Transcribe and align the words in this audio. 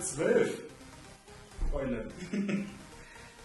12. 0.00 0.58
Freunde. 1.70 2.10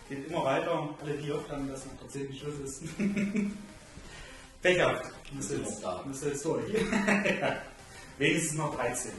Geht 0.10 0.28
immer 0.28 0.44
weiter. 0.44 0.90
Alle, 1.02 1.18
die 1.18 1.32
dann, 1.50 1.68
dass 1.68 1.86
noch 1.86 2.00
tatsächlich 2.00 2.40
Schluss 2.40 2.60
ist. 2.60 2.84
Becher. 4.62 5.02
Sind 5.40 5.66
jetzt, 5.66 5.84
muss 6.06 6.24
jetzt 6.24 6.46
durch. 6.46 6.74
ja. 7.42 7.58
Wenigstens 8.18 8.58
noch 8.58 8.76
13. 8.76 9.12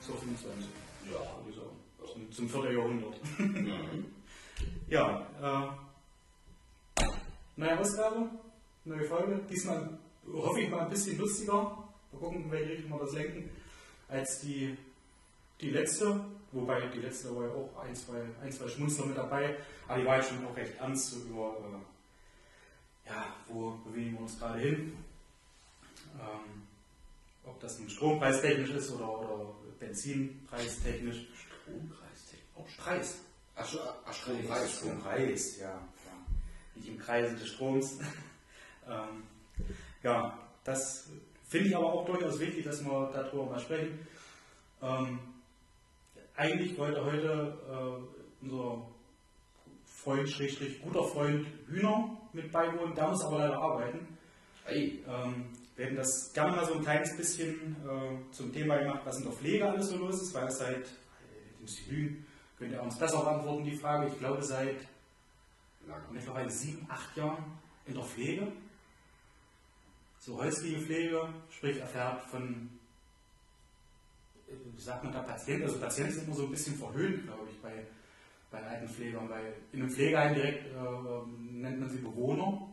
So 0.00 0.12
25. 0.14 0.68
Ja. 1.10 1.18
sagen. 1.18 2.12
Zum, 2.12 2.32
zum 2.32 2.48
vierten 2.48 2.76
Jahrhundert. 2.76 3.38
Mhm. 3.38 4.06
Ja, 4.88 5.26
äh, 6.98 7.02
neue 7.56 7.78
Ausgabe, 7.78 8.28
neue 8.84 9.04
Folge. 9.04 9.40
Diesmal 9.48 9.98
hoffe 10.30 10.60
ich 10.60 10.70
mal 10.70 10.80
ein 10.80 10.90
bisschen 10.90 11.18
lustiger. 11.18 11.54
Mal 12.12 12.18
gucken, 12.18 12.44
in 12.44 12.50
welche 12.50 12.72
Richtung 12.72 12.90
wir 12.90 12.98
das 12.98 13.12
lenken, 13.14 13.48
als 14.08 14.40
die, 14.40 14.76
die 15.62 15.70
letzte. 15.70 16.24
Wobei 16.50 16.82
die 16.88 16.98
letzte 16.98 17.34
war 17.34 17.46
ja 17.46 17.52
auch 17.52 17.78
ein, 17.82 17.94
zwei, 17.94 18.20
ein, 18.42 18.52
zwei 18.52 18.68
Schmunzler 18.68 19.06
mit 19.06 19.16
dabei. 19.16 19.56
Aber 19.88 19.98
die 19.98 20.06
war 20.06 20.16
ja 20.16 20.22
schon 20.22 20.44
auch 20.44 20.56
recht 20.56 20.78
ernst 20.78 21.10
so 21.10 21.16
über, 21.20 21.56
äh, 21.60 23.08
ja, 23.08 23.34
wo 23.48 23.70
bewegen 23.84 24.12
wir 24.12 24.20
uns 24.20 24.38
gerade 24.38 24.58
hin. 24.58 24.96
Ähm, 26.14 26.62
ob 27.44 27.58
das 27.60 27.78
ein 27.78 27.88
Strompreistechnisch 27.88 28.70
ist 28.70 28.92
oder, 28.92 29.20
oder 29.20 29.54
Benzinpreistechnisch. 29.80 31.26
Strompreis. 31.64 32.76
Preis. 32.76 33.18
Ach, 33.56 33.68
ach, 34.04 34.14
Strompreis. 34.14 34.82
Im 34.82 35.02
Kreis, 35.02 35.58
ja. 35.58 35.70
ja. 35.70 35.80
Nicht 36.74 36.88
im 36.88 36.98
Kreise 36.98 37.34
des 37.34 37.48
Stroms. 37.48 37.98
ähm, 38.86 39.22
ja, 40.02 40.38
das 40.64 41.08
finde 41.48 41.68
ich 41.68 41.76
aber 41.76 41.92
auch 41.92 42.04
durchaus 42.04 42.38
wichtig, 42.38 42.64
dass 42.64 42.84
wir 42.84 43.10
darüber 43.12 43.46
mal 43.46 43.60
sprechen. 43.60 44.06
Ähm, 44.82 45.18
eigentlich 46.36 46.76
wollte 46.78 47.04
heute 47.04 47.58
äh, 47.70 48.44
unser 48.44 48.86
Freund, 49.84 50.28
Schrägstrich, 50.28 50.80
guter 50.82 51.04
Freund 51.04 51.46
Hühner 51.68 52.18
mit 52.32 52.50
beiwohnen, 52.50 52.94
der 52.94 53.08
muss 53.08 53.24
aber 53.24 53.38
leider 53.38 53.58
arbeiten. 53.58 54.18
Ähm, 54.68 55.46
wir 55.76 55.86
hätten 55.86 55.96
das 55.96 56.32
gerne 56.32 56.56
mal 56.56 56.64
so 56.64 56.74
ein 56.74 56.82
kleines 56.82 57.16
bisschen 57.16 57.76
äh, 57.86 58.32
zum 58.32 58.52
Thema 58.52 58.78
gemacht, 58.78 59.02
was 59.04 59.18
in 59.18 59.24
der 59.24 59.32
Pflege 59.32 59.68
alles 59.68 59.88
so 59.88 59.96
los 59.96 60.22
ist, 60.22 60.34
weil 60.34 60.48
es 60.48 60.58
seit, 60.58 60.86
ich 61.64 61.86
lügen, 61.88 62.26
könnt 62.58 62.72
ihr 62.72 62.82
uns 62.82 62.98
besser 62.98 63.20
beantworten, 63.22 63.64
die 63.64 63.76
Frage, 63.76 64.08
ich 64.08 64.18
glaube 64.18 64.42
seit 64.42 64.76
Lange. 65.86 66.04
mittlerweile 66.12 66.50
sieben, 66.50 66.86
acht 66.88 67.16
Jahren 67.16 67.44
in 67.86 67.94
der 67.94 68.04
Pflege. 68.04 68.52
So 70.18 70.38
häusliche 70.38 70.80
Pflege, 70.80 71.28
sprich 71.50 71.78
erfährt 71.78 72.22
von, 72.22 72.70
sagt 74.78 75.04
man 75.04 75.12
da, 75.12 75.20
Patienten, 75.20 75.64
also 75.64 75.78
Patienten 75.78 76.12
sind 76.12 76.26
immer 76.26 76.36
so 76.36 76.44
ein 76.44 76.50
bisschen 76.50 76.76
verhöhnt, 76.76 77.24
glaube 77.24 77.48
ich, 77.50 77.58
bei, 77.60 77.86
bei 78.50 78.62
Altenpflegern, 78.62 79.28
weil 79.28 79.54
in 79.72 79.80
einem 79.82 79.90
Pflegeheim 79.90 80.34
direkt 80.34 80.66
äh, 80.66 81.26
nennt 81.52 81.80
man 81.80 81.88
sie 81.90 81.98
Bewohner. 81.98 82.68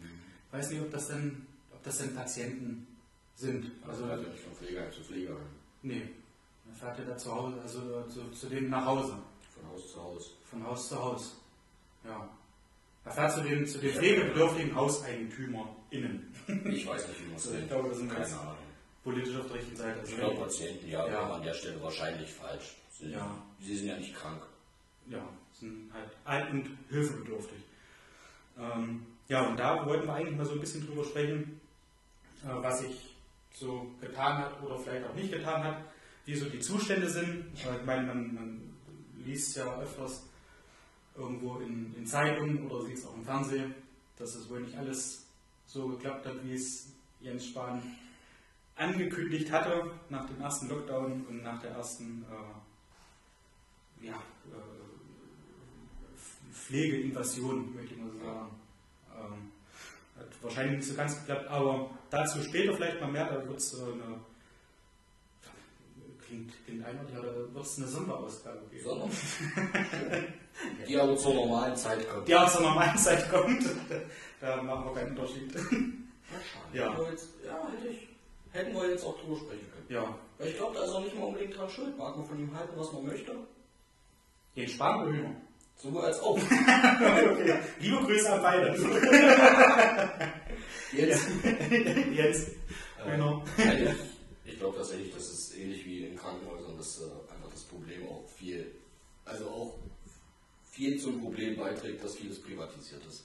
Ich 0.00 0.52
weiß 0.52 0.70
nicht, 0.70 0.80
ob 0.80 0.90
das 0.90 1.08
denn, 1.08 1.46
ob 1.72 1.82
das 1.82 1.98
denn 1.98 2.14
Patienten 2.14 2.86
sind. 3.36 3.70
Also, 3.86 4.04
Also, 4.04 4.12
also 4.14 4.28
nicht 4.30 4.42
von 4.42 4.52
Pflegeheim 4.54 4.92
zu 4.92 5.02
Pflegeheim. 5.02 5.36
nee, 5.82 6.08
man 6.64 6.74
fährt 6.74 6.98
ja 6.98 7.04
da 7.04 7.16
zu 7.16 7.34
Hause, 7.34 7.60
also 7.62 8.02
zu, 8.08 8.30
zu 8.30 8.46
denen 8.48 8.70
nach 8.70 8.84
Hause. 8.86 9.18
Von 9.54 9.70
Haus 9.70 9.92
zu 9.92 10.02
Haus. 10.02 10.36
Von 10.44 10.64
Haus 10.66 10.88
zu 10.88 10.98
Haus. 11.02 11.36
Ja. 12.04 12.28
Er 13.04 13.12
fährt 13.12 13.32
zu 13.32 13.40
den, 13.42 13.66
zu 13.66 13.78
den 13.78 13.92
pflegebedürftigen 13.94 14.74
HauseigentümerInnen. 14.74 16.32
Ich 16.66 16.86
weiß 16.86 17.08
nicht, 17.08 17.20
wie 17.24 17.26
man 17.28 17.36
es 17.36 17.46
Also 17.46 17.52
ich 17.52 17.58
nennt. 17.58 17.68
glaube, 17.70 17.88
das 17.88 17.98
sind 17.98 18.10
Keine 18.12 18.26
Ahnung. 18.26 18.54
Politisch 19.08 19.36
auf 19.36 19.46
der 19.46 19.54
richtigen 19.56 19.76
Seite. 19.76 20.00
Also, 20.00 20.12
Ich 20.12 20.18
glaube, 20.18 20.36
Patienten, 20.40 20.88
ja, 20.88 21.08
Ja. 21.08 21.30
an 21.32 21.42
der 21.42 21.54
Stelle 21.54 21.82
wahrscheinlich 21.82 22.30
falsch. 22.30 22.76
Sie, 22.90 23.10
Ja. 23.10 23.42
sie 23.58 23.74
sind 23.76 23.88
ja 23.88 23.96
nicht 23.96 24.14
krank. 24.14 24.42
ja, 25.10 25.26
sind 25.54 25.90
halt 25.94 26.10
alt 26.26 26.50
und 26.52 26.68
hilfebedürftig. 26.90 27.60
Ähm, 28.58 29.06
ja, 29.28 29.46
und 29.48 29.56
da 29.58 29.86
wollten 29.86 30.06
wir 30.06 30.12
eigentlich 30.12 30.36
mal 30.36 30.44
so 30.44 30.52
ein 30.52 30.60
bisschen 30.60 30.86
drüber 30.86 31.02
sprechen, 31.02 31.58
äh, 32.44 32.48
was 32.48 32.80
sich 32.80 33.16
so 33.54 33.90
getan 34.02 34.36
hat 34.36 34.62
oder 34.62 34.78
vielleicht 34.78 35.06
auch 35.08 35.14
nicht 35.14 35.32
getan 35.32 35.64
hat, 35.64 35.76
wie 36.26 36.34
so 36.36 36.50
die 36.50 36.58
Zustände 36.58 37.08
sind. 37.08 37.46
Äh, 37.64 37.78
ich 37.78 37.84
meine, 37.86 38.06
man, 38.08 38.34
man 38.34 38.74
liest 39.24 39.56
ja 39.56 39.80
öfters 39.80 40.24
irgendwo 41.16 41.56
in, 41.60 41.94
in 41.96 42.04
Zeitungen 42.06 42.70
oder 42.70 42.84
sieht 42.84 42.98
es 42.98 43.06
auch 43.06 43.14
im 43.14 43.24
Fernsehen, 43.24 43.74
dass 44.18 44.34
es 44.34 44.50
wohl 44.50 44.60
nicht 44.60 44.76
alles 44.76 45.24
so 45.66 45.88
geklappt 45.88 46.26
hat, 46.26 46.44
wie 46.44 46.52
es 46.54 46.88
Jens 47.22 47.46
Spahn 47.46 47.80
angekündigt 48.78 49.52
hatte 49.52 49.90
nach 50.08 50.26
dem 50.26 50.40
ersten 50.40 50.68
Lockdown 50.68 51.26
und 51.28 51.42
nach 51.42 51.60
der 51.60 51.72
ersten 51.72 52.24
äh, 52.30 54.06
ja, 54.06 54.14
äh, 54.14 54.58
Pflegeinvasion, 56.52 57.74
möchte 57.74 57.94
ich 57.94 58.00
mal 58.00 58.10
so 58.10 58.18
sagen. 58.18 58.50
Ähm, 59.16 59.52
hat 60.16 60.42
wahrscheinlich 60.42 60.76
nicht 60.78 60.88
so 60.88 60.94
ganz 60.94 61.18
geklappt, 61.18 61.48
aber 61.48 61.90
dazu 62.10 62.42
später 62.42 62.74
vielleicht 62.74 63.00
mal 63.00 63.10
mehr, 63.10 63.26
da 63.26 63.46
wird 63.46 63.58
es 63.58 63.74
äh, 63.74 63.82
eine 63.82 64.20
klingt, 66.28 66.52
klingt 66.64 66.84
einordentlich, 66.84 67.16
aber 67.18 67.26
da 67.26 67.54
wird 67.54 67.66
es 67.66 67.78
eine 67.78 67.86
Sonderausgabe 67.86 68.60
geben. 68.70 68.84
Sondern 68.84 69.10
die 70.88 70.96
aber 70.96 71.16
zur 71.16 71.34
normalen 71.34 71.76
Zeit 71.76 72.08
kommt. 72.08 72.28
Die 72.28 72.36
auch 72.36 72.50
zur 72.50 72.62
normalen 72.62 72.98
Zeit 72.98 73.30
kommt. 73.30 73.64
Da 74.40 74.62
machen 74.62 74.84
wir 74.84 74.94
keinen 74.94 75.18
Unterschied. 75.18 75.52
Ja, 76.72 76.94
schade. 76.94 77.16
Ja. 77.44 77.50
Ja, 77.50 77.68
hätte 77.72 77.88
ich, 77.88 78.08
hätten 78.52 78.74
wir 78.74 78.90
jetzt 78.90 79.04
auch 79.04 79.18
drüber 79.20 79.36
sprechen 79.36 79.66
können. 79.72 79.86
Ja, 79.88 80.18
Weil 80.38 80.48
ich 80.48 80.56
glaube, 80.56 80.74
da 80.74 80.84
ist 80.84 80.90
auch 80.90 81.02
nicht 81.02 81.16
mal 81.18 81.24
unbedingt 81.26 81.56
dran 81.56 81.68
schuld. 81.70 81.96
Mag 81.96 82.16
man 82.16 82.26
von 82.26 82.38
ihm 82.38 82.54
halten, 82.56 82.72
was 82.76 82.92
man 82.92 83.06
möchte. 83.06 83.32
den 84.56 84.68
Sparen 84.68 85.12
Hühner? 85.12 85.34
Sowohl 85.76 86.02
als 86.02 86.18
auch. 86.20 86.36
okay. 86.36 87.58
Liebe 87.78 87.96
Grüße 87.98 88.32
an 88.32 88.42
beide. 88.42 88.74
Jetzt. 90.92 91.28
Jetzt. 92.12 92.50
Nein, 93.06 93.42
ich, 93.56 94.52
ich 94.52 94.58
glaube 94.58 94.76
tatsächlich, 94.78 95.14
das 95.14 95.30
ist 95.30 95.56
ähnlich 95.56 95.84
wie 95.86 96.06
in 96.06 96.16
Krankenhäusern, 96.16 96.76
dass 96.76 97.00
äh, 97.00 97.04
einfach 97.32 97.50
das 97.52 97.62
Problem 97.62 98.08
auch 98.08 98.28
viel, 98.28 98.72
also 99.24 99.48
auch 99.48 99.78
viel 100.70 100.98
zum 101.00 101.20
Problem 101.20 101.56
beiträgt, 101.56 102.02
dass 102.02 102.16
vieles 102.16 102.42
privatisiert 102.42 103.04
ist. 103.06 103.24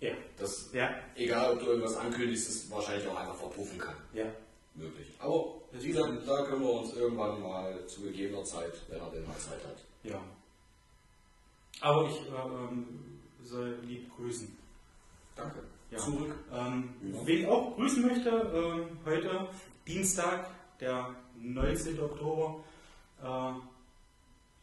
Ja. 0.00 0.12
Dass, 0.38 0.72
Ja. 0.72 0.90
egal 1.16 1.54
ob 1.54 1.60
du 1.60 1.66
irgendwas 1.66 1.96
ankündigst, 1.96 2.48
es 2.48 2.70
wahrscheinlich 2.70 3.06
auch 3.08 3.16
einfach 3.16 3.34
verpuffen 3.34 3.78
kann. 3.78 3.96
Ja. 4.12 4.26
Möglich. 4.74 5.08
Aber 5.18 5.54
wie 5.72 5.88
gesagt, 5.88 6.12
da 6.26 6.44
können 6.44 6.62
wir 6.62 6.70
uns 6.70 6.94
irgendwann 6.94 7.42
mal 7.42 7.84
zu 7.86 8.02
gegebener 8.02 8.44
Zeit, 8.44 8.74
wenn 8.88 9.00
er 9.00 9.10
denn 9.10 9.26
mal 9.26 9.36
Zeit 9.38 9.64
hat. 9.66 9.78
Ja. 10.04 10.20
Aber 11.80 12.08
ich 12.08 12.16
äh, 12.16 12.34
ähm, 12.34 13.20
soll 13.42 13.78
lieb 13.82 14.08
grüßen. 14.16 14.56
Danke. 15.34 15.64
Ja. 15.90 15.98
Zurück. 15.98 16.34
Ähm, 16.52 16.94
Ja. 17.02 17.26
Wen 17.26 17.40
ich 17.40 17.46
auch 17.48 17.74
grüßen 17.74 18.06
möchte, 18.06 18.28
ähm, 18.30 18.98
heute 19.04 19.48
Dienstag, 19.86 20.48
der 20.80 21.14
19. 21.36 21.98
Oktober, 22.00 22.62
äh, 23.22 23.52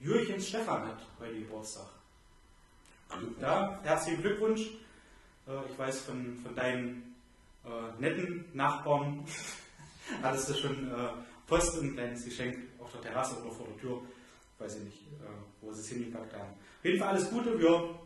Jürgens 0.03 0.47
Stefan 0.47 0.87
hat 0.87 1.05
heute 1.19 1.39
Geburtstag. 1.39 1.87
Ja, 3.41 3.79
herzlichen 3.83 4.21
Glückwunsch. 4.21 4.69
Äh, 5.47 5.71
ich 5.71 5.77
weiß 5.77 6.01
von, 6.01 6.37
von 6.37 6.55
deinen 6.55 7.15
äh, 7.63 7.99
netten 7.99 8.45
Nachbarn, 8.53 9.25
hattest 10.21 10.49
du 10.49 10.53
schon 10.53 10.91
äh, 10.91 11.09
Post 11.47 11.77
und 11.77 11.89
ein 11.89 11.93
kleines 11.93 12.25
Geschenk 12.25 12.57
auf 12.79 12.91
der 12.91 13.01
Terrasse 13.01 13.41
oder 13.41 13.51
vor 13.51 13.67
der 13.67 13.77
Tür. 13.77 14.01
Weiß 14.57 14.77
ich 14.77 14.83
nicht, 14.83 14.99
wo 15.59 15.73
sie 15.73 15.81
es 15.81 15.89
hingepackt 15.89 16.33
haben. 16.33 16.53
Auf 16.53 16.85
jeden 16.85 16.97
Fall 16.97 17.09
alles 17.09 17.29
Gute, 17.29 17.59
wir 17.59 17.99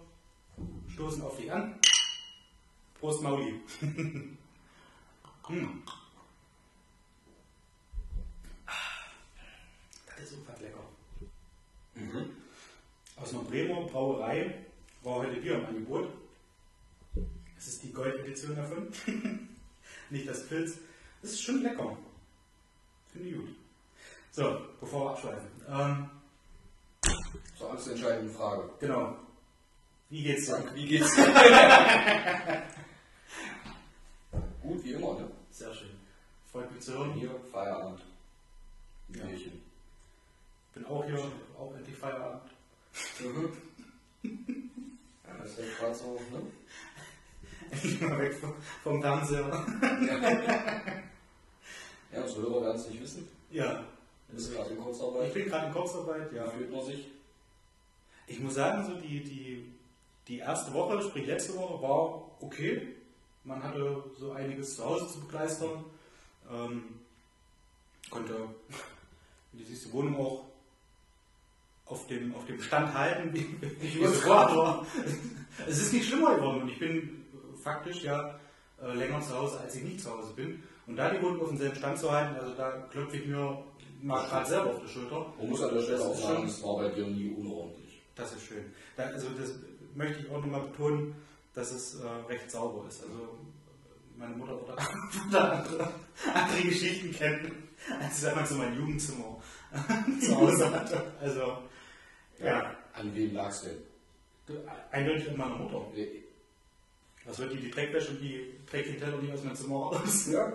stoßen 0.88 1.21
auf 1.21 1.38
dich 1.38 1.51
an. 1.51 1.80
Prost 3.00 3.21
Mauli. 3.21 3.62
hm. 3.80 4.38
Das 10.07 10.24
ist 10.24 10.31
super 10.31 10.56
lecker. 10.59 10.83
Mhm. 11.94 12.31
Aus 13.15 13.31
einer 13.31 13.44
Bremer 13.44 13.81
Brauerei 13.81 14.65
war 15.03 15.18
heute 15.18 15.39
Bier 15.39 15.59
im 15.59 15.68
Angebot. 15.68 16.09
Das 17.59 17.67
ist 17.67 17.83
die 17.83 17.91
Gold-Edition 17.91 18.56
davon. 18.56 18.88
Nicht 20.09 20.29
das 20.29 20.47
Pilz. 20.47 20.77
Das 21.21 21.31
ist 21.31 21.44
schon 21.44 21.61
lecker. 21.61 21.97
Finde 23.11 23.27
ich 23.27 23.35
gut. 23.35 23.50
So, 24.31 24.61
bevor 24.79 25.03
wir 25.06 25.11
abschweifen. 25.11 25.50
Ähm, 25.67 26.09
Zur 27.57 27.71
angstentscheidenden 27.71 28.33
Frage. 28.33 28.69
genau. 28.79 29.17
Wie 30.09 30.23
geht's 30.23 30.45
dir? 30.45 30.71
Wie 30.73 30.85
geht's 30.88 31.13
dir? 31.15 31.25
Gut, 34.63 34.83
wie 34.85 34.94
immer, 34.94 35.19
ne? 35.19 35.29
Sehr 35.51 35.73
schön. 35.73 35.89
Freut 36.51 36.71
mich 36.71 36.81
zu 36.81 36.94
hören. 36.94 37.12
Hier, 37.13 37.29
Feierabend. 37.51 38.00
Ja. 39.09 39.25
Bierchen. 39.25 39.62
Bin 40.73 40.85
auch 40.85 41.03
hier, 41.03 41.19
auch 41.59 41.75
endlich 41.75 41.97
Feierabend. 41.97 42.50
Mhm. 43.19 43.51
Ja, 45.27 45.38
das 45.38 45.51
ist 45.51 45.59
ja 45.59 45.65
gerade 45.77 45.94
so, 45.95 46.13
ne? 46.31 46.41
Endlich 47.71 48.01
mal 48.01 48.19
weg 48.19 48.33
vom, 48.33 48.54
vom 48.83 49.01
Fernseher. 49.01 49.66
Ja, 52.12 52.21
unsere 52.24 52.42
Hörer 52.42 52.62
werden 52.63 52.75
es 52.75 52.89
nicht 52.89 53.01
wissen. 53.01 53.27
Ja. 53.51 53.83
Du 54.30 54.36
bist 54.36 54.54
gerade 54.54 54.71
in 54.71 54.80
Kurzarbeit. 54.80 55.27
Ich 55.27 55.33
bin 55.33 55.45
gerade 55.45 55.68
in 55.68 55.74
Kurzarbeit, 55.74 56.33
ja. 56.33 56.45
Wie 56.45 56.57
fühlt 56.57 56.71
man 56.71 56.86
sich? 56.86 57.07
Ich 58.27 58.39
muss 58.39 58.56
sagen, 58.56 58.86
so 58.86 58.95
die, 58.95 59.24
die, 59.24 59.71
die 60.27 60.39
erste 60.39 60.74
Woche, 60.74 61.01
sprich 61.01 61.25
letzte 61.25 61.56
Woche, 61.56 61.81
war 61.81 62.31
okay. 62.39 62.95
Man 63.44 63.63
hatte 63.63 64.04
so 64.18 64.31
einiges 64.31 64.75
zu 64.75 64.86
Hause 64.86 65.07
zu 65.07 65.22
begleistern. 65.22 65.83
Ähm, 66.51 66.83
konnte, 68.10 68.50
wie 69.54 69.63
siehst 69.63 69.86
die 69.88 69.94
Wohnung 69.94 70.18
auch 70.18 70.45
auf 71.86 72.06
dem, 72.07 72.36
auf 72.36 72.45
dem 72.45 72.62
Stand 72.62 72.94
halten, 72.94 73.33
wie, 73.33 73.48
wie 73.81 74.04
es 74.04 74.25
war. 74.27 74.86
Es 75.68 75.77
ist 75.77 75.92
nicht 75.92 76.07
schlimmer 76.07 76.36
geworden 76.36 76.62
und 76.62 76.69
ich 76.69 76.80
bin 76.80 77.19
faktisch 77.59 78.03
ja 78.03 78.39
äh, 78.81 78.94
länger 78.94 79.21
zu 79.21 79.35
Hause, 79.38 79.59
als 79.59 79.75
ich 79.75 79.83
nicht 79.83 80.01
zu 80.01 80.11
Hause 80.11 80.33
bin. 80.33 80.63
Und 80.88 80.95
da 80.95 81.09
die 81.09 81.21
Wohnung 81.21 81.41
auf 81.41 81.50
demselben 81.50 81.75
Stand 81.75 81.97
zu 82.00 82.11
halten, 82.11 82.35
also 82.39 82.53
da 82.56 82.71
klopfe 82.91 83.17
ich 83.17 83.27
mir 83.27 83.63
mal 84.01 84.27
gerade 84.27 84.50
selber 84.50 84.69
auf 84.71 84.81
die 84.81 84.88
Schulter. 84.88 85.33
Man 85.38 85.50
muss 85.50 85.61
an 85.61 85.73
der 85.75 85.81
Stelle 85.81 85.97
Das 85.97 86.07
auch 86.07 86.13
ist 86.13 86.21
sagen, 86.21 86.47
es 86.47 86.63
war 86.63 86.77
bei 86.77 86.89
dir 86.89 87.06
nie 87.07 87.29
unordentlich. 87.31 88.01
Das 88.15 88.33
ist 88.33 88.44
schön. 88.44 88.65
Da, 88.97 89.03
also 89.03 89.29
das 89.29 89.53
möchte 89.95 90.19
ich 90.23 90.29
auch 90.31 90.39
nochmal 90.39 90.61
betonen, 90.61 91.15
dass 91.53 91.71
es 91.71 92.00
äh, 92.00 92.07
recht 92.27 92.50
sauber 92.50 92.88
ist. 92.88 93.03
Also 93.03 93.38
meine 94.17 94.35
Mutter 94.35 94.62
oder, 94.62 94.75
andere, 94.77 95.94
andere 96.33 96.62
Geschichten 96.63 97.12
kennen, 97.12 97.69
als 98.01 98.17
ich 98.17 98.23
sag 98.23 98.35
mal 98.35 98.45
so 98.45 98.55
mein 98.55 98.75
Jugendzimmer 98.75 99.38
zu 100.21 100.35
Hause 100.35 100.71
hatte. 100.71 101.13
Also 101.21 101.57
ja, 102.44 102.75
An 102.94 103.15
wem 103.15 103.33
lag 103.33 103.50
es 103.50 103.62
denn? 103.62 103.77
eindeutig 104.91 105.29
an 105.29 105.38
meiner 105.38 105.55
Mutter. 105.55 105.85
Was 107.29 107.37
wird 107.37 107.53
die, 107.53 107.57
die 107.57 107.69
Dreckwäsche 107.69 108.11
und 108.11 108.21
die 108.21 108.55
trägt 108.65 108.89
den 108.89 108.99
Teller 108.99 109.17
nicht 109.17 109.31
aus 109.31 109.43
meinem 109.43 109.55
Zimmer 109.55 109.75
raus? 109.75 110.27
Ja. 110.33 110.51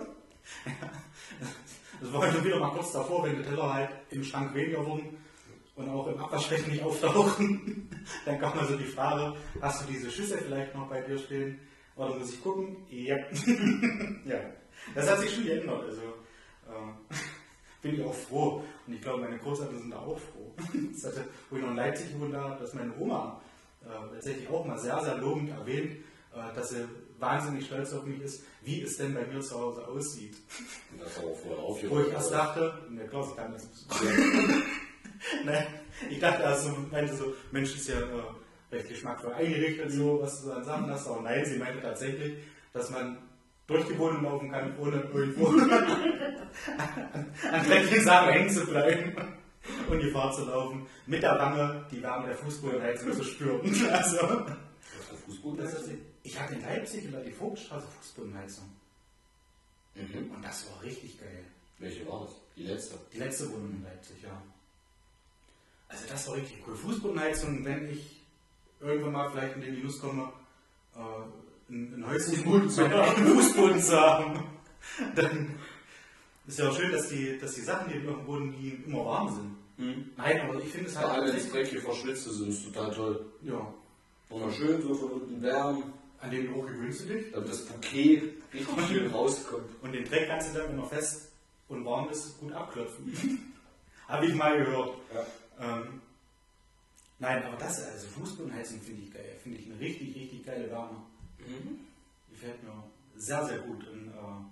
Das 2.01 2.13
war 2.13 2.21
heute 2.21 2.43
wieder 2.43 2.59
mal 2.59 2.71
kurz 2.71 2.91
davor, 2.91 3.23
wenn 3.23 3.37
die 3.37 3.43
Teller 3.43 3.73
halt 3.73 3.89
im 4.11 4.23
Schrank 4.23 4.53
weniger 4.53 4.85
wurden 4.85 5.17
und 5.75 5.89
auch 5.89 6.05
im 6.07 6.19
Abwaschbecken 6.19 6.71
nicht 6.71 6.83
auftauchen. 6.83 7.89
Dann 8.25 8.39
kam 8.39 8.55
mal 8.55 8.67
so 8.67 8.75
die 8.75 8.83
Frage, 8.83 9.35
hast 9.61 9.81
du 9.81 9.91
diese 9.91 10.11
Schüssel 10.11 10.37
vielleicht 10.39 10.75
noch 10.75 10.87
bei 10.87 11.01
dir 11.01 11.17
stehen? 11.17 11.59
Oder 11.95 12.15
muss 12.15 12.33
ich 12.33 12.43
gucken? 12.43 12.85
Ja. 12.89 13.15
ja. 14.25 14.39
Das 14.93 15.09
hat 15.09 15.19
sich 15.19 15.33
schon 15.33 15.45
geändert. 15.45 15.83
Also 15.83 16.01
äh, 16.01 17.15
bin 17.81 17.95
ich 17.95 18.03
auch 18.03 18.13
froh. 18.13 18.63
Und 18.85 18.93
ich 18.93 19.01
glaube, 19.01 19.21
meine 19.21 19.39
Großeltern 19.39 19.79
sind 19.79 19.91
da 19.91 19.99
auch 19.99 20.19
froh. 20.19 20.53
Das 20.93 21.05
hatte, 21.05 21.25
wo 21.49 21.55
ich 21.55 21.61
noch 21.61 21.71
in 21.71 21.77
Leipzig 21.77 22.07
habe, 22.13 22.57
dass 22.59 22.73
meine 22.73 22.93
Oma 22.99 23.41
äh, 23.83 24.13
tatsächlich 24.13 24.49
auch 24.49 24.65
mal 24.65 24.77
sehr, 24.77 25.01
sehr 25.01 25.17
lobend 25.17 25.49
erwähnt, 25.49 25.93
äh, 25.93 26.14
dass 26.55 26.69
sie 26.69 26.85
wahnsinnig 27.19 27.65
stolz 27.65 27.93
auf 27.93 28.03
mich 28.05 28.21
ist, 28.21 28.43
wie 28.63 28.81
es 28.81 28.97
denn 28.97 29.13
bei 29.13 29.25
mir 29.25 29.39
zu 29.41 29.55
Hause 29.59 29.87
aussieht. 29.87 30.35
Das 30.99 31.15
war 31.17 31.33
vorher 31.35 31.57
Wo 31.61 31.67
aufgehört. 31.67 32.07
ich 32.07 32.13
erst 32.13 32.31
dachte, 32.31 32.73
ne, 32.89 33.05
klar, 33.07 33.23
sie 33.23 33.35
kann 33.35 33.53
das 33.53 33.67
ne, 35.45 35.67
ich 36.09 36.19
dachte 36.19 36.43
erst 36.43 36.65
so, 36.65 36.75
meinte 36.91 37.15
so, 37.15 37.33
Mensch, 37.51 37.73
ist 37.75 37.87
ja 37.87 37.99
äh, 37.99 38.75
recht 38.75 38.89
geschmackvoll 38.89 39.33
eingerichtet, 39.33 39.91
so, 39.91 40.19
was 40.21 40.43
du 40.43 40.51
an 40.51 40.63
Sachen 40.63 40.89
hast. 40.89 41.07
Aber 41.07 41.21
nein, 41.21 41.45
sie 41.45 41.57
meinte 41.57 41.81
tatsächlich, 41.81 42.33
dass 42.73 42.89
man 42.89 43.17
durch 43.67 43.85
die 43.87 43.97
Wohnung 43.97 44.23
laufen 44.23 44.51
kann, 44.51 44.77
ohne 44.77 45.01
irgendwo 45.13 45.47
an, 47.51 47.65
dreckigen 47.67 48.03
Sachen 48.03 48.29
hängen 48.33 48.49
zu 48.49 48.65
bleiben 48.65 49.15
und 49.89 49.99
Gefahr 49.99 50.31
zu 50.33 50.45
laufen, 50.45 50.85
mit 51.07 51.23
der 51.23 51.37
Wange 51.39 51.85
die 51.91 52.01
Wärme 52.03 52.27
der 52.27 52.35
Fußbodenheizung 52.37 53.13
zu 53.13 53.23
spüren. 53.23 53.61
Also, 53.91 54.17
Das 54.17 55.11
war 55.11 55.17
Fußboden. 55.25 55.63
das 55.63 55.73
ist, 55.81 55.89
ich 56.25 56.39
hatte 56.39 56.55
in 56.55 56.61
Leipzig 56.61 57.05
über 57.05 57.19
die 57.19 57.31
Vogtstraße 57.31 57.87
Fußbodenheizung. 57.87 58.65
Mhm. 59.93 60.31
Und 60.31 60.43
das 60.43 60.69
war 60.69 60.81
richtig 60.81 61.19
geil. 61.19 61.45
Welche 61.77 62.07
war 62.07 62.25
das? 62.25 62.35
Die 62.57 62.63
letzte. 62.63 62.95
Die 63.13 63.17
letzte 63.17 63.51
Wohnung 63.51 63.71
in 63.71 63.83
Leipzig, 63.83 64.23
ja. 64.23 64.41
Also 65.87 66.05
das 66.09 66.27
war 66.27 66.35
richtig 66.35 66.63
cool. 66.67 66.75
Fußbodenheizung, 66.75 67.63
wenn 67.63 67.89
ich 67.89 68.21
irgendwann 68.81 69.11
mal 69.11 69.29
vielleicht 69.29 69.55
in 69.55 69.61
den 69.61 69.75
Minus 69.75 69.99
komme, 69.99 70.31
äh, 70.95 71.71
ein, 71.71 71.93
ein 71.93 72.07
Häuschen 72.07 72.33
Fußboden 72.33 72.69
zu 72.69 72.89
haben. 72.89 72.93
eigenen 73.01 73.35
Fußboden 73.35 73.81
zu 73.81 74.01
haben, 74.01 74.43
dann 75.15 75.59
ist 76.47 76.59
ja 76.59 76.69
auch 76.69 76.75
schön, 76.75 76.91
dass 76.91 77.09
die, 77.09 77.37
dass 77.37 77.53
die 77.53 77.61
Sachen, 77.61 77.91
die 77.91 78.07
auf 78.07 78.15
dem 78.15 78.25
Boden 78.25 78.51
liegen, 78.59 78.83
immer 78.85 79.05
warm 79.05 79.33
sind. 79.33 80.17
Nein, 80.17 80.41
aber 80.41 80.59
ich 80.59 80.69
finde 80.69 80.87
es 80.87 80.93
Vor 80.93 81.03
halt 81.03 81.21
allem, 81.21 81.27
wenn 81.27 81.35
es 81.35 81.51
dreckig 81.51 81.79
verschwitzt 81.81 82.27
ist, 82.27 82.39
ist 82.39 82.47
es 82.47 82.63
total 82.65 82.93
toll. 82.93 83.25
ja, 83.41 83.73
Wunderschön, 84.29 84.81
so 84.81 84.95
von 84.95 85.11
unten 85.11 85.41
wärmen, 85.41 85.83
an 86.19 86.31
den 86.31 86.47
Geruch 86.47 86.67
gewöhnst 86.67 87.01
du 87.01 87.13
dich. 87.13 87.31
damit 87.31 87.49
das 87.49 87.65
Bouquet 87.65 88.21
richtig 88.53 88.87
schön 88.87 89.11
rauskommt. 89.11 89.69
Und 89.81 89.91
den 89.93 90.05
Dreck 90.05 90.27
kannst 90.27 90.53
du 90.53 90.59
dann, 90.59 90.69
wenn 90.71 90.79
er 90.79 90.85
fest 90.85 91.31
und 91.67 91.85
warm 91.85 92.09
ist, 92.09 92.39
gut 92.39 92.53
abklopfen. 92.53 93.53
Habe 94.07 94.25
ich 94.27 94.33
mal 94.35 94.57
gehört. 94.57 94.97
Ja. 95.13 95.25
Ähm, 95.59 96.01
nein, 97.19 97.43
aber 97.43 97.57
das, 97.57 97.83
also 97.83 98.07
Fußbodenheizung 98.07 98.79
finde 98.81 99.01
ich 99.03 99.13
geil. 99.13 99.35
Finde 99.41 99.59
ich 99.59 99.65
eine 99.65 99.79
richtig, 99.79 100.15
richtig 100.15 100.45
geile 100.45 100.69
Wärme. 100.69 101.01
Mhm. 101.39 101.79
Gefällt 102.29 102.63
mir 102.63 102.83
sehr, 103.15 103.45
sehr 103.45 103.59
gut. 103.59 103.87
Und, 103.87 104.07
äh, 104.09 104.45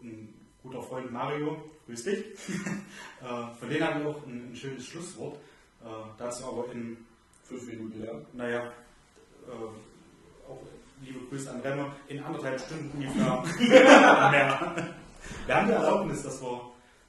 ein 0.00 0.34
guter 0.62 0.82
Freund 0.82 1.12
Mario, 1.12 1.70
grüß 1.86 2.04
dich. 2.04 2.18
äh, 3.22 3.54
von 3.58 3.68
denen 3.68 3.84
habe 3.84 4.00
ich 4.00 4.06
auch 4.06 4.26
ein, 4.26 4.52
ein 4.52 4.56
schönes 4.56 4.86
Schlusswort. 4.86 5.36
Äh, 5.84 5.86
dazu 6.16 6.44
aber 6.46 6.72
in 6.72 6.96
Fünf 7.48 7.66
Minuten, 7.66 8.04
ja. 8.04 8.12
naja, 8.34 8.72
auch 9.52 10.58
liebe 11.00 11.20
Grüße 11.28 11.50
an 11.50 11.60
Renner, 11.60 11.96
in 12.08 12.22
anderthalb 12.22 12.60
Stunden 12.60 12.90
ungefähr 12.94 13.44
mehr. 14.30 14.76
Wir 15.46 15.54
haben 15.54 15.66
die 15.66 15.72
Erlaubnis, 15.72 16.22
dass 16.22 16.40
wir, 16.42 16.60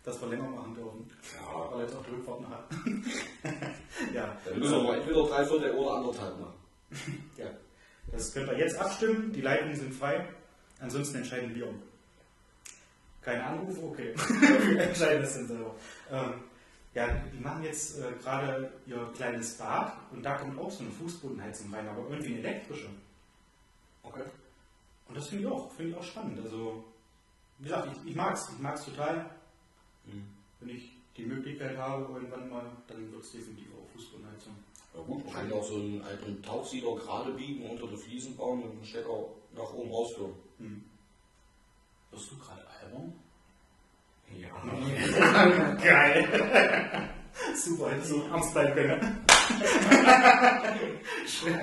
dass 0.03 0.21
wir 0.21 0.27
länger 0.30 0.50
machen 0.50 0.75
dürfen. 0.75 1.10
Ja. 1.36 1.72
Weil 1.72 1.81
jetzt 1.84 1.96
auch 1.96 2.05
die 2.05 2.12
Rückfahrt 2.12 2.41
noch 2.41 2.50
hat. 2.50 2.65
ja, 4.13 4.38
Dann 4.46 4.60
müssen 4.60 4.84
wir 4.84 4.96
entweder 4.96 5.24
drei 5.24 5.46
Viertel 5.46 5.72
oder 5.72 5.91
anderthalb 5.96 6.39
machen. 6.39 6.53
ja, 7.38 7.46
das 8.12 8.34
könnt 8.34 8.48
ihr 8.50 8.58
jetzt 8.58 8.77
abstimmen. 8.79 9.31
Die 9.31 9.41
Leitungen 9.41 9.75
sind 9.75 9.93
frei. 9.93 10.25
Ansonsten 10.79 11.17
entscheiden 11.17 11.53
wir. 11.53 11.67
Keine 13.22 13.43
Anrufe, 13.43 13.81
okay. 13.84 14.13
wir 14.72 14.81
entscheiden 14.81 15.22
das 15.22 15.34
dann 15.36 15.48
selber. 15.48 15.75
Ähm, 16.10 16.34
ja, 16.93 17.08
die 17.08 17.39
machen 17.39 17.63
jetzt 17.63 18.00
äh, 18.00 18.12
gerade 18.22 18.72
ihr 18.86 19.12
kleines 19.15 19.58
Bad 19.58 19.93
und 20.12 20.24
da 20.24 20.38
kommt 20.38 20.60
auch 20.60 20.72
so 20.72 20.84
eine 20.84 20.91
Fußbodenheizung 20.91 21.74
rein, 21.74 21.88
aber 21.88 22.10
irgendwie 22.10 22.36
eine 22.36 22.48
elektrische. 22.48 22.89
Okay. 24.03 24.24
Und 25.08 25.17
das 25.17 25.27
finde 25.27 25.43
ich 25.43 25.50
auch, 25.50 25.72
finde 25.72 25.91
ich 25.91 25.98
auch 25.98 26.03
spannend. 26.03 26.39
Also, 26.43 26.84
wie 27.60 27.63
gesagt, 27.65 27.89
ich, 27.91 28.10
ich 28.12 28.15
mag 28.15 28.34
es, 28.34 28.50
ich 28.50 28.60
mag 28.60 28.75
es 28.75 28.86
total. 28.86 29.29
Mhm. 30.05 30.24
Wenn 30.60 30.69
ich 30.69 30.91
die 31.15 31.25
Möglichkeit 31.25 31.77
habe, 31.77 32.13
irgendwann 32.13 32.50
mal, 32.50 32.65
dann 32.88 33.12
wird 33.12 33.24
es 33.24 33.31
definitiv 33.31 33.67
auch 33.74 33.89
Fußbodenheizung. 33.93 34.55
Ja 34.93 35.01
gut, 35.01 35.25
man 35.25 35.34
kann 35.34 35.50
ja 35.50 35.55
auch 35.55 35.63
so 35.63 35.75
einen 35.75 36.01
alten 36.01 36.41
Tauchsieder 36.41 36.96
gerade 36.96 37.31
biegen, 37.34 37.69
unter 37.69 37.88
die 37.88 37.98
Fliesen 37.98 38.36
bauen 38.36 38.63
und 38.63 38.72
einen 38.72 38.86
Stecker 38.86 39.25
nach 39.55 39.74
oben 39.74 39.91
rausführen. 39.91 40.34
Hm. 40.58 40.84
Wirst 42.12 42.31
du 42.31 42.38
gerade 42.38 42.65
albern? 42.67 43.13
Ja. 44.38 45.75
Geil! 45.75 46.27
Super, 47.55 47.91
hättest 47.91 48.12
du 48.12 48.21
ernst 48.24 48.53
bleiben 48.53 48.74
können. 48.75 49.25
Schön. 51.27 51.59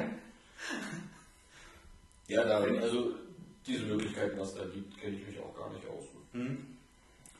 Ja, 2.29 2.45
da, 2.45 2.59
also 2.59 3.15
diese 3.67 3.85
Möglichkeiten, 3.85 4.39
was 4.39 4.55
da 4.55 4.65
gibt, 4.65 4.99
kenne 4.99 5.17
ich 5.17 5.27
mich 5.27 5.39
auch 5.39 5.55
gar 5.57 5.71
nicht 5.73 5.87
aus. 5.87 6.05
Hm. 6.33 6.77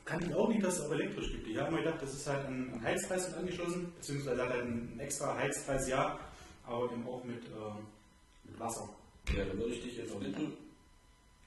Kann 0.05 0.23
ich 0.23 0.33
auch 0.33 0.47
nicht, 0.47 0.63
dass 0.63 0.79
es 0.79 0.85
auch 0.85 0.91
elektrisch 0.91 1.31
gibt. 1.31 1.47
Ich 1.47 1.57
habe 1.57 1.71
mir 1.71 1.83
gedacht, 1.83 2.01
das 2.01 2.13
ist 2.13 2.27
halt 2.27 2.45
ein, 2.47 2.73
ein 2.73 2.81
Heizkreis 2.81 3.27
mit 3.27 3.37
angeschlossen, 3.37 3.91
beziehungsweise 3.97 4.41
hat 4.41 4.51
halt 4.51 4.63
ein 4.63 4.99
extra 4.99 5.35
Heizkreis, 5.35 5.89
ja, 5.89 6.17
aber 6.65 6.91
eben 6.91 7.05
auch 7.07 7.23
mit, 7.25 7.43
äh, 7.45 8.49
mit 8.49 8.59
Wasser. 8.59 8.87
Ja, 9.35 9.43
dann 9.43 9.57
würde 9.57 9.73
ich 9.73 9.83
dich 9.83 9.97
jetzt 9.97 10.17
bitten, 10.17 10.53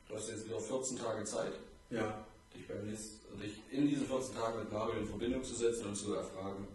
du 0.08 0.14
hast 0.14 0.28
jetzt 0.28 0.46
wieder 0.46 0.60
14 0.60 0.98
Tage 0.98 1.24
Zeit, 1.24 1.52
Ja. 1.88 2.26
Dich, 2.60 2.68
beim 2.68 2.86
nächsten, 2.86 3.40
dich 3.40 3.62
in 3.70 3.88
diesen 3.88 4.06
14 4.06 4.34
Tagen 4.34 4.58
mit 4.60 4.72
Mario 4.72 5.00
in 5.00 5.06
Verbindung 5.06 5.42
zu 5.42 5.54
setzen 5.54 5.86
und 5.86 5.94
zu 5.94 6.14
erfragen. 6.14 6.66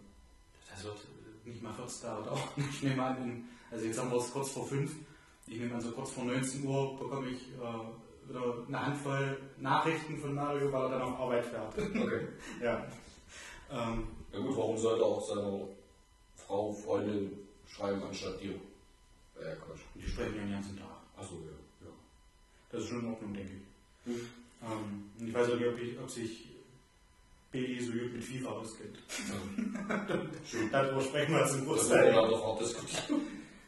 Das 0.69 0.83
wird 0.83 0.97
nicht 1.45 1.61
mal 1.61 1.73
14 1.73 2.01
Tage 2.01 2.23
dauern. 2.23 2.49
Ich 2.71 2.83
nehme 2.83 3.03
an, 3.03 3.17
in, 3.23 3.45
also 3.71 3.85
jetzt 3.85 3.99
haben 3.99 4.11
wir 4.11 4.17
es 4.17 4.31
kurz 4.31 4.49
vor 4.51 4.67
5. 4.67 4.91
Ich 5.47 5.59
nehme 5.59 5.75
an, 5.75 5.81
so 5.81 5.91
kurz 5.91 6.11
vor 6.11 6.25
19 6.25 6.65
Uhr 6.65 6.97
bekomme 6.97 7.29
ich 7.29 7.49
äh, 7.53 8.29
wieder 8.29 8.65
eine 8.67 8.85
Handvoll 8.85 9.37
Nachrichten 9.59 10.17
von 10.17 10.33
Mario, 10.33 10.71
weil 10.71 10.83
er 10.85 10.89
dann 10.89 11.01
auf 11.03 11.19
Arbeit 11.19 11.45
fährt. 11.45 11.73
Okay. 11.77 12.27
ja. 12.61 12.85
Ähm, 13.71 14.07
Ja 14.31 14.39
gut, 14.39 14.57
warum 14.57 14.77
sollte 14.77 15.03
er 15.03 15.07
auch 15.07 15.27
seiner 15.27 15.59
Frau, 16.35 16.71
Freundin 16.71 17.31
schreiben 17.67 18.01
anstatt 18.03 18.39
dir? 18.41 18.55
Ja, 19.39 19.55
Quatsch. 19.55 19.81
die 19.95 20.07
sprechen 20.07 20.35
ja 20.35 20.41
den 20.41 20.51
ganzen 20.51 20.77
Tag. 20.77 20.87
Achso, 21.17 21.35
ja. 21.35 21.85
ja. 21.87 21.91
Das 22.71 22.81
ist 22.83 22.89
schon 22.89 23.01
in 23.01 23.11
Ordnung, 23.11 23.33
denke 23.33 23.51
ich. 23.53 24.13
Hm. 24.13 24.27
Ähm, 24.61 25.27
ich 25.27 25.33
weiß 25.33 25.49
auch 25.51 25.55
nicht, 25.59 25.67
ob, 25.67 25.79
ich, 25.79 25.99
ob 25.99 26.09
sich 26.09 26.49
Baby 27.51 27.81
so 27.81 27.91
gut 27.93 28.13
mit 28.13 28.23
FIFA 28.23 28.49
auskennt. 28.49 28.97
Darüber 30.71 31.01
sprechen 31.01 31.33
wir 31.33 31.45
zum 31.47 31.59
Das 31.59 31.67
Großteil. 31.67 32.05
wir 32.13 32.13
doch 32.27 32.43
auch 32.43 32.59
diskutieren. 32.59 33.21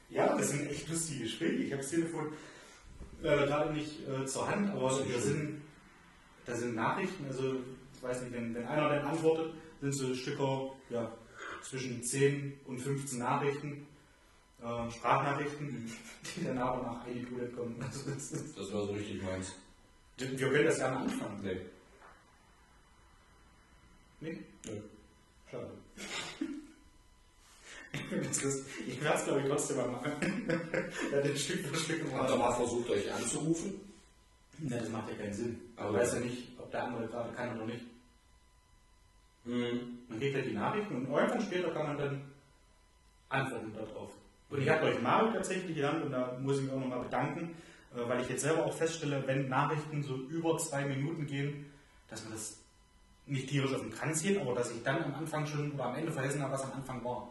Ja, 0.09 0.35
das 0.37 0.49
sind 0.49 0.69
echt 0.69 0.89
lustige 0.89 1.23
Gespräche. 1.23 1.63
Ich 1.63 1.71
habe 1.71 1.81
das 1.81 1.91
Telefon 1.91 2.33
äh, 3.21 3.23
gerade 3.23 3.73
nicht 3.73 4.07
äh, 4.07 4.25
zur 4.25 4.47
Hand, 4.49 4.69
aber 4.71 4.89
Das 4.89 4.97
schön. 4.99 5.21
sind 5.21 5.61
da 6.45 6.55
sind 6.55 6.75
Nachrichten, 6.75 7.25
also 7.25 7.55
ich 7.93 8.01
weiß 8.01 8.21
nicht, 8.21 8.33
wenn, 8.33 8.55
wenn 8.55 8.65
einer 8.65 8.87
dann 8.87 9.05
antwortet, 9.07 9.53
sind 9.81 9.91
so 9.93 10.15
Stücker 10.15 10.71
ja, 10.89 11.11
zwischen 11.61 12.01
10 12.01 12.53
und 12.65 12.79
15 12.79 13.19
Nachrichten, 13.19 13.85
äh, 14.63 14.89
Sprachnachrichten, 14.89 15.91
die 16.37 16.45
dann 16.45 16.57
aber 16.57 16.83
nach 16.83 17.03
Bullet 17.03 17.49
kommen. 17.53 17.75
Also 17.81 18.09
das, 18.11 18.29
Das 18.31 18.73
war 18.73 18.85
so 18.85 18.93
richtig 18.93 19.21
meins. 19.21 19.55
Wir 20.17 20.49
können 20.49 20.65
das 20.65 20.77
gerne 20.77 20.97
anfangen. 20.97 21.39
Nee. 21.43 21.61
Nee? 24.19 24.43
Nö. 24.65 24.81
Schade. 25.51 25.69
Ich 28.87 29.01
werde 29.01 29.17
es 29.17 29.23
glaube 29.25 29.41
ich 29.41 29.47
trotzdem 29.47 29.77
mal 29.77 29.87
machen. 29.87 30.11
ja, 31.11 31.21
den 31.21 31.35
Stück 31.35 31.65
für 31.65 31.75
Stück 31.75 32.03
Habt 32.13 32.29
ihr 32.29 32.35
mal 32.35 32.51
versucht, 32.53 32.89
euch 32.89 33.11
anzurufen? 33.11 33.73
Ne, 34.59 34.77
das 34.77 34.89
macht 34.89 35.09
ja 35.09 35.15
keinen 35.15 35.33
Sinn. 35.33 35.59
Aber- 35.75 35.91
Man 35.91 36.01
weiß 36.01 36.13
ja 36.13 36.19
nicht, 36.19 36.49
ob 36.59 36.69
der 36.71 36.83
andere 36.83 37.07
gerade 37.07 37.33
kann 37.33 37.55
oder 37.55 37.65
nicht. 37.65 37.85
Mhm. 39.45 39.99
Man 40.09 40.19
kriegt 40.19 40.35
ja 40.35 40.41
die 40.41 40.53
Nachrichten 40.53 40.95
und 40.95 41.09
irgendwann 41.09 41.41
später 41.41 41.71
kann 41.71 41.87
man 41.87 41.97
dann 41.97 42.21
antworten 43.29 43.73
darauf. 43.73 44.11
Und 44.49 44.61
ich 44.61 44.69
habe 44.69 44.85
euch 44.85 45.01
Mario 45.01 45.31
tatsächlich 45.31 45.75
genannt 45.75 46.03
und 46.05 46.11
da 46.11 46.37
muss 46.41 46.57
ich 46.57 46.63
mich 46.63 46.71
auch 46.71 46.79
nochmal 46.79 47.03
bedanken, 47.03 47.55
weil 48.07 48.21
ich 48.21 48.29
jetzt 48.29 48.41
selber 48.41 48.65
auch 48.65 48.73
feststelle, 48.73 49.23
wenn 49.25 49.49
Nachrichten 49.49 50.03
so 50.03 50.15
über 50.15 50.57
zwei 50.57 50.85
Minuten 50.85 51.25
gehen, 51.25 51.65
dass 52.09 52.23
man 52.23 52.33
das 52.33 52.59
nicht 53.25 53.49
tierisch 53.49 53.73
auf 53.73 53.81
den 53.81 53.91
Kranz 53.91 54.19
zieht, 54.19 54.39
aber 54.39 54.53
dass 54.53 54.71
ich 54.71 54.83
dann 54.83 55.03
am 55.03 55.13
Anfang 55.15 55.45
schon 55.45 55.71
oder 55.71 55.85
am 55.85 55.95
Ende 55.95 56.11
vergessen 56.11 56.41
habe, 56.41 56.53
was 56.53 56.63
am 56.63 56.73
Anfang 56.73 57.03
war. 57.03 57.29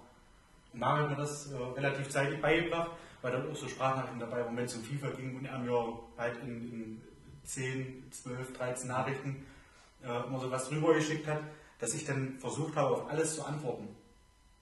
Und 0.72 0.80
Mario 0.80 1.04
hat 1.04 1.10
mir 1.10 1.16
das 1.16 1.50
äh, 1.52 1.56
relativ 1.56 2.08
zeitig 2.10 2.40
beigebracht, 2.40 2.90
weil 3.22 3.32
da 3.32 3.50
auch 3.50 3.56
so 3.56 3.68
Sprachnachrichten 3.68 4.20
dabei 4.20 4.44
waren, 4.44 4.56
wenn 4.56 4.66
es 4.66 4.74
um 4.74 4.82
FIFA 4.82 5.10
ging 5.10 5.36
und 5.36 5.46
er 5.46 5.58
mir 5.58 5.98
halt 6.18 6.36
in, 6.42 6.72
in 6.72 7.02
10, 7.44 8.10
12, 8.10 8.52
13 8.56 8.88
Nachrichten 8.88 9.46
äh, 10.04 10.26
immer 10.26 10.38
so 10.38 10.50
was 10.50 10.68
drüber 10.68 10.94
geschickt 10.94 11.26
hat, 11.26 11.40
dass 11.78 11.94
ich 11.94 12.04
dann 12.04 12.38
versucht 12.38 12.76
habe, 12.76 12.88
auf 12.88 13.10
alles 13.10 13.36
zu 13.36 13.44
antworten. 13.44 13.88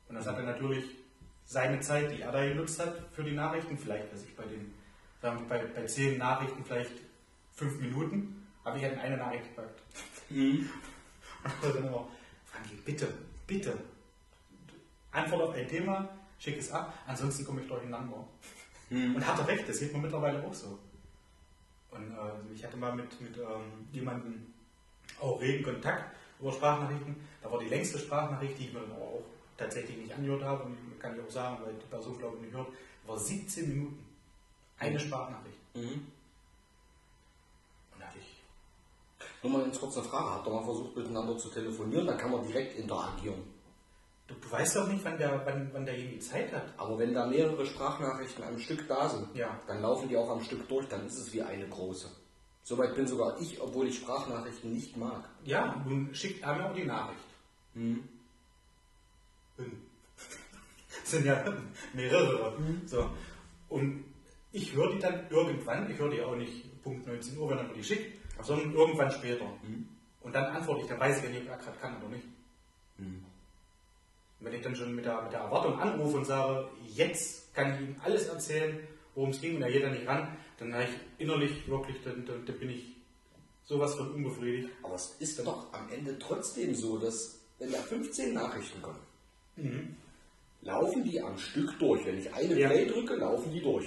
Und 0.09 0.15
das 0.15 0.27
hat 0.27 0.39
dann 0.39 0.47
natürlich 0.47 0.85
seine 1.45 1.81
Zeit, 1.81 2.13
die 2.13 2.23
er 2.23 2.33
da 2.33 2.47
genutzt 2.47 2.81
hat 2.81 2.95
für 3.13 3.23
die 3.23 3.33
Nachrichten, 3.33 3.77
vielleicht, 3.77 4.13
dass 4.13 4.23
ich 4.23 4.35
bei 4.37 4.45
den, 4.45 4.73
wir, 5.25 5.49
bei, 5.49 5.65
bei 5.65 5.87
10 5.87 6.19
Nachrichten 6.19 6.65
vielleicht 6.65 6.93
5 7.55 7.81
Minuten, 7.81 8.47
habe 8.65 8.79
ich 8.79 8.85
in 8.85 8.99
eine 8.99 9.17
Nachricht 9.17 9.45
gepackt. 9.45 9.81
Mhm. 10.31 10.69
Und 11.63 11.75
dann 11.75 11.87
immer, 11.87 12.09
Frankie, 12.47 12.77
bitte, 12.85 13.09
bitte, 13.47 13.79
antwort 15.13 15.43
auf 15.43 15.55
ein 15.55 15.69
Thema, 15.69 16.09
schick 16.39 16.59
es 16.59 16.71
ab, 16.71 16.95
ansonsten 17.07 17.45
komme 17.45 17.61
ich 17.61 17.69
durcheinander. 17.69 18.27
Und 18.91 19.27
hat 19.27 19.39
er 19.39 19.49
recht, 19.49 19.69
das 19.69 19.79
sieht 19.79 19.93
man 19.93 20.03
mittlerweile 20.03 20.45
auch 20.45 20.55
so. 20.55 20.79
Und 21.91 22.11
äh, 22.11 22.55
ich 22.55 22.65
hatte 22.65 22.77
mal 22.77 22.95
mit, 22.95 23.21
mit 23.21 23.37
ähm, 23.39 23.89
jemandem 23.93 24.47
auch 25.21 25.41
regen 25.41 25.65
Kontakt 25.65 26.15
über 26.41 26.53
Sprachnachrichten. 26.53 27.17
Da 27.43 27.51
war 27.51 27.59
die 27.59 27.69
längste 27.69 27.99
Sprachnachricht, 27.99 28.59
die 28.59 28.67
ich 28.67 28.73
mir 28.73 28.81
dann 28.81 28.93
aber 28.93 29.05
auch 29.05 29.25
tatsächlich 29.57 29.97
nicht 29.97 30.13
angehört 30.13 30.43
habe, 30.43 30.65
und 30.65 30.77
kann 31.01 31.17
ich 31.17 31.25
auch 31.25 31.31
sagen, 31.31 31.59
weil 31.65 31.75
die 31.75 31.87
Person 31.87 32.19
glaube 32.19 32.37
ich 32.37 32.43
nicht 32.43 32.55
hört, 32.55 32.69
war 33.07 33.19
17 33.19 33.69
Minuten. 33.69 34.14
Eine 34.79 34.99
Sprachnachricht. 35.01 35.59
Mhm. 35.75 36.07
Und 37.93 38.01
da 38.01 38.07
hatte 38.07 38.19
ich, 38.19 38.43
Nur 39.43 39.53
mal 39.53 39.63
ganz 39.63 39.79
kurz 39.81 39.97
eine 39.97 40.07
Frage. 40.07 40.31
Habt 40.31 40.47
ihr 40.47 40.53
mal 40.53 40.65
versucht, 40.65 40.97
miteinander 40.97 41.37
zu 41.39 41.49
telefonieren? 41.49 42.07
Dann 42.07 42.19
kann 42.19 42.31
man 42.33 42.47
direkt 42.47 42.77
interagieren. 42.79 43.43
du, 44.27 44.35
du 44.35 44.51
weißt 44.51 44.77
doch 44.77 44.89
nicht, 44.89 45.05
wann, 45.05 45.19
der, 45.19 45.45
wann, 45.47 45.71
wann 45.73 45.85
derjenige 45.85 46.19
Zeit 46.21 46.53
hat. 46.53 46.73
Aber 46.77 46.99
wenn 46.99 47.15
da 47.15 47.27
mehrere 47.27 47.65
Sprachnachrichten 47.67 48.43
am 48.45 48.59
Stück 48.59 48.87
da 48.89 49.09
sind, 49.09 49.35
Ja. 49.37 49.61
dann 49.67 49.81
laufen 49.83 50.09
die 50.09 50.17
auch 50.17 50.31
am 50.31 50.43
Stück 50.43 50.67
durch, 50.69 50.89
dann 50.89 51.07
ist 51.07 51.19
es 51.19 51.33
wie 51.33 51.43
eine 51.43 51.69
große. 51.69 52.11
Soweit 52.63 52.95
bin 52.97 53.07
sogar 53.07 53.39
ich, 53.41 53.61
obwohl 53.61 53.87
ich 53.89 53.99
Sprachnachrichten 53.99 54.73
nicht 54.73 54.97
mag. 54.97 55.29
Ja, 55.45 55.83
nun 55.87 56.15
schickt 56.15 56.43
er 56.43 56.55
mir 56.57 56.71
auch 56.71 56.75
die 56.75 56.85
Nachricht. 56.85 57.21
Mhm. 57.75 58.09
Das 59.57 61.11
sind 61.11 61.27
ja 61.27 61.45
mehrere. 61.93 62.57
So. 62.87 63.11
Und 63.69 64.05
ich 64.55 64.73
höre 64.73 64.93
die 64.93 65.01
dann 65.01 65.29
irgendwann, 65.31 65.91
ich 65.91 65.99
höre 65.99 66.11
die 66.11 66.23
auch 66.23 66.37
nicht 66.37 66.81
Punkt 66.85 67.05
19 67.07 67.37
Uhr, 67.37 67.51
wenn 67.51 67.59
er 67.59 67.65
mir 67.65 67.75
die 67.75 67.83
schickt, 67.83 68.17
sondern 68.41 68.73
irgendwann 68.73 69.11
später. 69.11 69.47
Und 70.21 70.33
dann 70.35 70.45
antworte 70.45 70.83
ich, 70.83 70.87
dann 70.87 71.01
weiß 71.01 71.19
ich 71.19 71.25
ob 71.25 71.49
er 71.49 71.57
gerade 71.57 71.79
kann 71.79 71.97
oder 71.99 72.15
nicht. 72.15 72.25
Mhm. 72.99 73.25
Wenn 74.39 74.55
ich 74.55 74.63
dann 74.63 74.77
schon 74.77 74.95
mit 74.95 75.05
der, 75.05 75.23
mit 75.23 75.33
der 75.33 75.41
Erwartung 75.41 75.79
anrufe 75.81 76.19
und 76.19 76.25
sage, 76.25 76.69
jetzt 76.87 77.53
kann 77.53 77.75
ich 77.75 77.81
ihm 77.81 77.97
alles 78.05 78.29
erzählen, 78.29 78.79
worum 79.17 79.31
es 79.31 79.41
ging, 79.41 79.57
und 79.57 79.63
er 79.63 79.73
geht 79.73 79.83
dann 79.83 79.93
nicht 79.93 80.07
ran, 80.07 80.29
dann 80.59 80.73
habe 80.73 80.85
ich 80.85 80.91
innerlich 81.19 81.67
wirklich, 81.67 81.97
dann, 82.05 82.25
dann, 82.25 82.47
dann 82.47 82.59
bin 82.59 82.71
ich 82.71 82.95
sowas 83.65 83.97
von 83.97 84.13
unbefriedigt. 84.13 84.69
Aber 84.85 84.95
es 84.95 85.17
ist 85.19 85.45
doch 85.45 85.73
am 85.73 85.89
Ende 85.91 86.17
trotzdem 86.21 86.75
so, 86.77 86.99
dass 86.99 87.41
wenn 87.59 87.73
da 87.73 87.79
15 87.79 88.35
Nachrichten 88.35 88.81
kommen, 88.83 89.97
laufen 90.61 91.03
die 91.03 91.21
am 91.21 91.37
Stück 91.39 91.77
durch. 91.81 92.07
Wenn 92.07 92.19
ich 92.19 92.33
eine 92.33 92.57
Ja. 92.59 92.69
Play 92.69 92.87
drücke, 92.87 93.17
laufen 93.17 93.53
die 93.53 93.61
durch. 93.61 93.87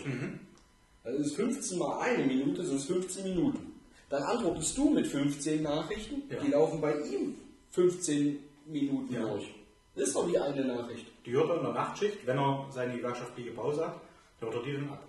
Dann 1.07 1.15
ist 1.15 1.27
es 1.27 1.33
15 1.35 1.79
mal 1.79 2.01
eine 2.01 2.25
Minute, 2.25 2.65
sind 2.65 2.75
es 2.75 2.83
15 2.83 3.23
Minuten. 3.23 3.79
Dann 4.09 4.23
antwortest 4.23 4.77
du 4.77 4.89
mit 4.89 5.07
15 5.07 5.63
Nachrichten, 5.63 6.23
Ja. 6.29 6.41
die 6.41 6.51
laufen 6.51 6.81
bei 6.81 6.99
ihm 6.99 7.35
15 7.71 8.39
Minuten 8.65 9.13
Ja. 9.13 9.21
durch. 9.25 9.55
Das 9.95 10.09
ist 10.09 10.15
doch 10.17 10.27
die 10.27 10.37
eine 10.37 10.65
Nachricht. 10.65 11.05
Die 11.25 11.31
hört 11.31 11.49
er 11.49 11.57
in 11.59 11.63
der 11.63 11.71
Nachtschicht, 11.71 12.27
wenn 12.27 12.37
er 12.37 12.67
seine 12.71 12.97
gewerkschaftliche 12.97 13.51
Pause 13.51 13.87
hat, 13.87 14.01
hört 14.41 14.53
er 14.53 14.63
die 14.63 14.73
dann 14.73 14.89
ab. 14.89 15.01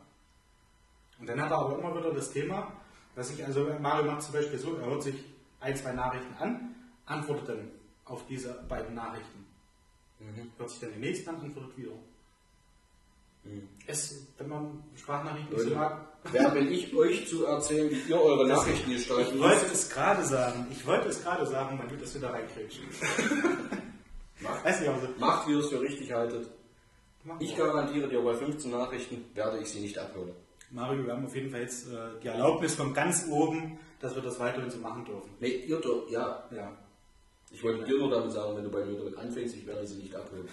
Und 1.19 1.28
dann 1.28 1.43
hat 1.43 1.50
er 1.50 1.59
aber 1.59 1.76
immer 1.81 1.97
wieder 1.99 2.12
das 2.14 2.31
Thema, 2.31 2.73
dass 3.17 3.33
ich, 3.33 3.45
also 3.45 3.67
Mario 3.81 4.05
macht 4.12 4.23
zum 4.23 4.35
Beispiel 4.35 4.57
so, 4.61 4.76
er 4.76 4.87
hört 4.87 5.02
sich 5.02 5.17
ein, 5.59 5.75
zwei 5.76 5.95
Nachrichten 5.95 6.33
an, 6.38 6.76
antwortet 7.07 7.49
dann 7.49 7.71
auf 8.05 8.25
diese 8.28 8.52
beiden 8.69 8.95
Nachrichten. 8.95 9.45
Hört 10.59 10.71
sich 10.71 10.78
dann 10.78 10.93
die 10.93 11.00
nächsten 11.00 11.28
an, 11.31 11.40
antwortet 11.40 11.76
wieder. 11.76 11.90
Es, 13.87 14.26
wenn 14.37 14.49
man 14.49 14.85
Sprachnachrichten 14.97 15.55
nicht 15.55 15.69
so 15.69 15.75
mag, 15.75 16.09
Wer 16.33 16.50
bin 16.50 16.71
ich, 16.71 16.95
euch 16.95 17.26
zu 17.26 17.47
erzählen, 17.47 17.90
wie 17.90 18.11
ihr 18.11 18.21
eure 18.21 18.47
Nachrichten 18.47 18.90
gestalten 18.90 19.37
ich 19.37 19.40
wollte 19.40 19.67
es 19.67 19.88
gerade 19.88 20.25
sagen, 20.25 20.67
ich 20.71 20.87
wollte 20.87 21.09
es 21.09 21.23
gerade 21.23 21.47
sagen, 21.47 21.78
man 21.78 21.90
wird 21.90 22.02
das 22.02 22.14
wieder 22.14 22.33
reinkriegen. 22.33 22.71
Macht, 24.40 24.64
Weiß 24.64 24.81
nicht, 24.81 24.88
also, 24.88 25.09
macht, 25.19 25.49
wie 25.49 25.52
ihr 25.52 25.59
es 25.59 25.69
für 25.69 25.81
richtig 25.81 26.12
haltet. 26.12 26.49
machen 27.25 27.40
Ich 27.43 27.57
garantiere 27.57 28.09
dir, 28.09 28.23
bei 28.23 28.35
15 28.35 28.71
Nachrichten 28.71 29.25
werde 29.35 29.59
ich 29.59 29.69
sie 29.69 29.81
nicht 29.81 29.99
abhören. 29.99 30.31
Mario, 30.71 31.07
wir 31.07 31.12
haben 31.12 31.26
auf 31.26 31.35
jeden 31.35 31.50
Fall 31.50 31.62
jetzt 31.62 31.88
äh, 31.88 32.21
die 32.23 32.28
Erlaubnis 32.28 32.75
von 32.75 32.95
ganz 32.95 33.26
oben, 33.28 33.81
dass 34.00 34.14
wir 34.14 34.23
das 34.23 34.38
weiterhin 34.38 34.71
so 34.71 34.78
machen 34.78 35.05
dürfen. 35.05 35.31
Nee, 35.40 35.64
ihr 35.67 35.81
doch, 35.81 36.09
ja. 36.09 36.45
Ja. 36.52 36.73
Ich 37.50 37.64
wollte 37.64 37.85
dir 37.85 37.99
nur 37.99 38.11
damit 38.11 38.31
sagen, 38.31 38.57
wenn 38.57 38.62
du 38.62 38.71
bei 38.71 38.85
mir 38.85 38.97
damit 38.97 39.17
anfängst, 39.19 39.57
ich 39.57 39.67
werde 39.67 39.85
sie 39.85 39.97
nicht 39.97 40.14
abhören. 40.14 40.49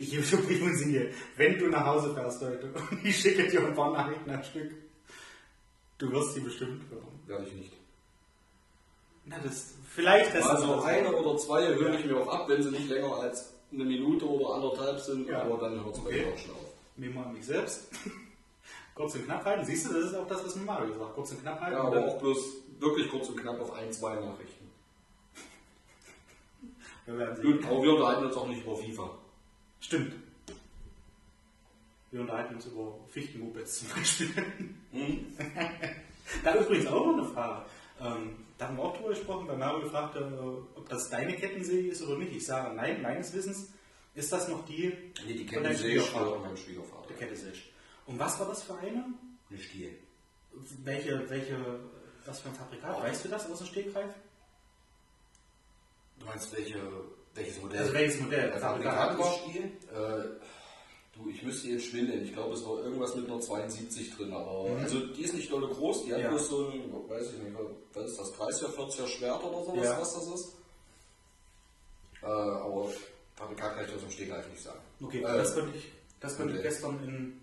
Ich 0.00 0.10
gebe 0.10 0.22
übrigens 0.22 0.82
hier, 0.82 1.10
wenn 1.36 1.58
du 1.58 1.68
nach 1.68 1.84
Hause 1.86 2.14
fährst 2.14 2.40
heute 2.42 2.72
und 2.90 3.04
ich 3.04 3.16
schicke 3.16 3.48
dir 3.48 3.66
ein 3.66 3.74
paar 3.74 3.92
Nachrichten 3.92 4.30
am 4.30 4.42
Stück, 4.42 4.72
du 5.98 6.10
wirst 6.10 6.34
sie 6.34 6.40
bestimmt 6.40 6.82
hören. 6.90 7.20
Werde 7.26 7.44
ich 7.46 7.52
nicht. 7.52 7.72
Na, 9.26 9.38
das, 9.42 9.74
vielleicht 9.90 10.34
das 10.34 10.46
Also 10.46 10.82
eine 10.82 11.12
oder 11.14 11.38
zwei 11.38 11.66
höre 11.66 11.98
ich 11.98 12.04
mir 12.04 12.18
auch 12.18 12.28
ab, 12.28 12.48
wenn 12.48 12.62
sie 12.62 12.70
nicht 12.70 12.88
länger 12.88 13.14
als 13.16 13.52
eine 13.72 13.84
Minute 13.84 14.28
oder 14.28 14.54
anderthalb 14.54 15.00
sind, 15.00 15.28
Ja. 15.28 15.42
aber 15.42 15.58
dann 15.58 15.84
hört 15.84 15.96
es 15.96 16.00
bei 16.04 16.10
Okay. 16.10 16.26
auch 16.32 16.38
schon 16.38 16.50
auf. 16.54 16.72
Nehmen 16.96 17.14
wir 17.14 17.26
an 17.26 17.32
mich 17.32 17.44
selbst. 17.46 17.88
kurz 18.94 19.14
und 19.14 19.24
knapp 19.24 19.44
halten. 19.44 19.64
Siehst 19.64 19.86
du, 19.86 19.92
das 19.94 20.10
ist 20.10 20.14
auch 20.14 20.28
das, 20.28 20.44
was 20.44 20.56
mir 20.56 20.64
Mario 20.64 20.94
sagt. 20.98 21.14
Kurz 21.14 21.30
und 21.32 21.40
knapp 21.42 21.60
halten. 21.60 21.76
Ja, 21.76 21.84
aber 21.84 22.06
auch 22.06 22.18
bloß 22.20 22.38
wirklich 22.78 23.10
kurz 23.10 23.28
und 23.28 23.36
knapp 23.36 23.60
auf 23.60 23.72
ein, 23.72 23.92
zwei 23.92 24.14
Nachrichten. 24.14 24.70
wir 27.06 27.26
Gut, 27.42 27.64
aber 27.64 27.82
wir 27.82 27.92
unterhalten 27.94 28.26
uns 28.26 28.36
auch 28.36 28.46
nicht 28.46 28.62
über 28.62 28.76
FIFA. 28.76 29.10
Stimmt. 29.84 30.14
Wir 32.10 32.20
unterhalten 32.22 32.54
uns 32.54 32.64
über 32.66 32.98
Fichtenmopeds 33.08 33.80
zum 33.80 33.88
Beispiel. 33.88 34.28
Hm? 34.92 35.36
Da 36.42 36.54
übrigens 36.58 36.86
auch 36.86 37.04
noch 37.04 37.18
eine 37.18 37.26
Frage. 37.26 37.66
Ähm, 38.00 38.46
da 38.56 38.68
haben 38.68 38.78
wir 38.78 38.82
auch 38.82 38.96
drüber 38.96 39.10
gesprochen, 39.10 39.46
weil 39.46 39.58
Mario 39.58 39.86
fragte, 39.90 40.20
äh, 40.20 40.78
ob 40.78 40.88
das 40.88 41.10
deine 41.10 41.34
Kettensäge 41.36 41.88
ist 41.90 42.00
oder 42.00 42.16
nicht. 42.16 42.32
Ich 42.32 42.46
sage 42.46 42.74
nein, 42.74 43.02
meines 43.02 43.34
Wissens 43.34 43.68
ist 44.14 44.32
das 44.32 44.48
noch 44.48 44.64
die 44.64 44.90
Nee, 45.26 45.34
die 45.34 45.46
Schwiegervater. 45.46 46.30
von 46.30 46.42
meinem 46.42 46.56
Schwiegervater. 46.56 47.08
Der 47.08 47.16
Kette 47.18 47.36
Säge. 47.36 47.58
Und 48.06 48.18
was 48.18 48.40
war 48.40 48.48
das 48.48 48.62
für 48.62 48.74
eine? 48.76 49.04
Ein 49.50 49.58
Stiel. 49.58 49.98
Welche, 50.82 51.28
welche, 51.28 51.80
was 52.24 52.40
für 52.40 52.48
ein 52.48 52.54
Fabrikat? 52.54 53.02
Weißt 53.02 53.24
du 53.26 53.28
das 53.28 53.50
aus 53.50 53.58
dem 53.58 53.66
Stegreif? 53.66 54.14
Du 56.18 56.24
meinst 56.24 56.56
welche, 56.56 56.78
welches 57.34 57.60
Modell? 57.60 57.80
Also 57.80 57.92
welches 57.94 58.20
Modell? 58.20 58.52
Stiel? 59.50 59.64
Äh, 59.92 61.16
du, 61.16 61.28
ich 61.30 61.42
müsste 61.42 61.68
jetzt 61.68 61.86
schwindeln. 61.86 62.24
Ich 62.24 62.32
glaube, 62.32 62.54
es 62.54 62.64
war 62.64 62.78
irgendwas 62.82 63.14
mit 63.16 63.26
einer 63.28 63.40
72 63.40 64.14
drin. 64.16 64.32
Aber 64.32 64.66
also 64.80 65.00
die 65.06 65.22
ist 65.22 65.34
nicht 65.34 65.50
dolle 65.50 65.68
groß. 65.68 66.04
Die 66.04 66.12
hat 66.12 66.18
Mhm. 66.18 66.24
Ja. 66.24 66.30
bloß 66.30 66.48
so 66.48 66.68
ein, 66.68 66.92
weiß 67.08 67.32
ich 67.32 67.42
nicht, 67.42 67.56
was 67.94 68.10
ist 68.10 68.18
das? 68.20 68.32
30er, 68.34 68.68
40er 68.74 69.06
Schwert 69.06 69.42
oder 69.44 69.64
sowas, 69.64 69.84
Ja. 69.84 70.00
was 70.00 70.14
das 70.14 70.26
ist. 70.28 70.52
Äh, 72.22 72.26
aber 72.26 72.90
Fabrikat 73.36 73.76
kann 73.76 73.84
ich 73.86 73.94
aus 73.94 74.00
dem 74.00 74.10
Stegreif 74.10 74.48
nicht 74.50 74.62
sagen. 74.62 74.80
Okay, 75.02 75.18
Äh, 75.18 75.22
das 75.22 75.54
konnte 75.54 75.76
ich, 75.76 75.92
das 76.20 76.36
konnte 76.36 76.52
ich 76.52 76.56
Modell. 76.58 76.70
gestern 76.72 77.04
in, 77.04 77.40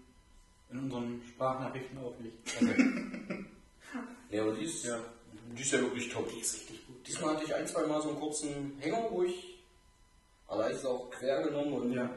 in 0.71 0.79
unseren 0.79 1.21
Sprachnachrichten 1.29 1.97
auch 1.99 2.13
nicht. 2.19 2.33
Nee, 4.29 4.39
aber 4.39 4.53
die 4.53 4.63
ist 4.65 4.85
Ja. 4.85 4.99
Die 5.53 5.61
ist 5.63 5.71
ja 5.73 5.81
wirklich 5.81 6.07
top. 6.09 6.29
Die 6.29 6.39
ist 6.39 6.53
richtig 6.55 6.87
gut. 6.87 6.95
Diesmal 7.05 7.35
hatte 7.35 7.43
ich 7.45 7.53
ein, 7.53 7.67
zwei 7.67 7.85
Mal 7.85 8.01
so 8.01 8.09
einen 8.09 8.19
kurzen 8.19 8.77
Hänger, 8.79 9.05
wo 9.11 9.23
ich 9.23 9.50
allein 10.51 10.71
ist 10.73 10.85
auch 10.85 11.09
quer 11.09 11.41
genommen 11.43 11.73
und, 11.73 11.93
Ja. 11.93 12.09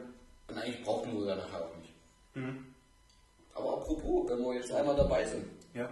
und 0.49 0.57
eigentlich 0.57 0.83
brauchten 0.83 1.17
wir 1.17 1.25
ja 1.27 1.35
nachher 1.35 1.65
auch 1.65 1.75
nicht. 1.77 1.93
Mhm. 2.35 2.65
Aber 3.53 3.73
apropos, 3.77 4.29
wenn 4.29 4.39
wir 4.39 4.55
jetzt 4.55 4.71
einmal 4.71 4.95
dabei 4.95 5.25
sind, 5.25 5.45
Ja. 5.73 5.89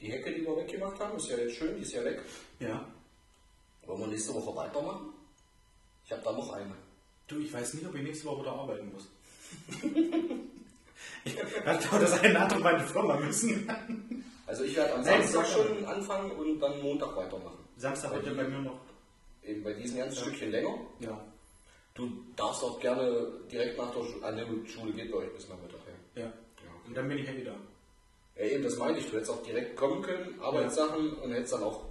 die 0.00 0.10
Hecke, 0.10 0.32
die 0.34 0.42
wir 0.46 0.56
weggemacht 0.56 0.98
haben, 0.98 1.16
ist 1.16 1.28
ja 1.28 1.36
jetzt 1.36 1.56
schön, 1.56 1.76
die 1.76 1.82
ist 1.82 1.92
ja 1.92 2.04
weg. 2.04 2.22
Ja. 2.60 2.84
Wollen 3.86 4.00
wir 4.00 4.06
nächste 4.08 4.34
Woche 4.34 4.54
weitermachen? 4.56 5.12
Ich 6.04 6.12
habe 6.12 6.22
da 6.22 6.32
noch 6.32 6.52
eine. 6.52 6.74
Du, 7.26 7.38
ich 7.38 7.52
weiß 7.52 7.74
nicht, 7.74 7.86
ob 7.86 7.94
ich 7.94 8.02
nächste 8.02 8.26
Woche 8.26 8.40
wieder 8.40 8.52
arbeiten 8.52 8.90
muss. 8.92 9.06
ich 11.24 11.36
glaube, 11.36 12.00
das 12.00 12.20
eine 12.20 12.38
andere 12.38 12.60
meine 12.60 12.80
Firma 12.84 13.16
müssen. 13.16 13.68
Also 14.46 14.64
ich 14.64 14.76
werde 14.76 14.94
am 14.94 15.04
Samstag 15.04 15.46
schon 15.46 15.84
anfangen 15.84 16.30
und 16.32 16.58
dann 16.60 16.80
Montag 16.82 17.14
weitermachen. 17.16 17.58
Samstag 17.76 18.12
wird 18.14 18.26
ja 18.26 18.32
bei 18.32 18.44
mir 18.44 18.58
noch. 18.60 18.80
Eben 19.48 19.64
bei 19.64 19.72
diesem 19.72 19.98
ganzen 19.98 20.20
Stückchen 20.20 20.50
länger. 20.50 20.78
Ja. 21.00 21.24
Du 21.94 22.10
darfst 22.36 22.62
auch 22.62 22.78
gerne 22.78 23.32
direkt 23.50 23.78
nach 23.78 23.90
der 23.94 24.04
Schule, 24.04 24.32
ne, 24.34 24.46
die 24.46 24.70
Schule 24.70 24.92
geht 24.92 25.10
bei 25.10 25.18
euch 25.18 25.32
bis 25.32 25.48
Nachmittag. 25.48 25.80
Ja. 26.14 26.22
Ja. 26.22 26.32
Und 26.86 26.94
dann 26.94 27.08
bin 27.08 27.18
ich 27.18 27.26
ja 27.26 27.34
wieder. 27.34 27.54
Ja, 28.36 28.44
eben, 28.44 28.62
das 28.62 28.76
meine 28.76 28.98
ich. 28.98 29.06
Du 29.06 29.16
hättest 29.16 29.30
auch 29.30 29.42
direkt 29.42 29.74
kommen 29.74 30.02
können, 30.02 30.38
Arbeitssachen 30.40 31.14
und 31.14 31.32
hättest 31.32 31.54
dann 31.54 31.62
auch 31.62 31.86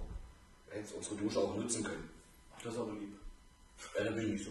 hättest 0.70 0.94
unsere 0.94 1.16
Dusche 1.16 1.40
auch 1.40 1.56
nutzen 1.56 1.82
können. 1.82 2.08
Das 2.62 2.72
ist 2.72 2.78
aber 2.78 2.92
lieb. 2.92 3.12
Ja, 3.96 4.04
da 4.04 4.10
bin 4.12 4.24
ich 4.24 4.32
nicht 4.34 4.44
so. 4.44 4.50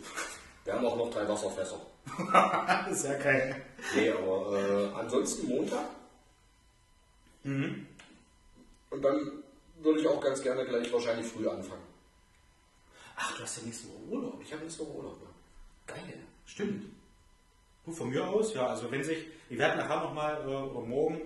Wir 0.65 0.73
haben 0.73 0.85
auch 0.85 0.97
noch 0.97 1.09
drei 1.09 1.27
Wasserfässer. 1.27 1.79
das 2.33 2.91
ist 2.91 3.05
ja 3.05 3.17
geil. 3.17 3.61
Nee, 3.95 4.09
aber 4.11 4.59
äh, 4.59 4.99
ansonsten 4.99 5.47
Montag. 5.47 5.85
Mhm. 7.43 7.87
Und 8.89 9.01
dann 9.01 9.43
würde 9.79 10.01
ich 10.01 10.07
auch 10.07 10.19
ganz 10.19 10.41
gerne 10.41 10.65
gleich 10.65 10.91
wahrscheinlich 10.91 11.25
früh 11.25 11.47
anfangen. 11.47 11.96
Ach, 13.19 13.35
du 13.35 13.43
hast 13.43 13.57
ja 13.57 13.63
nächste 13.63 13.87
Woche 13.89 14.03
Urlaub. 14.09 14.41
Ich 14.41 14.53
habe 14.53 14.63
nächste 14.63 14.83
Woche 14.83 14.97
Urlaub. 14.97 15.21
Ne? 15.21 15.27
Geil. 15.87 16.19
Stimmt. 16.45 16.85
Du, 17.83 17.91
von 17.91 18.09
mir 18.09 18.25
aus, 18.27 18.53
ja, 18.53 18.67
also 18.67 18.91
wenn 18.91 19.03
sich, 19.03 19.25
ich 19.49 19.57
werde 19.57 19.77
nachher 19.77 20.01
nochmal 20.01 20.41
äh, 20.41 20.45
oder 20.45 20.85
morgen 20.85 21.21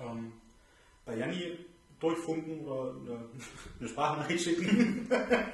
ähm, 0.00 0.32
bei 1.04 1.16
Janni 1.16 1.58
durchfunken 1.98 2.60
oder 2.60 2.94
eine, 2.94 3.24
eine 3.80 3.88
Sprachnachricht 3.88 4.44
schicken. 4.44 5.08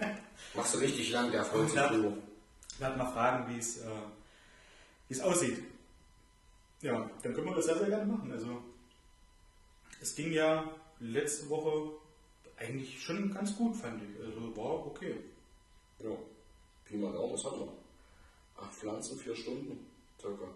Machst 0.55 0.75
du 0.75 0.79
richtig 0.79 1.11
lang, 1.11 1.33
der 1.33 1.45
freut 1.45 1.71
sich 1.71 1.81
drüber. 1.81 2.13
Ich 2.75 2.81
werde 2.81 2.99
mal 2.99 3.11
fragen, 3.11 3.55
wie 3.55 3.59
es, 3.59 3.79
äh, 3.79 3.89
wie 5.09 5.15
es 5.15 5.21
aussieht. 5.21 5.63
Ja, 6.83 7.09
dann 7.23 7.33
können 7.33 7.47
wir 7.47 7.55
das 7.55 7.65
sehr, 7.65 7.79
sehr 7.79 7.89
gerne 7.89 8.13
machen. 8.13 8.31
Also, 8.31 8.63
es 10.01 10.15
ging 10.15 10.31
ja 10.31 10.71
letzte 11.01 11.49
Woche 11.49 11.93
eigentlich 12.57 13.03
schon 13.03 13.33
ganz 13.33 13.57
gut, 13.57 13.77
fand 13.77 14.03
ich. 14.03 14.25
Also, 14.25 14.57
war 14.57 14.87
okay. 14.87 15.17
Ja. 15.99 16.11
Pi 16.85 16.97
mal 16.97 17.13
Daumen, 17.13 17.35
was 17.35 17.45
haben 17.45 17.61
wir? 17.61 17.73
Acht 18.57 18.73
Pflanzen, 18.73 19.19
vier 19.19 19.35
Stunden. 19.35 19.87
Circa. 20.21 20.47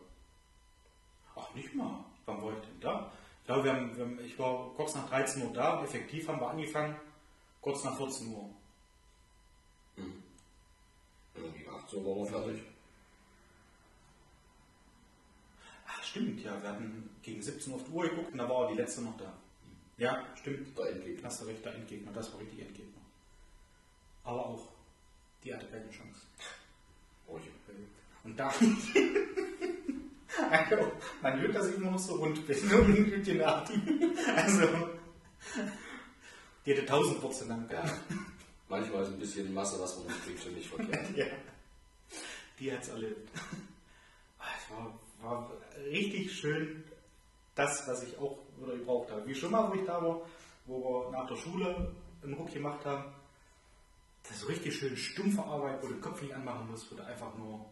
Ach, 1.36 1.54
nicht 1.54 1.74
mal. 1.74 2.04
Wann 2.26 2.42
war 2.42 2.52
ich 2.52 2.60
denn 2.60 2.80
da? 2.80 3.12
Ich 3.40 3.46
glaube, 3.46 3.64
wir 3.64 3.74
haben, 3.74 3.96
wir 3.96 4.04
haben, 4.04 4.20
ich 4.24 4.38
war 4.38 4.70
kurz 4.74 4.94
nach 4.94 5.08
13 5.08 5.42
Uhr 5.42 5.52
da. 5.52 5.82
Effektiv 5.82 6.28
haben 6.28 6.40
wir 6.40 6.50
angefangen 6.50 6.96
kurz 7.60 7.84
nach 7.84 7.96
14 7.96 8.28
Uhr. 8.28 8.50
Ja, 9.96 11.42
gegen 11.52 11.70
18 11.70 11.98
Uhr 11.98 12.04
waren 12.04 12.24
wir 12.24 12.26
fertig. 12.26 12.62
Ach, 15.86 16.02
stimmt, 16.02 16.42
ja. 16.42 16.62
Wir 16.62 16.70
hatten 16.70 17.10
gegen 17.22 17.42
17 17.42 17.72
Uhr 17.72 17.78
auf 17.78 17.86
die 17.86 17.92
Uhr 17.92 18.08
geguckt 18.08 18.32
und 18.32 18.38
da 18.38 18.48
war 18.48 18.68
die 18.68 18.74
letzte 18.74 19.02
noch 19.02 19.16
da. 19.16 19.32
Ja, 20.00 20.26
stimmt. 20.40 20.76
Der 20.78 20.90
Endgegner. 20.90 21.28
Hast 21.28 21.42
du 21.42 21.46
recht, 21.46 21.64
der 21.64 21.74
Endgegner. 21.74 22.12
Das 22.12 22.32
war 22.32 22.40
richtig 22.40 22.60
Endgegner. 22.60 23.00
Aber 24.24 24.46
auch, 24.46 24.68
die 25.44 25.54
hatte 25.54 25.66
keine 25.66 25.90
Chance. 25.90 26.20
Oh, 27.26 27.38
ich- 27.38 27.50
Und 28.24 28.36
da. 28.38 28.48
also, 30.50 30.92
man 31.22 31.40
hört, 31.40 31.54
dass 31.54 31.68
ich 31.68 31.76
immer 31.76 31.90
noch 31.92 31.98
so 31.98 32.14
rund 32.16 32.46
bin 32.46 32.72
und 32.74 33.10
mit 33.10 33.26
den 33.26 33.42
Atem. 33.42 33.82
Also. 34.34 34.90
Die 36.66 36.72
hätte 36.72 36.82
1000 36.82 37.22
Wurzeln 37.22 37.48
lang. 37.48 37.68
Ja. 37.70 37.84
Manchmal 38.68 39.02
ist 39.02 39.08
ein 39.08 39.18
bisschen 39.18 39.52
Masse, 39.54 39.80
was 39.80 39.96
man 39.98 40.06
nicht 40.08 40.24
kriegt, 40.24 40.42
schon 40.42 40.54
nicht 40.54 40.68
verkehrt. 40.68 41.10
Ja. 41.16 41.26
Die 42.58 42.70
hat 42.72 42.82
es 42.82 42.88
erlebt. 42.88 43.28
Ah, 44.38 44.44
Es 44.58 44.70
war, 44.70 44.98
war 45.22 45.50
richtig 45.86 46.30
schön, 46.32 46.84
das, 47.54 47.86
was 47.88 48.02
ich 48.02 48.18
auch 48.18 48.38
wieder 48.62 48.76
gebraucht 48.76 49.10
habe. 49.10 49.26
Wie 49.26 49.34
schon 49.34 49.50
mal, 49.50 49.70
wo 49.70 49.74
ich 49.74 49.84
da 49.84 50.02
war, 50.02 50.20
wo 50.66 50.80
wir 50.82 51.10
nach 51.10 51.26
der 51.26 51.36
Schule 51.36 51.92
einen 52.22 52.34
Ruck 52.34 52.52
gemacht 52.52 52.84
haben. 52.84 53.12
Das 54.22 54.32
ist 54.32 54.40
so 54.40 54.46
richtig 54.48 54.76
schön 54.76 54.96
stumpfe 54.96 55.42
Arbeit, 55.42 55.82
wo 55.82 55.86
du 55.86 55.94
den 55.94 56.02
Kopf 56.02 56.20
nicht 56.22 56.34
anmachen 56.34 56.70
musst, 56.70 56.90
wo 56.90 56.96
du 56.96 57.04
einfach 57.04 57.36
nur, 57.36 57.64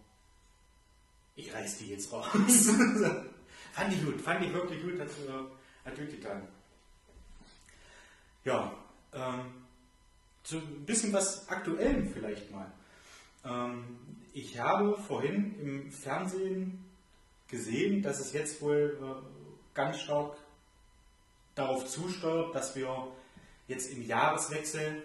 ich 1.37 1.53
reiß 1.53 1.79
die 1.79 1.91
jetzt 1.91 2.13
raus. 2.13 2.27
fand 3.73 3.93
ich 3.93 4.05
gut, 4.05 4.21
fand 4.21 4.45
ich 4.45 4.53
wirklich 4.53 4.83
gut, 4.83 4.99
hat, 4.99 5.09
äh, 5.09 5.87
hat 5.89 5.97
gut 5.97 6.11
getan. 6.11 6.49
Ja, 8.45 8.73
ähm, 9.13 9.41
so 10.43 10.57
ein 10.57 10.87
bisschen 10.87 11.13
was 11.13 11.49
Aktuellem 11.49 12.09
vielleicht 12.09 12.51
mal. 12.51 12.73
Ähm, 13.45 13.99
ich 14.33 14.59
habe 14.59 14.97
vorhin 14.97 15.61
im 15.61 15.93
Fernsehen 15.93 16.85
gesehen, 17.49 18.03
dass 18.03 18.21
es 18.21 18.33
jetzt 18.33 18.63
wohl 18.63 18.99
äh, 19.03 19.75
ganz 19.75 20.01
stark 20.01 20.37
darauf 21.59 21.87
zusteuert, 21.87 22.55
dass 22.55 22.75
wir 22.77 23.09
jetzt 23.67 23.93
im 23.93 24.03
Jahreswechsel 24.03 25.03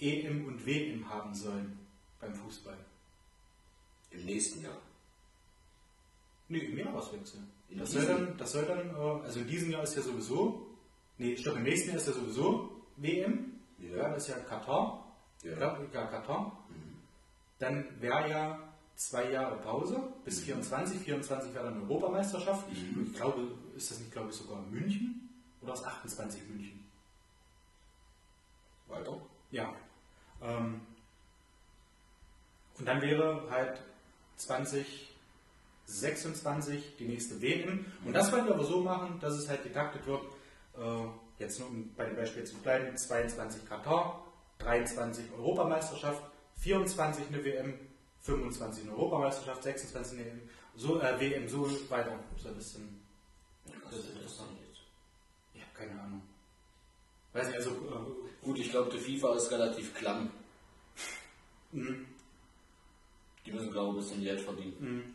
EM 0.00 0.46
und 0.46 0.66
WM 0.66 1.08
haben 1.08 1.34
sollen 1.34 1.78
beim 2.20 2.34
Fußball. 2.34 2.76
Im 4.10 4.24
nächsten 4.24 4.62
Jahr. 4.62 4.78
Nee, 6.48 6.58
im 6.58 6.78
Jahreswechsel. 6.78 7.40
In 7.70 7.78
Das 7.78 7.92
soll 7.92 8.04
dann, 8.04 8.36
das 8.36 8.52
soll 8.52 8.64
dann 8.64 8.90
äh, 8.90 9.24
also 9.24 9.40
in 9.40 9.46
diesem 9.46 9.70
Jahr 9.70 9.82
ist 9.84 9.96
ja 9.96 10.02
sowieso, 10.02 10.66
nee, 11.18 11.36
stopp, 11.36 11.56
im 11.56 11.62
nächsten 11.62 11.88
Jahr 11.88 11.96
ist 11.96 12.08
ja 12.08 12.12
sowieso 12.12 12.82
WM. 12.96 13.60
Ja. 13.78 13.96
Ja, 13.96 14.08
das 14.10 14.24
ist 14.24 14.28
ja 14.28 14.40
Katar. 14.40 15.16
Ja. 15.42 15.58
Ja, 15.92 16.06
Katar. 16.06 16.58
Dann 17.58 18.00
wäre 18.00 18.28
ja 18.28 18.72
zwei 18.96 19.30
Jahre 19.30 19.56
Pause 19.58 20.12
bis 20.24 20.40
24. 20.40 21.00
24 21.00 21.54
wäre 21.54 21.64
dann 21.64 21.82
Europameisterschaft. 21.82 22.66
Ich, 22.70 22.84
ich 22.96 23.14
glaube, 23.14 23.48
ist 23.76 23.90
das 23.90 24.00
nicht, 24.00 24.12
glaube 24.12 24.30
ich, 24.30 24.36
sogar 24.36 24.60
München? 24.62 25.31
Oder 25.62 25.74
ist 25.74 25.84
28 25.84 26.48
München? 26.48 26.88
Weiter? 28.88 29.20
Ja. 29.50 29.74
Ähm, 30.42 30.80
und 32.78 32.86
dann 32.86 33.00
wäre 33.00 33.48
halt 33.50 33.80
2026 34.36 36.96
die 36.98 37.06
nächste 37.06 37.40
WM. 37.40 37.86
Und 38.04 38.12
das 38.12 38.32
wollen 38.32 38.46
wir 38.46 38.54
aber 38.54 38.64
so 38.64 38.80
machen, 38.80 39.20
dass 39.20 39.34
es 39.34 39.48
halt 39.48 39.62
getaktet 39.62 40.04
wird, 40.06 40.22
äh, 40.76 41.04
jetzt 41.38 41.60
nur 41.60 41.68
um 41.68 41.94
bei 41.94 42.06
dem 42.06 42.16
Beispiel 42.16 42.42
zu 42.44 42.56
bleiben, 42.56 42.96
22 42.96 43.68
Katar, 43.68 44.26
23 44.58 45.30
Europameisterschaft, 45.32 46.22
24 46.56 47.28
eine 47.28 47.44
WM, 47.44 47.78
25 48.20 48.82
eine 48.84 48.92
Europameisterschaft, 48.92 49.62
26 49.62 50.18
eine 50.18 50.26
WM, 50.26 50.48
so, 50.74 51.00
äh, 51.00 51.20
WM, 51.20 51.48
so 51.48 51.70
weiter. 51.90 52.18
So 52.36 52.48
ein 52.48 52.56
bisschen, 52.56 53.00
Das 53.84 53.94
ist 53.98 54.10
interessant 54.10 54.50
jetzt. 54.68 54.80
ich 55.54 55.62
habe 55.62 55.72
keine 55.74 56.00
Ahnung. 56.00 56.22
Weiß 57.32 57.46
nicht, 57.46 57.56
also, 57.56 57.70
äh, 57.70 58.44
Gut, 58.44 58.58
ich 58.58 58.70
glaube, 58.70 58.90
die 58.90 58.98
FIFA 58.98 59.36
ist 59.36 59.50
relativ 59.52 59.94
klamm. 59.94 60.30
mh, 61.72 61.94
Die 63.46 63.52
müssen, 63.52 63.70
glaube 63.70 63.90
ich, 63.90 63.94
ein 63.94 64.00
bisschen 64.08 64.24
Geld 64.24 64.40
verdienen. 64.40 65.14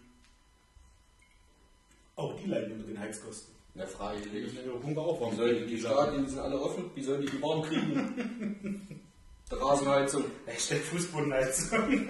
auch 2.15 2.33
die 2.39 2.47
leiden 2.47 2.73
unter 2.73 2.87
den 2.87 2.99
Heizkosten. 2.99 3.53
Der 3.75 3.87
Frage 3.87 4.21
Die 4.21 4.47
Pumpe 4.81 5.01
aufbauen. 5.01 5.33
wie 5.33 5.35
sollen 5.35 5.55
die, 5.57 5.65
die 5.75 5.79
Stadien, 5.79 6.23
die 6.23 6.29
sind 6.31 6.39
alle 6.39 6.59
offen, 6.59 6.89
wie 6.95 7.03
sollen 7.03 7.21
die 7.21 7.27
die 7.27 7.41
warm 7.41 7.61
kriegen? 7.61 9.01
Der 9.51 9.61
Rasenheizung. 9.61 10.25
Stellt 10.57 10.83
Fußbodenheizung. 10.83 12.07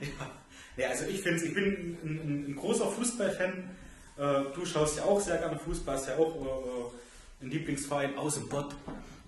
ja. 0.00 0.30
ja, 0.76 0.88
also 0.88 1.04
ich 1.06 1.20
finde 1.20 1.44
ich 1.44 1.54
bin 1.54 1.64
ein, 1.64 1.98
ein, 2.02 2.44
ein 2.50 2.56
großer 2.56 2.86
Fußballfan. 2.90 3.70
Äh, 4.16 4.44
du 4.54 4.64
schaust 4.64 4.96
ja 4.96 5.04
auch 5.04 5.20
sehr 5.20 5.38
gerne 5.38 5.58
Fußball, 5.58 5.94
hast 5.96 6.08
ja 6.08 6.16
auch 6.16 6.34
äh, 6.34 6.90
einen 7.44 7.52
Lieblingsverein 7.52 8.16
aus 8.16 8.34
dem 8.34 8.48
Bott. 8.48 8.74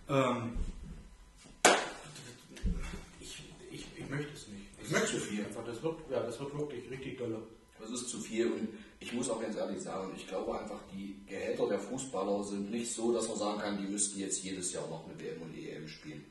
Ähm, 0.09 0.57
ich, 3.21 3.43
ich, 3.71 3.87
ich 3.95 4.11
möchte 4.11 4.33
es 4.33 4.49
nicht. 4.49 4.67
Ich 4.83 4.91
möchte 4.91 5.21
viel 5.21 5.45
einfach. 5.45 5.65
Das 5.67 5.83
wird, 5.83 5.97
ja, 6.11 6.23
das 6.23 6.41
wird 6.41 6.57
wirklich 6.57 6.91
richtig 6.91 7.19
dolle. 7.19 7.43
Das 7.79 7.91
ist 7.91 8.09
zu 8.09 8.19
viel 8.21 8.51
und 8.51 8.69
ich 9.01 9.13
muss 9.13 9.29
auch 9.29 9.41
ganz 9.41 9.55
ehrlich 9.55 9.83
sagen, 9.83 10.11
ich 10.17 10.27
glaube 10.27 10.59
einfach, 10.59 10.81
die 10.91 11.15
Gehälter 11.29 11.69
der 11.69 11.79
Fußballer 11.79 12.43
sind 12.43 12.71
nicht 12.71 12.91
so, 12.91 13.13
dass 13.13 13.29
man 13.29 13.37
sagen 13.37 13.61
kann, 13.61 13.79
die 13.79 13.87
müssten 13.87 14.19
jetzt 14.19 14.43
jedes 14.43 14.73
Jahr 14.73 14.89
noch 14.89 15.05
eine 15.05 15.21
WM 15.21 15.43
und 15.43 15.55
EM 15.55 15.87
spielen. 15.87 16.25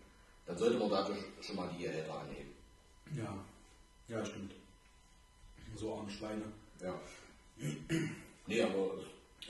Dann 0.48 0.58
sollte 0.58 0.80
man 0.80 0.90
dadurch 0.90 1.20
schon 1.42 1.56
mal 1.56 1.70
die 1.78 1.84
Gehälter 1.84 2.20
annehmen. 2.20 2.52
Ja, 3.16 3.38
ja, 4.08 4.26
stimmt. 4.26 4.54
So 5.76 5.96
arme 5.96 6.10
Schweine. 6.10 6.46
Ja. 6.82 7.00
Nee, 8.48 8.62
aber 8.62 8.92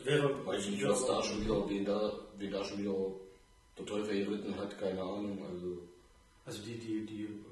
Wäre, 0.03 0.45
weiß 0.45 0.65
ich 0.65 0.71
nicht, 0.71 0.88
was 0.88 1.05
da 1.05 1.23
schon 1.23 1.41
wieder, 1.43 1.69
wen 1.69 1.86
da, 1.86 2.12
wen 2.38 2.51
da 2.51 2.63
schon 2.63 2.79
wieder 2.79 2.95
Der 3.77 3.86
Teufel 3.86 4.25
geritten 4.25 4.55
hat, 4.58 4.77
keine 4.77 5.01
Ahnung. 5.01 5.43
Also 5.49 5.77
Also 6.45 6.62
die, 6.63 6.77
die, 6.77 7.05
die, 7.05 7.43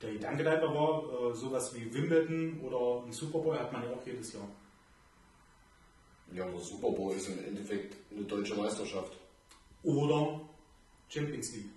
der 0.00 0.12
Gedanke 0.12 0.44
dahinter 0.44 0.74
war, 0.74 1.30
äh, 1.30 1.34
sowas 1.34 1.74
wie 1.74 1.92
Wimbledon 1.92 2.60
oder 2.60 3.04
ein 3.04 3.12
Super 3.12 3.38
Bowl 3.38 3.58
hat 3.58 3.72
man 3.72 3.82
ja 3.84 3.90
auch 3.90 4.06
jedes 4.06 4.32
Jahr. 4.32 4.48
ja, 6.32 6.44
der 6.48 6.60
Super 6.60 6.90
Bowl 6.90 7.12
ist 7.14 7.28
im 7.28 7.38
Endeffekt 7.44 7.96
eine 8.10 8.24
deutsche 8.24 8.54
Meisterschaft. 8.54 9.12
Oder 9.82 10.40
Champions 11.08 11.52
League. 11.52 11.70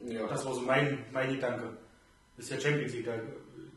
Ja, 0.00 0.26
Das 0.26 0.44
war 0.46 0.54
so 0.54 0.62
mein, 0.62 1.04
mein 1.12 1.30
Gedanke. 1.34 1.76
Das 2.36 2.46
ist 2.46 2.52
ja 2.52 2.60
Champions 2.60 2.92
League, 2.94 3.04
da 3.04 3.16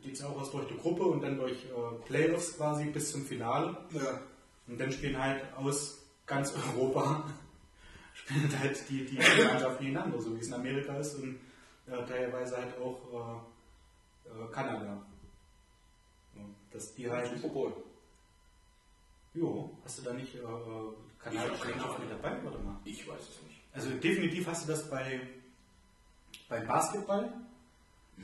geht 0.01 0.13
es 0.13 0.23
auch 0.23 0.37
erst 0.39 0.53
durch 0.53 0.67
die 0.67 0.77
Gruppe 0.77 1.03
und 1.03 1.21
dann 1.21 1.37
durch 1.37 1.51
äh, 1.65 2.05
Playoffs 2.05 2.55
quasi 2.55 2.85
bis 2.85 3.11
zum 3.11 3.25
Finale. 3.25 3.75
ja. 3.91 4.21
Und 4.67 4.79
dann 4.79 4.91
spielen 4.91 5.21
halt 5.21 5.41
aus 5.55 6.05
ganz 6.25 6.53
Europa 6.53 7.29
spielen 8.13 8.59
halt 8.59 8.89
die, 8.89 9.05
die 9.05 9.17
Mannschaften 9.17 9.83
gegeneinander, 9.85 10.21
so 10.21 10.35
wie 10.35 10.39
es 10.39 10.47
in 10.47 10.53
Amerika 10.53 10.97
ist 10.97 11.15
und 11.15 11.39
äh, 11.87 12.05
teilweise 12.05 12.57
halt 12.57 12.77
auch 12.77 13.43
äh, 14.25 14.29
äh, 14.29 14.51
Kanada. 14.51 15.05
Ja, 16.35 16.41
dass 16.71 16.93
die 16.95 17.09
halt. 17.09 17.29
Super 17.37 17.53
Bowl. 17.53 17.73
Jo, 19.33 19.71
hast 19.83 19.99
du 19.99 20.03
da 20.03 20.13
nicht 20.13 20.35
äh, 20.35 20.39
äh, 20.39 20.43
kanadische 20.43 21.25
Ich 21.25 21.33
hab 21.33 21.61
keine 21.61 21.75
Mannschaft 21.75 21.95
Ahnung. 21.95 21.99
mit 21.99 22.23
dabei? 22.23 22.43
Warte 22.43 22.59
mal. 22.59 22.79
Ich 22.85 23.07
weiß 23.07 23.21
es 23.21 23.41
nicht. 23.43 23.61
Also 23.73 23.89
definitiv 23.91 24.47
hast 24.47 24.67
du 24.67 24.71
das 24.71 24.89
bei 24.89 25.21
beim 26.47 26.67
Basketball. 26.67 27.33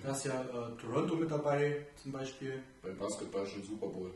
Da 0.03 0.11
ist 0.11 0.25
ja 0.25 0.41
äh, 0.41 0.77
Toronto 0.77 1.15
mit 1.15 1.31
dabei 1.31 1.87
zum 1.95 2.11
Beispiel. 2.11 2.61
Beim 2.83 2.97
Basketball 2.97 3.45
schon 3.47 3.63
Super 3.63 3.87
Bowl. 3.87 4.13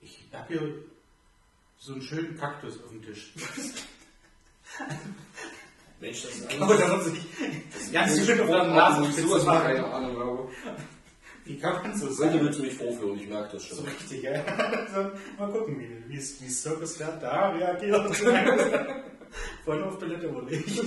Ich 0.00 0.18
habe 0.32 0.48
hier 0.48 0.74
so 1.78 1.92
einen 1.94 2.02
schönen 2.02 2.36
Kaktus 2.38 2.82
auf 2.82 2.90
dem 2.90 3.02
Tisch. 3.02 3.32
Mensch, 6.00 6.22
das 6.22 6.34
ist 6.36 6.60
Aber 6.60 6.76
da 6.76 6.96
muss 6.96 7.06
ich 7.08 7.92
ganz 7.92 8.24
schön 8.24 8.40
auf 8.40 8.46
der 8.46 8.64
Nasenspitze 8.64 9.44
keine 9.44 9.84
Ahnung 9.86 10.18
habe. 10.18 10.48
Wie 11.44 11.58
kann 11.58 11.82
man 11.82 11.96
so 11.98 12.06
Heute 12.06 12.14
sagen? 12.14 12.40
willst 12.40 12.58
du 12.58 12.62
mich 12.62 12.74
vorführen, 12.74 13.18
ich 13.18 13.28
merke 13.28 13.52
das 13.54 13.68
So 13.68 13.76
schon. 13.76 13.84
richtig, 13.86 14.22
ja. 14.22 14.32
Also, 14.44 15.10
mal 15.38 15.50
gucken, 15.50 15.78
wie, 15.80 16.08
wie, 16.08 16.16
es- 16.16 16.40
wie 16.40 16.48
Circus 16.48 16.96
da 16.98 17.50
reagiert. 17.50 18.16
Vorhin 19.64 19.84
auf 19.84 19.98
Toilette 19.98 20.30
oder 20.30 20.42
nicht. 20.46 20.82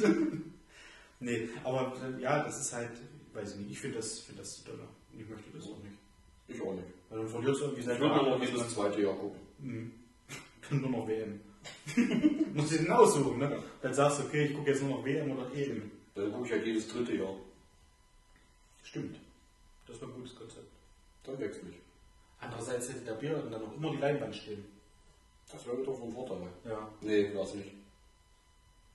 nee, 1.19 1.49
aber 1.63 1.93
äh, 2.17 2.21
ja, 2.21 2.43
das 2.43 2.59
ist 2.61 2.73
halt, 2.73 2.91
weiß 3.33 3.51
ich 3.53 3.57
nicht, 3.57 3.71
ich 3.71 3.79
finde 3.79 3.97
das, 3.97 4.19
find 4.19 4.39
das 4.39 4.57
zu 4.57 4.63
doll. 4.65 4.79
Ich 5.17 5.27
möchte 5.29 5.49
das 5.55 5.63
auch 5.65 5.77
nicht. 5.83 5.95
Ich 6.47 6.61
auch 6.61 6.73
nicht. 6.73 6.87
Weil 7.13 7.21
dann 7.21 7.29
verlierst 7.29 7.61
du 7.61 7.65
irgendwie 7.65 7.81
Ich 7.81 7.99
würde 7.99 8.15
nur 8.15 8.23
noch 8.23 8.43
jedes 8.43 8.73
zweite 8.73 9.01
Jahr 9.03 9.13
gucken. 9.13 9.39
Dann 10.69 10.81
nur 10.81 10.89
noch 10.89 11.07
WM. 11.07 11.39
Musst 12.55 12.71
du 12.71 12.77
den 12.77 12.91
aussuchen, 12.91 13.37
ne? 13.37 13.63
Dann 13.83 13.93
sagst 13.93 14.19
du, 14.19 14.23
okay, 14.23 14.45
ich 14.45 14.55
gucke 14.55 14.71
jetzt 14.71 14.81
nur 14.81 14.97
noch 14.97 15.05
WM 15.05 15.29
oder 15.31 15.53
EM. 15.53 15.91
Dann 16.15 16.31
gucke 16.31 16.47
ich 16.47 16.51
halt 16.53 16.65
jedes 16.65 16.87
dritte 16.87 17.15
Jahr. 17.15 17.35
Stimmt. 18.81 19.19
Das 19.85 20.01
war 20.01 20.07
ein 20.07 20.15
gutes 20.15 20.35
Konzept. 20.35 20.65
Dann 21.23 21.39
wechsle 21.39 21.69
ich. 21.69 21.75
Andererseits 22.39 22.89
hätte 22.89 23.01
der 23.01 23.13
Bier 23.13 23.43
dann 23.47 23.61
auch 23.61 23.75
immer 23.75 23.91
die 23.91 23.97
Leinwand 23.97 24.35
stehen. 24.35 24.65
Das 25.51 25.67
wäre 25.67 25.77
wieder 25.77 25.93
vom 25.93 26.11
Vorteil. 26.11 26.47
Ja. 26.65 26.89
Nee, 27.01 27.31
war's 27.35 27.53
nicht. 27.53 27.73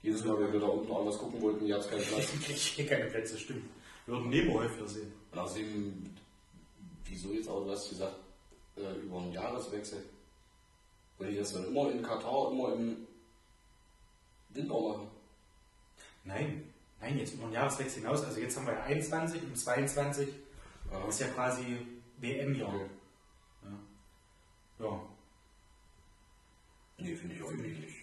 Jedes 0.01 0.25
Mal, 0.25 0.37
wenn 0.41 0.51
wir 0.51 0.59
da 0.59 0.67
unten 0.67 0.89
was 0.89 1.17
gucken 1.17 1.41
wollten, 1.41 1.65
hier 1.65 1.75
hat's 1.75 1.89
keinen 1.89 2.03
Platz. 2.03 2.33
Ich 2.49 2.75
kriege 2.75 2.89
keine 2.89 3.05
Plätze, 3.05 3.37
stimmt. 3.37 3.63
Wir 4.05 4.15
würden 4.15 4.29
Nemo 4.29 4.55
häufiger 4.55 4.87
sehen. 4.87 5.13
Und 5.31 5.39
außerdem, 5.39 6.03
wieso 7.09 7.33
jetzt 7.33 7.49
auch, 7.49 7.63
du 7.63 7.71
hast 7.71 7.89
gesagt, 7.89 8.15
äh, 8.77 8.93
über 8.99 9.17
einen 9.17 9.33
Jahreswechsel. 9.33 10.03
Weil 11.17 11.31
die 11.31 11.37
das 11.37 11.53
dann 11.53 11.65
immer 11.65 11.91
in 11.91 12.01
Katar, 12.01 12.51
immer 12.51 12.73
im 12.73 13.07
Winter 14.49 14.79
machen. 14.79 15.07
Nein, 16.23 16.73
nein, 17.01 17.17
jetzt 17.17 17.33
über 17.33 17.43
den 17.43 17.53
Jahreswechsel 17.53 18.01
hinaus. 18.01 18.23
Also 18.23 18.39
jetzt 18.39 18.57
haben 18.57 18.67
wir 18.67 18.73
ja 18.73 18.83
21 18.83 19.43
und 19.43 19.57
22 19.57 20.29
Aha. 20.91 21.07
ist 21.07 21.19
ja 21.19 21.27
quasi 21.29 21.77
WM-Jahr. 22.17 22.73
Okay. 22.73 22.89
Ja. 24.79 24.85
ja. 24.85 25.01
Nee, 26.97 27.15
finde 27.15 27.35
ich 27.35 27.43
auch 27.43 27.51
nicht. 27.51 27.93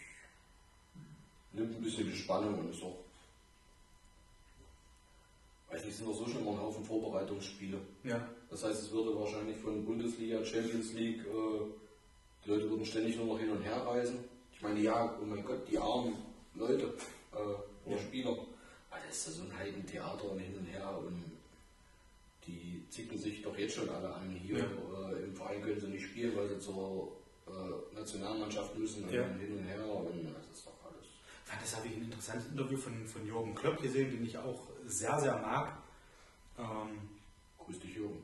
Nimmt 1.52 1.76
ein 1.76 1.82
bisschen 1.82 2.10
die 2.10 2.16
Spannung 2.16 2.58
und 2.58 2.70
ist 2.70 2.82
auch. 2.82 3.05
Nicht, 5.84 5.88
es 5.94 5.98
sind 5.98 6.08
auch 6.08 6.14
so 6.14 6.26
schon 6.26 6.42
immer 6.42 6.52
ein 6.52 6.60
Haufen 6.60 6.84
Vorbereitungsspiele. 6.84 7.78
Ja. 8.04 8.28
Das 8.50 8.64
heißt, 8.64 8.82
es 8.82 8.92
würde 8.92 9.18
wahrscheinlich 9.18 9.56
von 9.58 9.84
Bundesliga, 9.84 10.44
Champions 10.44 10.92
League, 10.94 11.20
äh, 11.20 11.64
die 12.44 12.50
Leute 12.50 12.70
würden 12.70 12.86
ständig 12.86 13.16
nur 13.16 13.26
noch 13.26 13.38
hin 13.38 13.50
und 13.50 13.62
her 13.62 13.82
reisen. 13.86 14.18
Ich 14.52 14.62
meine, 14.62 14.80
ja, 14.80 15.16
oh 15.20 15.24
mein 15.24 15.44
Gott, 15.44 15.68
die 15.70 15.78
armen 15.78 16.14
Leute 16.54 16.94
äh, 17.32 17.88
oder 17.88 17.98
Spieler. 17.98 18.30
Aber 18.30 19.00
das 19.06 19.16
ist 19.18 19.26
ja 19.26 19.32
so 19.32 19.42
ein 19.50 19.58
Heidentheater 19.58 20.30
und 20.30 20.38
hin 20.38 20.54
und 20.56 20.64
her 20.66 20.96
und 20.98 21.24
die 22.46 22.84
zicken 22.90 23.18
sich 23.18 23.42
doch 23.42 23.56
jetzt 23.58 23.74
schon 23.74 23.88
alle 23.88 24.12
an. 24.14 24.30
Hier 24.30 24.58
Ja. 24.58 24.64
äh, 25.10 25.24
im 25.24 25.34
Verein 25.34 25.60
können 25.62 25.80
sie 25.80 25.88
nicht 25.88 26.04
spielen, 26.06 26.36
weil 26.36 26.48
sie 26.48 26.58
zur 26.60 27.12
äh, 27.48 27.94
Nationalmannschaft 27.94 28.78
müssen 28.78 29.04
und 29.04 29.12
Ja. 29.12 29.22
dann 29.22 29.38
hin 29.38 29.58
und 29.58 29.64
her 29.64 29.84
und 29.84 30.24
das 30.32 30.56
ist 30.58 30.66
doch 30.66 30.78
alles. 30.84 31.06
Das 31.60 31.76
habe 31.76 31.88
ich 31.88 31.96
ein 31.96 32.04
interessantes 32.04 32.48
Interview 32.50 32.76
von, 32.78 33.06
von 33.06 33.26
Jürgen 33.26 33.54
Klopp 33.54 33.82
gesehen, 33.82 34.10
den 34.12 34.24
ich 34.24 34.38
auch 34.38 34.60
sehr, 34.86 35.18
sehr 35.20 35.36
mag. 35.38 35.72
Ähm, 36.58 37.08
Grüß 37.58 37.80
dich, 37.80 37.96
Jürgen. 37.96 38.22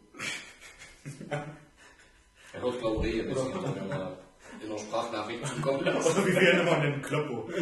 Er 2.52 2.60
hört, 2.60 2.78
glaube 2.78 3.08
ich, 3.08 3.18
wenn 3.18 3.36
er 3.36 3.84
mal 3.84 4.16
in 4.62 4.68
der 4.70 4.78
Sprachnachricht 4.78 5.46
zukommt. 5.46 5.82
Oder 5.82 6.26
wie 6.26 6.34
wir 6.34 6.60
immer 6.60 6.78
nennen, 6.78 7.02
Kloppo. 7.02 7.48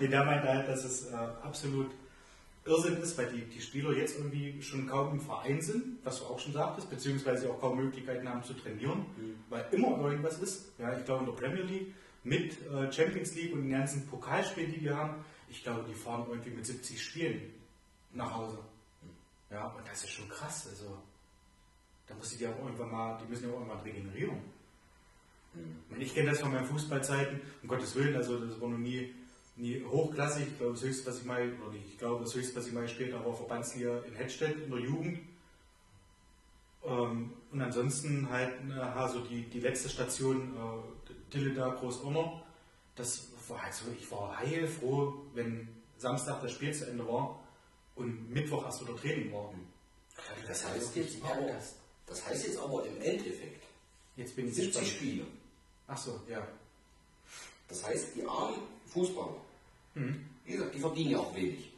nee, 0.00 0.08
der 0.08 0.24
meinte 0.24 0.48
halt, 0.48 0.68
dass 0.68 0.84
es 0.84 1.10
äh, 1.10 1.16
absolut 1.42 1.90
Irrsinn 2.64 2.98
ist, 2.98 3.18
weil 3.18 3.26
die, 3.26 3.44
die 3.46 3.60
Spieler 3.60 3.92
jetzt 3.92 4.18
irgendwie 4.18 4.62
schon 4.62 4.86
kaum 4.86 5.14
im 5.14 5.20
Verein 5.20 5.60
sind, 5.60 5.98
was 6.04 6.20
du 6.20 6.26
auch 6.26 6.38
schon 6.38 6.52
sagtest, 6.52 6.88
beziehungsweise 6.90 7.50
auch 7.50 7.60
kaum 7.60 7.76
Möglichkeiten 7.78 8.28
haben 8.28 8.44
zu 8.44 8.54
trainieren, 8.54 9.06
weil 9.48 9.66
immer 9.72 9.98
irgendwas 9.98 10.38
ist. 10.38 10.66
Ja, 10.78 10.96
ich 10.96 11.04
glaube 11.04 11.24
in 11.24 11.30
der 11.34 11.40
Premier 11.42 11.62
League 11.62 11.94
mit 12.22 12.52
äh, 12.70 12.92
Champions 12.92 13.34
League 13.34 13.52
und 13.52 13.62
den 13.62 13.72
ganzen 13.72 14.06
Pokalspielen, 14.06 14.72
die 14.72 14.82
wir 14.82 14.96
haben, 14.96 15.24
ich 15.52 15.62
glaube, 15.62 15.84
die 15.86 15.94
fahren 15.94 16.26
irgendwie 16.28 16.50
mit 16.50 16.64
70 16.64 17.00
Spielen 17.00 17.52
nach 18.12 18.34
Hause. 18.34 18.58
Ja, 19.50 19.66
und 19.66 19.86
das 19.86 20.02
ist 20.02 20.10
schon 20.10 20.28
krass. 20.28 20.66
Also, 20.70 20.98
da 22.06 22.14
muss 22.14 22.30
die 22.30 22.42
ja 22.42 22.50
auch 22.50 22.64
irgendwann 22.64 22.90
mal, 22.90 23.18
die 23.22 23.28
müssen 23.28 23.44
ja 23.44 23.50
auch 23.50 23.58
irgendwann 23.58 23.80
regenerieren. 23.80 24.38
Ich 25.98 26.14
kenne 26.14 26.30
das 26.30 26.40
von 26.40 26.50
meinen 26.50 26.64
Fußballzeiten, 26.64 27.38
um 27.62 27.68
Gottes 27.68 27.94
Willen, 27.94 28.16
also 28.16 28.38
das 28.38 28.58
war 28.58 28.70
noch 28.70 28.78
nie, 28.78 29.14
nie 29.56 29.84
hochklassig. 29.84 30.46
Ich 30.48 30.58
glaube, 30.58 30.72
das 30.72 30.82
höchste, 30.82 31.06
was 31.06 31.18
ich 31.18 31.24
mal, 31.26 31.52
oder 31.62 31.72
nicht, 31.72 31.86
ich 31.86 31.98
glaube, 31.98 32.24
das 32.24 32.34
höchste, 32.34 32.56
was 32.56 32.66
ich 32.66 32.72
mal 32.72 32.84
gespielt 32.84 33.12
habe, 33.12 33.26
war 33.26 33.34
Verbandsliga 33.34 33.98
in 34.08 34.14
Hedstedt 34.14 34.56
in 34.64 34.70
der 34.70 34.80
Jugend. 34.80 35.18
Ähm, 36.84 37.34
und 37.50 37.60
ansonsten 37.60 38.30
halt 38.30 38.54
na, 38.66 39.06
so 39.06 39.20
die, 39.20 39.42
die 39.42 39.60
letzte 39.60 39.90
Station, 39.90 40.56
äh, 40.56 41.32
Dilleda 41.34 41.68
Groß-Onner. 41.74 42.42
Das 42.96 43.31
war 43.52 43.62
halt 43.62 43.74
so, 43.74 43.84
ich 43.98 44.10
war 44.10 44.38
heilfroh, 44.38 45.14
wenn 45.34 45.68
Samstag 45.98 46.42
das 46.42 46.52
Spiel 46.52 46.74
zu 46.74 46.86
Ende 46.86 47.06
war 47.06 47.38
und 47.94 48.30
Mittwoch 48.30 48.64
erst 48.64 48.82
wieder 48.82 48.96
Training 48.96 49.32
war. 49.32 49.52
Das 50.46 50.66
heißt 50.66 50.96
jetzt 50.96 51.22
aber, 51.22 51.46
das 52.06 52.26
heißt 52.26 52.46
jetzt 52.46 52.58
aber 52.58 52.86
im 52.86 53.00
Endeffekt 53.00 53.62
Jetzt 54.16 54.36
bin 54.36 54.48
ich 54.48 54.54
70 54.54 54.80
gespannt. 54.80 54.98
Spiele. 54.98 55.26
Ach 55.86 55.96
so, 55.96 56.20
ja. 56.28 56.46
Das 57.68 57.84
heißt, 57.84 58.14
die 58.14 58.26
armen 58.26 58.60
Fußballer, 58.86 59.40
wie 60.44 60.52
gesagt, 60.52 60.74
die 60.74 60.78
verdienen 60.78 61.10
ja 61.12 61.18
auch 61.18 61.34
wenig, 61.34 61.72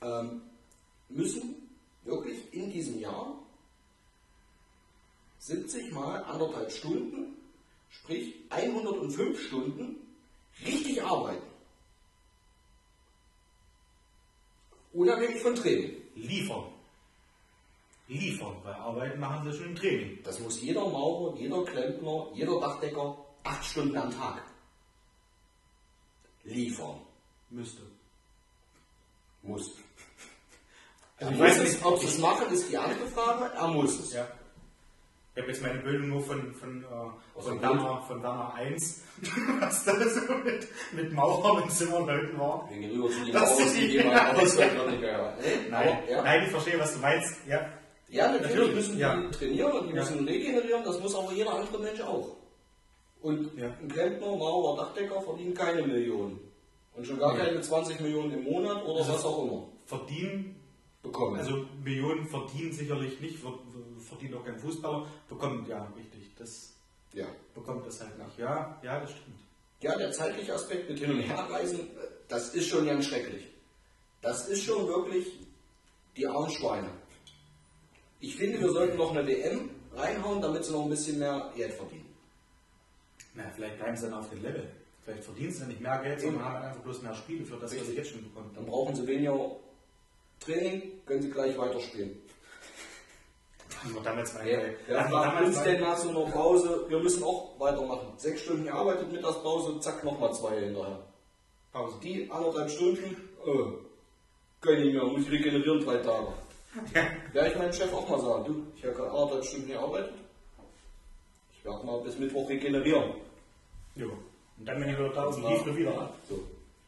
ähm, 0.00 0.42
müssen 1.10 1.68
wirklich 2.04 2.52
in 2.52 2.70
diesem 2.70 2.98
Jahr 2.98 3.38
70 5.40 5.92
mal 5.92 6.24
anderthalb 6.24 6.72
Stunden, 6.72 7.36
sprich 7.90 8.34
105 8.48 9.38
Stunden, 9.46 9.96
richtig 10.64 11.02
arbeiten. 11.02 11.46
Unabhängig 14.92 15.42
von 15.42 15.54
Training. 15.54 15.96
Liefern. 16.14 16.64
Liefern, 18.08 18.56
weil 18.62 18.74
Arbeiten 18.74 19.20
machen 19.20 19.50
sie 19.50 19.56
schon 19.56 19.70
im 19.70 19.76
Training. 19.76 20.18
Das 20.22 20.38
muss 20.40 20.60
jeder 20.60 20.86
Maurer, 20.86 21.34
jeder 21.36 21.64
Klempner, 21.64 22.28
jeder 22.34 22.60
Dachdecker 22.60 23.16
acht 23.42 23.64
Stunden 23.64 23.96
am 23.96 24.10
Tag 24.10 24.42
liefern. 26.44 27.00
Müsste. 27.50 27.82
Muss. 29.42 29.70
Also 31.18 31.32
ich 31.32 31.40
weiß 31.40 31.58
nicht, 31.62 31.84
ob 31.84 31.98
sie 31.98 32.06
es 32.06 32.18
machen, 32.18 32.52
ist 32.52 32.70
die 32.70 32.78
andere 32.78 33.06
Frage. 33.08 33.54
Er 33.54 33.68
muss 33.68 33.98
es. 33.98 34.12
Ja. 34.12 34.26
Ich 35.34 35.40
habe 35.40 35.50
jetzt 35.50 35.62
meine 35.62 35.78
Bildung 35.80 36.10
nur 36.10 36.20
von, 36.22 36.52
von, 36.54 36.84
äh, 36.84 37.40
von, 37.40 37.62
Werner, 37.62 38.02
von 38.06 38.22
Werner 38.22 38.52
1, 38.54 39.02
was 39.60 39.84
da 39.86 39.94
so 40.08 40.34
mit, 40.44 40.68
mit 40.92 41.12
Mauern 41.14 41.62
und 41.62 41.72
Zimmerleuten 41.72 42.38
war. 42.38 42.68
Wegen 42.70 42.90
rüber 42.90 43.08
zu 43.08 43.24
den 43.24 43.74
die 43.74 43.88
gehen 43.88 44.06
mal 44.08 44.34
nicht 44.90 45.00
mehr. 45.00 45.34
Nein, 45.70 45.88
aber, 46.02 46.10
ja. 46.10 46.22
nein, 46.22 46.42
ich 46.44 46.50
verstehe, 46.50 46.78
was 46.78 46.92
du 46.92 46.98
meinst. 47.00 47.34
Ja, 47.48 47.66
ja, 48.10 48.26
natürlich 48.30 48.50
Natürlich, 48.50 48.74
müssen 48.74 48.94
die 48.96 49.00
ja. 49.00 49.30
trainieren 49.30 49.72
und 49.72 49.86
die 49.88 49.94
Ja. 49.94 50.00
müssen 50.02 50.28
regenerieren, 50.28 50.84
das 50.84 51.00
muss 51.00 51.14
aber 51.14 51.32
jeder 51.32 51.54
andere 51.54 51.78
Mensch 51.78 52.00
auch. 52.02 52.36
Und 53.22 53.56
Ja. 53.56 53.68
ein 53.80 53.88
Klempner, 53.88 54.36
Maurer, 54.36 54.76
Dachdecker 54.84 55.22
verdienen 55.22 55.54
keine 55.54 55.86
Millionen. 55.86 56.40
Und 56.94 57.06
schon 57.06 57.18
gar 57.18 57.34
keine 57.34 57.58
20 57.58 58.00
Millionen 58.00 58.32
im 58.32 58.44
Monat 58.44 58.84
oder 58.84 58.98
Also 58.98 59.14
was 59.14 59.24
auch 59.24 59.44
immer 59.44 59.66
Verdienen, 59.86 60.56
bekommen. 61.02 61.38
also 61.38 61.64
Millionen 61.82 62.26
verdienen 62.28 62.72
sicherlich 62.72 63.18
nicht, 63.20 63.42
verdient 64.12 64.34
auch 64.34 64.44
kein 64.44 64.58
Fußballer, 64.58 65.06
bekommt, 65.28 65.68
ja, 65.68 65.84
richtig, 65.96 66.30
das 66.36 66.74
ja. 67.12 67.26
bekommt 67.54 67.86
das 67.86 68.00
halt 68.00 68.18
nicht. 68.18 68.38
Ja, 68.38 68.78
ja, 68.82 69.00
das 69.00 69.10
stimmt. 69.10 69.38
Ja, 69.80 69.96
der 69.96 70.12
zeitliche 70.12 70.54
Aspekt 70.54 70.88
mit 70.88 70.98
Hin- 70.98 71.10
und 71.10 71.22
Herreisen, 71.22 71.90
das 72.28 72.54
ist 72.54 72.68
schon 72.68 72.86
ganz 72.86 73.06
schrecklich. 73.06 73.48
Das 74.20 74.48
ist 74.48 74.62
schon 74.62 74.86
wirklich 74.86 75.26
die 76.16 76.26
armen 76.26 76.50
Schweine. 76.50 76.88
Ich 78.20 78.36
finde, 78.36 78.60
wir 78.60 78.70
sollten 78.70 78.96
noch 78.96 79.10
eine 79.10 79.26
WM 79.26 79.70
reinhauen, 79.94 80.40
damit 80.40 80.64
sie 80.64 80.72
noch 80.72 80.84
ein 80.84 80.90
bisschen 80.90 81.18
mehr 81.18 81.52
Geld 81.56 81.74
verdienen. 81.74 82.14
Na, 83.34 83.50
vielleicht 83.54 83.78
bleiben 83.78 83.96
sie 83.96 84.08
dann 84.08 84.14
auf 84.14 84.30
dem 84.30 84.42
Level. 84.42 84.70
Vielleicht 85.04 85.24
verdienen 85.24 85.50
sie 85.50 85.58
dann 85.60 85.68
nicht 85.68 85.80
mehr 85.80 85.98
Geld, 85.98 86.20
sondern 86.20 86.44
haben 86.44 86.64
einfach 86.64 86.82
bloß 86.82 87.02
mehr 87.02 87.14
Spiele 87.14 87.44
für 87.44 87.56
das, 87.56 87.76
was 87.76 87.86
sie 87.86 87.96
jetzt 87.96 88.10
schon 88.10 88.22
bekommen. 88.22 88.52
Dann 88.54 88.66
brauchen 88.66 88.94
sie 88.94 89.06
weniger 89.06 89.56
Training, 90.38 91.04
können 91.04 91.22
sie 91.22 91.30
gleich 91.30 91.58
weiterspielen. 91.58 92.16
Wir 93.84 94.00
damals 94.02 94.34
mal, 94.34 94.46
Ja, 94.88 95.08
nach 95.08 95.10
damals 95.10 95.48
uns 95.48 95.62
denn 95.62 95.80
nach 95.80 95.96
so 95.96 96.08
einer 96.10 96.30
Pause, 96.30 96.84
wir 96.88 96.98
müssen 96.98 97.22
auch 97.24 97.58
weitermachen. 97.58 98.12
Sechs 98.16 98.42
Stunden 98.42 98.64
gearbeitet, 98.64 99.10
Mittagspause, 99.12 99.80
zack, 99.80 100.02
nochmal 100.04 100.32
zwei 100.34 100.60
hinterher. 100.60 100.98
Pause. 101.72 101.96
Die 102.02 102.30
anderthalb 102.30 102.70
Stunden, 102.70 103.04
äh, 103.44 103.72
kann 104.60 104.74
ich 104.74 104.84
nicht 104.84 104.94
mehr, 104.94 105.04
muss 105.04 105.22
ich 105.22 105.30
regenerieren 105.30 105.84
drei 105.84 105.96
Tage. 105.98 106.28
Werde 107.32 107.50
ich 107.50 107.56
meinem 107.58 107.72
Chef 107.72 107.92
auch 107.92 108.08
mal 108.08 108.20
sagen, 108.20 108.44
du, 108.46 108.66
ich 108.76 108.84
habe 108.84 108.94
gerade 108.94 109.10
anderthalb 109.10 109.44
Stunden 109.44 109.68
gearbeitet. 109.68 110.14
Ich 111.52 111.64
werde 111.64 111.84
mal 111.86 112.00
bis 112.00 112.18
Mittwoch 112.18 112.48
regenerieren. 112.48 113.12
Jo. 113.94 114.08
Und 114.58 114.66
dann, 114.68 114.80
wenn 114.80 114.90
ich 114.90 114.98
wieder 114.98 115.10
da 115.10 115.28
bin, 115.30 115.42
lief 115.48 115.66
er 115.66 115.76
wieder 115.76 116.00
ab. 116.00 116.14
So, 116.28 116.40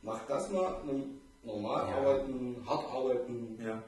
mach 0.03 0.20
das 0.27 0.51
mal, 0.51 0.81
einem 0.83 1.20
normal 1.42 1.88
Ja. 1.88 1.97
arbeiten, 1.97 2.64
hart 2.66 2.90
arbeiten. 2.90 3.59
Ja. 3.64 3.83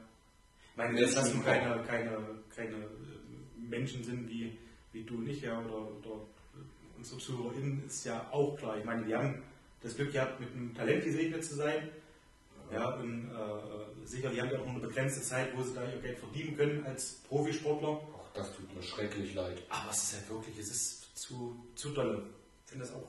Ich 0.77 0.79
meine, 0.79 1.01
dass 1.01 1.15
das 1.15 1.33
nun 1.33 1.43
keine, 1.43 1.83
keine, 1.85 2.19
keine 2.55 2.77
äh, 2.77 3.59
Menschen 3.59 4.05
sind 4.05 4.29
wie, 4.29 4.59
wie 4.93 5.05
du 5.05 5.15
und 5.15 5.27
ich, 5.27 5.41
ja, 5.41 5.59
oder, 5.59 5.91
oder 5.91 6.17
äh, 6.55 6.99
unsere 6.99 7.19
ZuhörerInnen, 7.19 7.87
ist 7.87 8.05
ja 8.05 8.29
auch 8.31 8.59
klar. 8.59 8.77
Ich 8.77 8.85
meine, 8.85 9.07
wir 9.07 9.17
haben 9.17 9.43
das 9.81 9.97
Glück 9.97 10.13
gehabt, 10.13 10.39
mit 10.39 10.53
einem 10.53 10.75
Talent 10.75 11.03
gesegnet 11.03 11.43
zu 11.43 11.55
sein. 11.55 11.89
Ja, 12.71 12.91
und 12.97 13.31
äh, 13.31 14.07
sicherlich 14.07 14.39
haben 14.39 14.51
die 14.51 14.57
auch 14.57 14.67
nur 14.67 14.75
eine 14.75 14.87
begrenzte 14.87 15.23
Zeit, 15.23 15.57
wo 15.57 15.63
sie 15.63 15.73
da 15.73 15.83
ihr 15.91 15.99
Geld 15.99 16.19
verdienen 16.19 16.55
können 16.59 16.85
als 16.85 17.23
Profisportler. 17.27 17.99
Ach, 18.15 18.35
das 18.35 18.55
tut 18.55 18.75
mir 18.75 18.83
schrecklich 18.83 19.33
leid. 19.33 19.63
Aber 19.71 19.91
es 19.91 20.03
ist 20.03 20.15
halt 20.19 20.29
wirklich, 20.29 20.59
es 20.59 20.71
ist 20.71 21.17
zu, 21.17 21.57
zu 21.75 21.95
dolle. 21.95 22.23
Ich 22.67 22.71
finde 22.73 22.85
das 22.85 22.95
auch 22.95 23.09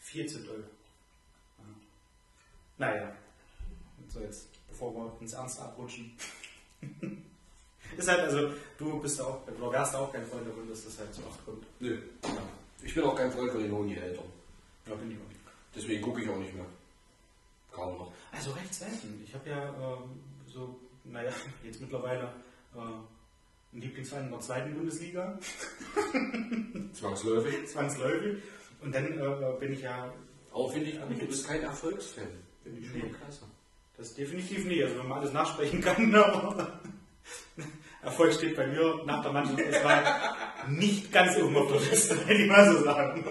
viel 0.00 0.26
zu 0.26 0.40
doll. 0.40 0.64
Ja. 1.58 1.64
Naja, 2.78 3.16
so 4.08 4.18
jetzt, 4.18 4.48
bevor 4.66 4.92
wir 4.92 5.16
ins 5.20 5.34
Ernste 5.34 5.62
abrutschen. 5.62 6.16
ist 7.96 8.08
halt, 8.08 8.20
also, 8.20 8.50
du 8.78 9.00
bist 9.00 9.20
auch, 9.20 9.40
oder 9.46 9.72
wärst 9.72 9.94
auch 9.94 10.12
kein 10.12 10.24
Freund 10.26 10.46
davon, 10.46 10.68
dass 10.68 10.84
das 10.84 10.98
halt 10.98 11.14
so 11.14 11.22
oft 11.22 11.44
kommt. 11.44 11.64
Nö. 11.80 11.98
Ich 12.82 12.94
bin 12.94 13.04
auch 13.04 13.14
kein 13.14 13.30
Freund 13.30 13.50
von 13.52 13.62
den 13.62 13.72
Honi-Eltern. 13.72 14.24
Ja, 14.86 14.94
bin 14.94 15.10
ich 15.10 15.16
auch 15.18 15.28
nicht. 15.28 15.40
Deswegen 15.74 16.02
gucke 16.02 16.22
ich 16.22 16.28
auch 16.28 16.38
nicht 16.38 16.54
mehr. 16.54 16.66
Kaum 17.70 17.98
noch. 17.98 18.12
Also 18.32 18.50
recht 18.52 18.74
selten. 18.74 19.22
Ich 19.24 19.34
habe 19.34 19.48
ja 19.50 19.68
ähm, 19.68 20.20
so, 20.46 20.76
naja, 21.04 21.30
jetzt 21.64 21.80
mittlerweile 21.80 22.32
äh, 22.74 22.78
einen 22.80 23.82
Lieblingsverein 23.82 24.24
in 24.24 24.30
der 24.30 24.40
zweiten 24.40 24.74
Bundesliga. 24.74 25.38
Zwangsläufig. 26.92 27.66
zwangsläufig. 27.68 28.42
Und 28.82 28.94
dann 28.94 29.06
äh, 29.18 29.56
bin 29.60 29.72
ich 29.72 29.82
ja, 29.82 30.12
Aber 30.52 30.70
finde 30.70 30.90
ich, 30.90 30.98
du 30.98 31.26
bist 31.26 31.46
kein 31.46 31.62
Erfolgsfan. 31.62 32.24
Finde 32.62 32.80
ich 32.80 32.88
schon 32.88 32.96
Nee. 33.00 33.10
klasse. 33.10 33.44
Das 34.00 34.14
definitiv 34.14 34.64
nicht, 34.64 34.82
also 34.82 34.98
wenn 34.98 35.08
man 35.08 35.18
alles 35.18 35.32
nachsprechen 35.32 35.82
kann, 35.82 36.14
aber 36.14 36.80
Erfolg 38.02 38.32
steht 38.32 38.56
bei 38.56 38.66
mir 38.66 39.02
nach 39.04 39.22
der 39.22 39.32
Mannschaftsauswahl 39.32 40.04
nicht 40.68 41.12
ganz 41.12 41.36
oben 41.36 41.56
auf 41.56 41.70
der 41.70 41.80
Liste, 41.80 42.16
wenn 42.26 42.40
ich 42.40 42.48
mal 42.48 42.72
so 42.72 42.82
sagen. 42.82 43.24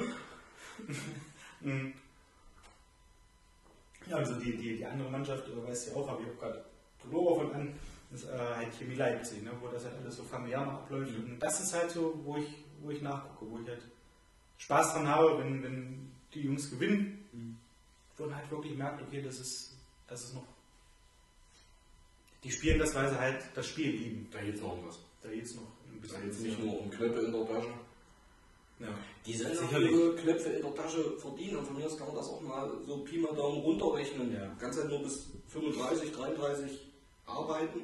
Mhm. 1.62 1.94
ja, 4.06 4.18
also 4.18 4.36
die, 4.36 4.56
die, 4.56 4.78
die 4.78 4.86
andere 4.86 5.10
Mannschaft, 5.10 5.44
weißt 5.68 5.88
du 5.88 5.92
ja 5.92 5.98
auch, 5.98 6.08
habe 6.08 6.22
ich 6.22 6.30
auch 6.30 6.40
gerade 6.40 6.64
Pullover 7.00 7.42
von 7.42 7.54
an, 7.54 7.74
ist 8.14 8.26
äh, 8.26 8.38
halt 8.38 8.72
Chemie 8.78 8.96
Leipzig, 8.96 9.42
ne, 9.42 9.52
wo 9.60 9.68
das 9.68 9.86
halt 9.86 9.96
alles 10.02 10.18
so 10.18 10.24
familiär 10.24 10.62
noch 10.62 10.74
abläuft. 10.74 11.16
Und 11.16 11.40
das 11.40 11.60
ist 11.62 11.74
halt 11.74 11.90
so, 11.90 12.20
wo 12.24 12.38
ich, 12.38 12.64
wo 12.82 12.92
ich 12.92 13.02
nachgucke, 13.02 13.52
wo 13.52 13.60
ich 13.60 13.68
halt 13.68 13.82
Spaß 14.60 14.94
dran 14.94 15.08
habe, 15.08 15.40
wenn, 15.40 15.64
wenn 15.64 16.12
die 16.34 16.42
Jungs 16.42 16.70
gewinnen, 16.70 17.60
wo 18.18 18.26
man 18.26 18.36
halt 18.36 18.52
wirklich 18.52 18.78
merkt, 18.78 19.02
okay, 19.02 19.22
das 19.22 19.40
ist, 19.40 19.74
das 20.08 20.26
ist 20.26 20.36
noch. 20.36 20.59
Die 22.44 22.52
spielen 22.52 22.80
das, 22.80 22.96
weil 22.96 23.10
sie 23.10 23.20
halt 23.20 23.44
das 23.54 23.68
Spiel 23.68 23.92
lieben. 23.92 24.28
Da 24.32 24.42
geht 24.42 24.56
es 24.56 24.62
noch 24.62 24.74
um 24.74 24.88
was. 24.88 25.00
Da 25.22 25.30
geht 25.30 25.44
es 25.46 25.56
noch 25.56 25.64
ein 25.64 25.96
Da 25.96 26.02
bisschen. 26.02 26.22
geht 26.24 26.32
es 26.32 26.40
nicht 26.40 26.60
nur 26.64 26.80
um 26.80 26.90
Knöpfe 26.90 27.20
in 27.22 27.32
der 27.34 27.46
Tasche. 27.48 27.74
Ja. 28.80 28.88
Die 29.26 29.34
sollen 29.36 29.58
auch 29.58 29.72
ihre 29.74 30.16
Knöpfe 30.16 30.50
in 30.50 30.62
der 30.62 30.74
Tasche 30.76 31.18
verdienen 31.18 31.58
und 31.58 31.66
von 31.66 31.76
mir 31.78 31.86
aus 31.86 31.98
kann 31.98 32.08
man 32.08 32.16
das 32.16 32.30
auch 32.30 32.40
mal 32.42 32.72
so 32.88 32.98
Pi 33.00 33.18
mal 33.18 33.36
Daumen 33.36 33.60
runterrechnen. 33.62 34.32
Ja. 34.34 34.56
Kannst 34.58 34.80
halt 34.80 34.90
nur 34.90 35.04
bis 35.04 35.28
35, 35.50 36.14
33 36.14 36.88
arbeiten. 37.26 37.82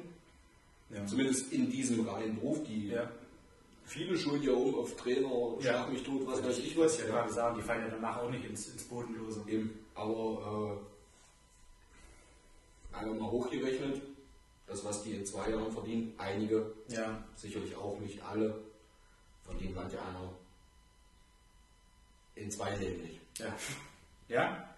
Ja. 0.88 1.04
Zumindest 1.04 1.52
in 1.52 1.68
diesem 1.70 2.08
reinen 2.08 2.36
Beruf. 2.36 2.62
Die 2.64 2.88
Ja. 2.88 3.10
viele 3.84 4.16
schulen 4.16 4.42
ja 4.42 4.52
um 4.52 4.74
auf 4.76 4.96
Trainer, 4.96 5.28
schlag 5.60 5.92
mich 5.92 6.02
tot, 6.02 6.26
was 6.26 6.42
weiß 6.42 6.58
ich 6.60 6.68
Ich 6.68 6.78
was. 6.78 6.98
ja 6.98 7.04
gerade 7.06 7.30
sagen, 7.30 7.56
die 7.58 7.62
fallen 7.62 7.82
ja 7.82 7.90
danach 7.90 8.16
auch 8.22 8.30
nicht 8.30 8.44
ins, 8.46 8.68
ins 8.68 8.84
Bodenlose. 8.84 9.44
Eben, 9.48 9.78
aber 9.94 10.80
äh, 12.92 12.96
einmal 12.96 13.18
mal 13.18 13.30
hochgerechnet, 13.30 14.00
das 14.66 14.84
was 14.84 15.02
die 15.02 15.14
in 15.14 15.26
zwei 15.26 15.50
Jahren 15.50 15.70
verdienen, 15.72 16.14
einige, 16.18 16.72
Ja. 16.88 17.22
sicherlich 17.36 17.74
auch 17.76 17.98
nicht 18.00 18.22
alle, 18.22 18.60
verdienen 19.44 19.74
manche 19.74 20.00
einer 20.00 20.32
in 22.34 22.50
zwei 22.50 22.74
Leben 22.76 23.02
nicht. 23.02 23.20
Ja. 23.38 23.54
Ja? 24.28 24.74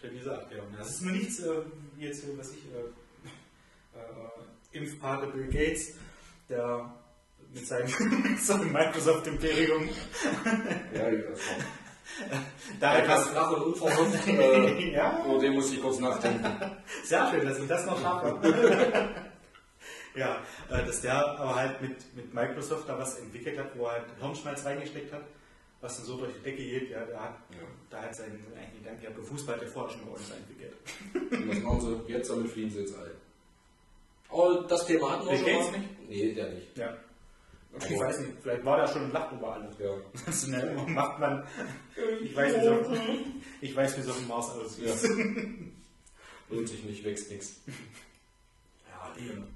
Schön 0.00 0.18
gesagt, 0.18 0.50
ja. 0.52 0.62
Das 0.76 0.88
ist 0.90 1.02
mir 1.02 1.12
nichts, 1.12 1.40
äh, 1.40 1.62
jetzt, 1.98 2.22
so, 2.22 2.38
was 2.38 2.50
ich, 2.52 2.64
äh, 2.72 3.98
äh, 3.98 4.78
Impfpate 4.78 5.26
Bill 5.28 5.48
Gates, 5.48 5.94
der 6.48 6.94
mit 7.52 7.66
seinem, 7.66 7.88
Microsoft-Imperium 8.72 9.88
Ja, 10.94 11.10
das 11.10 11.38
war 11.40 11.56
da 12.80 12.98
etwas 12.98 13.28
flach 13.28 13.50
und 13.52 13.62
unverhofft. 13.62 14.26
Äh, 14.28 14.92
Ja. 14.92 15.24
Über 15.24 15.38
den 15.38 15.54
muss 15.54 15.72
ich 15.72 15.80
kurz 15.80 15.98
nachdenken. 15.98 16.44
Sehr 17.04 17.30
schön, 17.30 17.46
dass 17.46 17.58
ich 17.58 17.68
das 17.68 17.86
noch 17.86 18.00
schaffe. 18.00 18.38
ja, 20.14 20.36
äh, 20.70 20.84
dass 20.84 21.00
der 21.02 21.14
aber 21.26 21.54
halt 21.54 21.80
mit, 21.80 22.16
mit 22.16 22.34
Microsoft 22.34 22.88
da 22.88 22.98
was 22.98 23.18
entwickelt 23.18 23.58
hat, 23.58 23.76
wo 23.76 23.86
er 23.86 23.92
halt 23.92 24.04
Hirnschmalz 24.20 24.64
reingesteckt 24.64 25.12
hat, 25.12 25.22
was 25.80 25.96
dann 25.96 26.06
so 26.06 26.16
durch 26.18 26.32
die 26.34 26.42
Decke 26.42 26.62
geht. 26.64 26.90
Ja, 26.90 27.04
der 27.04 27.20
hat, 27.20 27.34
Ja. 27.52 27.66
da 27.90 28.02
hat 28.02 28.14
seinen 28.14 28.42
seinen 28.44 28.58
eigenen 28.58 28.82
Gedanken 28.82 29.00
gehabt. 29.02 29.16
Der 29.18 29.24
Fußball 29.24 29.54
hat 29.56 29.62
ja 29.62 29.68
vorher 29.68 29.92
schon 29.96 30.04
bei 30.06 30.12
uns 30.12 30.30
entwickelt. 30.30 30.74
Und 31.32 31.48
was 31.48 31.58
machen 31.60 32.02
sie 32.06 32.12
jetzt? 32.12 32.30
Damit 32.30 32.50
fliehen 32.50 32.70
sie 32.70 32.80
jetzt 32.80 32.94
alle. 32.98 33.12
Aber 34.32 34.64
das 34.68 34.86
Thema 34.86 35.10
hatten 35.12 35.28
wir 35.28 35.36
schon 35.36 35.44
mal. 35.72 35.78
nicht? 35.78 36.08
Nee, 36.08 36.32
der 36.34 36.50
nicht. 36.50 36.76
Ja. 36.76 36.96
Aber- 37.74 37.84
Ich 37.90 37.98
weiß 38.00 38.18
nicht, 38.20 38.32
vielleicht 38.42 38.64
war 38.64 38.76
der 38.78 38.86
schon 38.88 39.02
ein 39.04 39.12
Lacht 39.12 39.32
über 39.32 39.52
alle. 39.54 39.70
Ja. 39.78 39.94
Das 40.26 40.46
ne, 40.46 40.84
macht 40.88 41.18
man. 41.20 41.46
Ich 42.22 42.34
weiß, 42.36 42.56
wie 42.56 42.64
so, 42.64 42.96
ich 43.60 43.76
weiß, 43.76 43.96
wie 43.98 44.02
so 44.02 44.12
ein 44.12 44.26
Mars 44.28 44.50
aussieht. 44.50 44.86
Ja. 44.86 44.94
Lohnt 46.56 46.68
sich 46.68 46.82
nicht, 46.84 47.04
wächst 47.04 47.30
nichts. 47.30 47.60
Ja, 48.88 49.22
eben. 49.22 49.46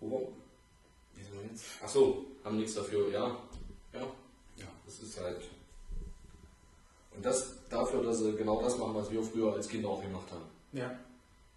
Wo 0.00 0.10
war? 0.10 0.20
Wie 1.14 1.22
sind 1.22 1.34
wir 1.34 1.42
jetzt? 1.50 1.64
Achso, 1.82 2.26
haben 2.44 2.56
nichts 2.58 2.74
dafür, 2.74 3.10
ja. 3.10 3.26
Ja. 3.94 4.00
Ja. 4.56 4.66
Das 4.84 4.98
ist 5.00 5.18
halt. 5.20 5.42
Und 7.16 7.24
das 7.24 7.54
dafür, 7.70 8.02
dass 8.04 8.18
sie 8.18 8.36
genau 8.36 8.60
das 8.62 8.76
machen, 8.78 8.94
was 8.94 9.10
wir 9.10 9.22
früher 9.22 9.54
als 9.54 9.68
Kinder 9.68 9.88
auch 9.88 10.02
gemacht 10.02 10.30
haben. 10.30 10.44
Ja. 10.72 10.82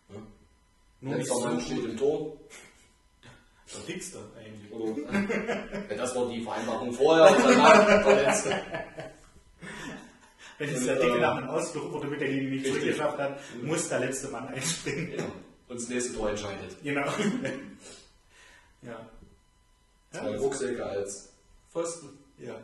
Ja? 0.09 0.15
Nur 1.01 1.15
nicht 1.15 1.27
Letzter 1.27 1.35
so 1.35 1.45
Mann 1.47 1.59
steht 1.61 1.81
gut. 1.81 1.89
im 1.89 1.97
Tor. 1.97 2.37
Der 3.73 3.81
dickste 3.93 4.19
eigentlich. 4.37 4.71
Oder, 4.71 5.01
ja, 5.89 5.95
das 5.95 6.15
war 6.15 6.27
die 6.29 6.41
Vereinbarung 6.43 6.91
vorher 6.93 7.29
und 7.35 7.43
danach 7.45 7.85
der 8.05 8.15
letzte. 8.23 8.61
Wenn 10.57 10.69
es 10.69 10.85
der 10.85 10.95
Dicke 10.97 11.17
äh, 11.17 11.21
nach 11.21 11.37
einem 11.37 11.49
Ausflug 11.49 11.93
oder 11.93 12.07
mit 12.07 12.21
der 12.21 12.27
Linie 12.27 12.49
nicht 12.51 12.65
zurückgeschafft 12.67 13.17
hat, 13.17 13.39
muss 13.63 13.89
der 13.89 13.99
letzte 14.01 14.27
Mann 14.29 14.47
einspringen. 14.49 15.17
Ja. 15.17 15.25
Und 15.67 15.79
das 15.79 15.87
nächste 15.89 16.13
Tor 16.13 16.29
entscheidet. 16.29 16.75
Genau. 16.83 17.05
ja. 18.81 19.09
Zwei 20.11 20.29
Ja, 20.31 20.37
Rucksäcke 20.37 20.85
als 20.85 21.31
Pfosten. 21.71 22.09
ja. 22.37 22.55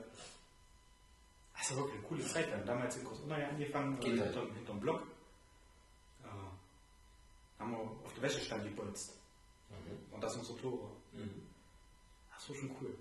Also 1.60 1.76
wirklich 1.78 1.96
eine 2.00 2.08
coole 2.08 2.24
Zeit. 2.26 2.48
Wir 2.48 2.56
haben 2.58 2.66
damals 2.68 2.98
in 2.98 3.06
Großunterg 3.06 3.50
angefangen, 3.50 3.98
äh, 3.98 4.00
Geht 4.06 4.20
halt. 4.20 4.34
hinter, 4.36 4.54
hinterm 4.54 4.80
Block. 4.80 5.02
Äh, 6.24 7.60
haben 7.60 7.72
wir 7.72 7.80
auf 7.80 8.14
der 8.14 8.24
Wäschestand 8.24 8.64
gebolzt. 8.64 9.14
Und 10.12 10.24
das 10.24 10.36
unsere 10.36 10.58
Tore. 10.60 10.88
Mhm. 11.18 11.42
Das 12.34 12.50
war 12.50 12.56
schon 12.56 12.72
cool. 12.82 12.96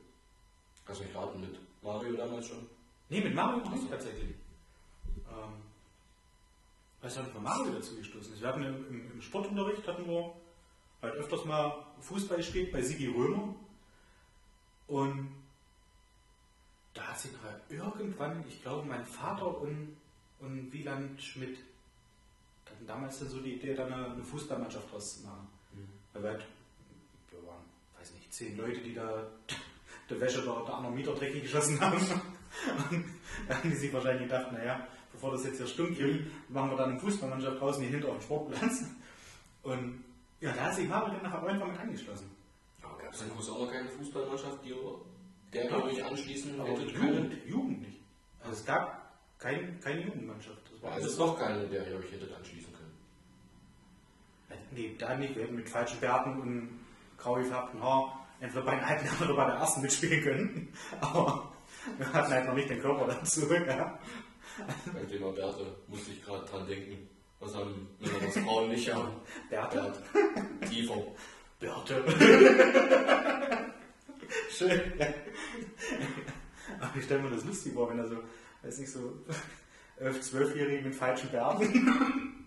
Kannst 0.85 1.00
du 1.00 1.05
nicht 1.05 1.16
raten 1.16 1.40
mit 1.40 1.59
Mario 1.83 2.16
damals 2.16 2.48
schon? 2.48 2.66
Nee, 3.09 3.20
mit 3.20 3.35
Mario 3.35 3.68
nicht 3.68 3.90
tatsächlich. 3.90 4.35
Ähm, 5.29 5.52
weiß 7.00 7.16
nicht, 7.18 7.31
wann 7.35 7.42
Mario 7.42 7.72
dazu 7.72 7.96
gestoßen 7.96 8.33
ist. 8.33 8.40
Wir 8.40 8.48
hatten 8.48 8.62
im, 8.62 8.88
im, 8.88 9.12
im 9.12 9.22
Sportunterricht 9.22 9.87
hatten 9.87 10.09
wir 10.09 10.33
halt 11.02 11.14
öfters 11.14 11.44
mal 11.44 11.87
Fußball 12.00 12.38
gespielt 12.38 12.72
bei 12.72 12.83
Sigi 12.83 13.07
Römer. 13.07 13.55
Und 14.88 15.31
da 16.94 17.09
hat 17.09 17.18
sich 17.18 17.33
nachher 17.33 17.61
irgendwann, 17.68 18.44
ich 18.48 18.62
glaube, 18.62 18.87
mein 18.87 19.05
Vater 19.05 19.61
und, 19.61 19.96
und 20.40 20.72
Wieland 20.72 21.20
Schmidt 21.20 21.59
hatten 22.76 22.87
damals 22.87 23.18
dann 23.18 23.29
so 23.29 23.40
die 23.40 23.55
Idee, 23.55 23.74
da 23.74 23.87
eine, 23.87 24.12
eine 24.12 24.22
Fußballmannschaft 24.22 24.92
draus 24.92 25.18
zu 25.18 25.26
machen. 25.26 25.48
Mhm. 25.72 25.88
Weil 26.12 26.22
wir, 26.22 26.31
halt, 26.31 26.46
wir 27.31 27.46
waren, 27.46 27.64
weiß 27.98 28.12
nicht, 28.12 28.26
zehn 28.37 28.57
Leute, 28.57 28.81
die 28.81 28.94
da 28.94 29.27
der 30.11 30.20
Wäsche 30.20 30.42
der, 30.42 30.53
der 30.66 30.75
anderen 30.75 30.94
Mieter 30.94 31.14
dreckig 31.14 31.42
geschossen 31.42 31.81
haben. 31.81 31.96
Und 31.96 33.05
da 33.49 33.57
haben 33.57 33.70
die 33.70 33.77
sich 33.77 33.92
wahrscheinlich 33.92 34.29
gedacht, 34.29 34.53
naja, 34.53 34.87
bevor 35.12 35.33
das 35.33 35.44
jetzt 35.44 35.57
hier 35.57 35.66
stimmt, 35.66 35.99
machen 36.51 36.70
wir 36.70 36.77
dann 36.77 36.90
eine 36.90 37.01
Fußballmannschaft 37.01 37.61
draußen 37.61 37.83
hier 37.83 37.92
hinter 37.92 38.09
auf 38.09 38.18
dem 38.18 38.22
Sportplatz. 38.22 38.85
Und 39.62 40.05
ja, 40.40 40.53
da 40.53 40.64
hat 40.64 40.75
sich 40.75 40.87
Marvel 40.87 41.14
dann 41.14 41.22
nachher 41.22 41.46
irgendwann 41.46 41.72
mit 41.72 41.81
angeschlossen. 41.81 42.31
Aber 42.83 42.99
gab 42.99 43.12
es 43.12 43.22
in 43.22 43.31
Kurs 43.31 43.49
auch 43.49 43.61
noch 43.61 43.72
keine 43.72 43.88
Fußballmannschaft, 43.88 44.64
die 44.64 44.75
der 45.53 45.70
ja, 45.70 45.83
euch 45.83 46.05
anschließen 46.05 46.62
hätte 46.62 46.83
Jugend, 46.83 47.46
Jugend 47.46 47.81
nicht. 47.81 48.01
Also 48.40 48.53
es 48.53 48.64
gab 48.66 49.12
kein, 49.38 49.81
keine 49.81 50.03
Jugendmannschaft. 50.03 50.59
Das 50.72 50.83
war 50.83 50.92
also 50.92 51.07
es 51.07 51.12
ist 51.12 51.20
doch 51.20 51.38
keine, 51.38 51.66
der 51.68 51.88
ihr 51.88 51.96
euch 51.96 52.12
hättet 52.12 52.35
anschließen 52.35 52.72
können. 52.72 52.92
Nee, 54.72 54.94
da 54.99 55.16
nicht. 55.16 55.35
Wir 55.35 55.44
hätten 55.44 55.57
mit 55.57 55.68
falschen 55.68 56.01
Bärten 56.01 56.40
und 56.40 56.81
grau 57.16 57.35
gefärbten 57.35 57.83
Haar 57.83 58.26
entweder 58.40 58.64
bei 58.64 58.75
den 58.77 58.85
alten 58.85 59.25
oder 59.25 59.35
bei 59.35 59.44
der 59.46 59.55
ersten 59.55 59.83
mitspielen 59.83 60.22
können. 60.22 60.72
Aber 61.01 61.53
wir 61.99 62.12
hatten 62.12 62.33
halt 62.33 62.46
noch 62.46 62.55
nicht 62.55 62.70
den 62.70 62.81
Körper 62.81 63.07
dazu. 63.07 63.53
Ja. 63.53 63.99
Beim 64.92 65.09
Thema 65.09 65.33
Bärte 65.33 65.77
muss 65.88 66.09
ich 66.09 66.25
gerade 66.25 66.44
dran 66.46 66.66
denken. 66.66 67.09
Was 67.40 67.55
haben 67.55 67.88
Männer 68.01 68.14
das 68.25 68.38
Frauen 68.38 68.70
nicht 68.70 68.92
haben? 68.92 69.12
Bärte? 69.51 69.92
Bärt. 70.12 70.70
Tiefer. 70.70 71.03
Bärte. 71.61 72.05
Schön. 74.51 74.81
Aber 76.81 76.96
ich 76.96 77.05
stelle 77.05 77.22
mir 77.22 77.31
das 77.31 77.44
lustig 77.44 77.75
vor, 77.75 77.90
wenn 77.90 77.99
er 77.99 78.09
so, 78.09 78.16
weiß 78.62 78.79
nicht, 78.79 78.90
so 78.90 79.18
11-, 80.01 80.33
12-Jährige 80.33 80.88
mit 80.88 80.94
falschen 80.94 81.31
Bärten. 81.31 82.46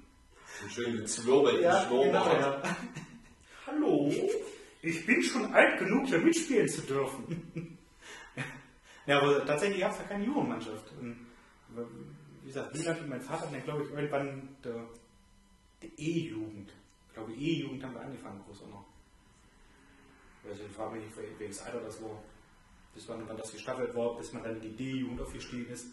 Und 0.64 0.72
schön 0.72 0.98
gezwirbelt, 0.98 1.62
ja, 1.62 1.84
genau, 1.86 2.34
ja. 2.34 2.62
Hallo, 3.68 4.12
ich 4.82 5.06
bin 5.06 5.22
schon 5.22 5.54
alt 5.54 5.80
genug, 5.80 6.08
hier 6.08 6.20
mitspielen 6.20 6.68
zu 6.68 6.82
dürfen. 6.82 7.78
ja, 9.06 9.20
aber 9.20 9.46
tatsächlich 9.46 9.82
gab 9.82 9.92
es 9.92 10.00
ja 10.00 10.04
keine 10.06 10.26
Jugendmannschaft. 10.26 10.92
Und, 11.00 11.28
wie 12.42 12.48
gesagt, 12.48 12.74
Wieland 12.74 13.02
und 13.02 13.10
mein 13.10 13.22
Vater 13.22 13.48
dann, 13.52 13.64
glaube 13.64 13.84
ich, 13.84 13.92
irgendwann 13.92 14.56
der, 14.64 14.88
der 15.82 15.90
E-Jugend. 15.98 16.72
Ich 17.08 17.14
glaube, 17.14 17.34
E-Jugend 17.34 17.84
haben 17.84 17.94
wir 17.94 18.02
angefangen, 18.02 18.42
groß 18.46 18.64
auch 18.64 18.70
noch. 18.70 18.86
Also 20.48 20.64
ich 20.64 20.72
frage 20.72 20.96
mich 20.96 21.06
nicht, 21.06 21.40
welches 21.40 21.62
Alter 21.62 21.82
das 21.82 22.02
war. 22.02 22.24
Bis 22.94 23.08
wann, 23.08 23.28
wann 23.28 23.38
das 23.38 23.52
gestaffelt 23.52 23.94
war, 23.94 24.18
bis 24.18 24.32
man 24.34 24.44
dann 24.44 24.56
in 24.56 24.62
die 24.62 24.76
D-Jugend 24.76 25.22
aufgestiegen 25.22 25.72
ist. 25.72 25.88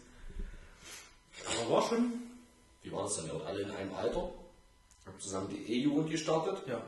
Aber 1.45 1.71
war 1.71 1.81
schon. 1.83 2.13
Wie 2.81 2.91
war 2.91 3.03
das 3.03 3.17
dann? 3.17 3.27
Ihr 3.27 3.45
alle 3.45 3.61
in 3.61 3.71
einem 3.71 3.93
Alter? 3.93 4.31
Habt 5.05 5.21
zusammen 5.21 5.49
die 5.49 5.73
E-Jugend 5.73 6.09
gestartet? 6.09 6.63
Ja. 6.67 6.81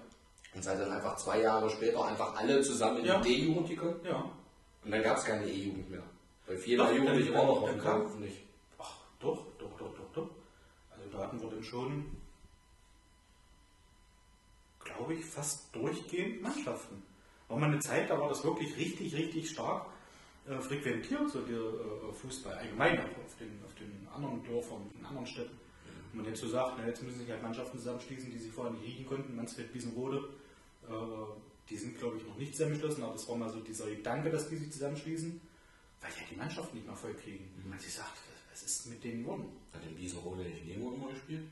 Und 0.60 0.64
seid 0.64 0.82
dann 0.82 0.92
einfach 0.92 1.16
zwei 1.16 1.40
Jahre 1.40 1.70
später 1.70 2.04
einfach 2.04 2.36
alle 2.36 2.62
zusammen 2.62 2.98
in 2.98 3.06
ja. 3.06 3.22
die 3.22 3.34
D-Jugend 3.34 3.70
gekommen? 3.70 3.96
Ja. 4.04 4.30
Und 4.84 4.92
dann 4.92 5.02
gab 5.02 5.16
es 5.16 5.24
keine 5.24 5.48
E-Jugend 5.50 5.90
mehr. 5.90 6.04
Weil 6.46 6.58
viele 6.58 6.94
Jugendliche 6.98 7.34
waren 7.34 7.48
noch 7.48 7.70
im 7.70 7.80
Kampf 7.80 8.16
nicht. 8.18 8.42
Ach, 8.78 8.98
doch, 9.22 9.46
doch, 9.58 9.72
doch, 9.78 9.96
doch, 9.96 10.12
doch. 10.12 10.30
Also 10.92 11.10
da 11.14 11.20
hatten 11.20 11.42
wir 11.42 11.50
dann 11.50 11.64
schon, 11.64 12.12
glaube 14.84 15.14
ich, 15.14 15.24
fast 15.24 15.74
durchgehend 15.74 16.42
Mannschaften. 16.42 17.04
War 17.48 17.58
mal 17.58 17.68
eine 17.68 17.80
Zeit, 17.80 18.10
da 18.10 18.20
war 18.20 18.28
das 18.28 18.44
wirklich 18.44 18.76
richtig, 18.76 19.16
richtig 19.16 19.50
stark 19.50 19.86
äh, 20.46 20.60
frequentiert, 20.60 21.30
so 21.30 21.40
der 21.40 21.56
äh, 21.56 22.12
Fußball 22.12 22.56
allgemein 22.56 23.00
auch 23.00 23.24
auf 23.24 23.38
den, 23.40 23.62
auf 23.66 23.74
den 23.76 24.06
anderen 24.14 24.44
Dörfern, 24.44 24.92
in 25.00 25.06
anderen 25.06 25.26
Städten. 25.26 25.58
Und 26.12 26.18
man 26.18 26.26
jetzt 26.26 26.42
so 26.42 26.50
sagt, 26.50 26.74
na, 26.80 26.86
jetzt 26.86 27.02
müssen 27.02 27.20
sich 27.20 27.30
halt 27.30 27.42
Mannschaften 27.42 27.78
zusammenschließen, 27.78 28.30
die 28.30 28.40
sich 28.40 28.52
vorher 28.52 28.74
nicht 28.74 28.86
riechen 28.86 29.06
konnten. 29.06 29.38
Mansfeld, 29.38 29.74
Wiesenrode, 29.74 30.28
die 31.70 31.78
sind, 31.78 31.98
glaube 31.98 32.18
ich, 32.18 32.26
noch 32.26 32.36
nicht 32.38 32.54
zusammengeschlossen, 32.54 33.04
aber 33.04 33.14
das 33.14 33.28
war 33.30 33.36
mal 33.36 33.50
so 33.50 33.60
dieser 33.60 33.88
Gedanke, 33.90 34.30
dass 34.32 34.50
die 34.50 34.58
sich 34.58 34.72
zusammenschließen, 34.72 35.40
weil 36.02 36.12
die 36.12 36.22
ja 36.22 36.26
die 36.32 36.36
Mannschaft 36.36 36.74
nicht 36.74 36.86
mehr 36.86 36.96
voll 36.96 37.14
kriegen. 37.14 37.50
Mhm. 37.64 37.70
Man 37.70 37.80
sich 37.80 37.94
sagt, 37.94 38.18
was 38.50 38.64
ist 38.64 38.88
mit 38.88 39.04
denen 39.04 39.24
geworden? 39.24 39.46
Hat 39.74 39.84
in 39.86 39.98
Wiesenrode 39.98 40.44
nicht 40.44 40.66
Nemo 40.66 40.94
immer 40.94 41.10
gespielt? 41.10 41.48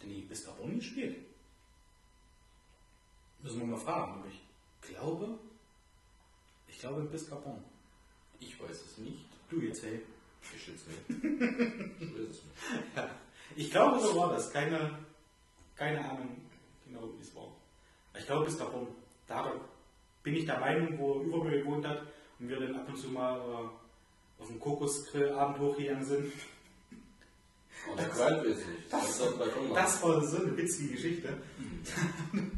Hat 0.00 0.08
die 0.08 0.22
bis 0.22 0.46
Gabon 0.46 0.76
gespielt? 0.76 1.18
Müssen 3.42 3.60
wir 3.60 3.66
mal 3.66 3.76
fragen, 3.76 4.12
aber 4.12 4.28
ich 4.28 4.40
glaube, 4.88 5.38
ich 6.68 6.78
glaube 6.78 7.02
bis 7.02 7.28
Gabon. 7.28 7.62
Ich 8.40 8.58
weiß 8.60 8.82
es 8.82 8.98
nicht. 8.98 9.26
Du 9.50 9.60
jetzt, 9.60 9.82
hey. 9.82 10.00
Ich 10.54 10.62
schätze 10.62 10.90
nicht. 10.90 11.02
ich 12.00 12.14
weiß 12.14 12.28
es 12.30 12.42
nicht. 12.42 12.96
Ja. 12.96 13.10
Ich 13.54 13.70
glaube, 13.70 14.00
so 14.00 14.16
war 14.16 14.32
das. 14.32 14.50
Keine, 14.50 14.98
keine 15.76 16.10
Ahnung 16.10 16.41
wie 16.94 17.22
es 17.22 17.34
war. 17.34 17.48
Ich 18.18 18.26
glaube 18.26 18.44
bis 18.44 18.58
Gabon. 18.58 18.88
Da 19.26 19.52
bin 20.22 20.34
ich 20.34 20.46
der 20.46 20.60
Meinung, 20.60 20.98
wo 20.98 21.22
Überbühl 21.22 21.62
gewohnt 21.62 21.86
hat 21.86 22.02
und 22.38 22.48
wir 22.48 22.60
dann 22.60 22.76
ab 22.76 22.88
und 22.88 22.96
zu 22.96 23.08
mal 23.08 23.38
äh, 23.38 24.42
auf 24.42 24.48
dem 24.48 24.60
Kokosgrillabend 24.60 25.58
hochgegangen 25.58 26.04
sind. 26.04 26.32
Oh, 27.90 27.96
das, 27.96 28.16
das, 28.16 28.38
das, 28.90 29.22
das 29.74 30.02
war 30.02 30.24
so 30.24 30.36
eine 30.36 30.56
witzige 30.56 30.92
Geschichte. 30.92 31.36
Mhm. 31.58 32.52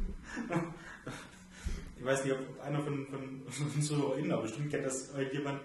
ich 1.99 2.05
weiß 2.05 2.25
nicht, 2.25 2.35
ob 2.35 2.61
einer 2.62 2.83
von, 2.83 3.07
von 3.07 3.42
unseren 3.75 4.33
aber 4.33 4.42
bestimmt 4.42 4.70
kennt 4.70 4.85
das 4.85 5.11
jemand, 5.33 5.61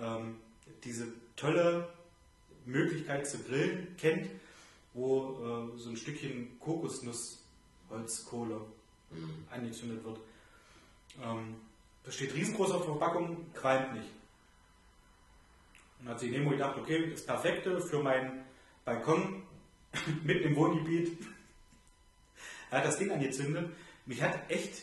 ähm, 0.00 0.36
diese 0.84 1.08
tolle 1.36 1.88
Möglichkeit 2.64 3.26
zu 3.26 3.38
grillen 3.38 3.94
kennt, 3.98 4.28
wo 4.94 5.72
äh, 5.74 5.78
so 5.78 5.90
ein 5.90 5.96
Stückchen 5.96 6.58
Kokosnussholzkohle 7.92 8.60
mhm. 9.10 9.44
angezündet 9.50 10.04
wird. 10.04 10.18
Ähm, 11.22 11.56
das 12.04 12.14
steht 12.14 12.34
riesengroß 12.34 12.72
auf 12.72 12.84
der 12.84 12.96
Verpackung, 12.96 13.52
qualmt 13.54 13.94
nicht. 13.94 14.08
Und 16.00 16.08
hat 16.08 16.18
sich 16.18 16.30
Nemo 16.30 16.50
gedacht, 16.50 16.76
okay, 16.78 17.10
das 17.10 17.24
Perfekte 17.24 17.80
für 17.80 18.02
meinen 18.02 18.44
Balkon 18.84 19.42
mitten 20.24 20.48
im 20.48 20.56
Wohngebiet. 20.56 21.16
er 22.70 22.78
hat 22.78 22.86
das 22.86 22.98
Ding 22.98 23.10
angezündet, 23.10 23.70
mich 24.06 24.20
hat 24.20 24.50
echt, 24.50 24.82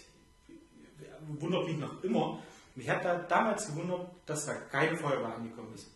wundert 1.27 1.65
mich 1.65 1.77
noch 1.77 2.01
immer, 2.03 2.41
mich 2.75 2.89
hat 2.89 3.03
da 3.03 3.17
damals 3.17 3.67
gewundert, 3.67 4.09
dass 4.25 4.45
da 4.45 4.53
keine 4.53 4.95
Feuerwehr 4.95 5.35
angekommen 5.35 5.73
ist. 5.73 5.91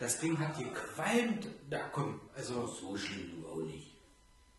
Das 0.00 0.18
Ding 0.18 0.38
hat 0.38 0.58
gequalmt, 0.58 1.48
da 1.70 1.78
komm, 1.92 2.20
also. 2.34 2.66
So 2.66 2.96
schlimm 2.96 3.30
du 3.40 3.48
auch 3.48 3.56
nicht. 3.56 3.85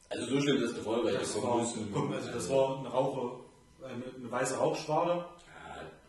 Also 0.10 0.26
so 0.26 0.42
schlimm, 0.42 0.62
dass 0.62 0.74
die 0.74 0.82
Feuerwehr 0.82 1.20
das 1.20 1.36
war, 1.36 1.66
komm, 1.94 2.14
also 2.14 2.32
das 2.32 2.50
war 2.50 2.80
eine 2.80 2.88
Rauche, 2.90 3.40
eine, 3.84 4.04
eine 4.04 4.32
weiße 4.32 4.58
Rauchschwade. 4.58 5.26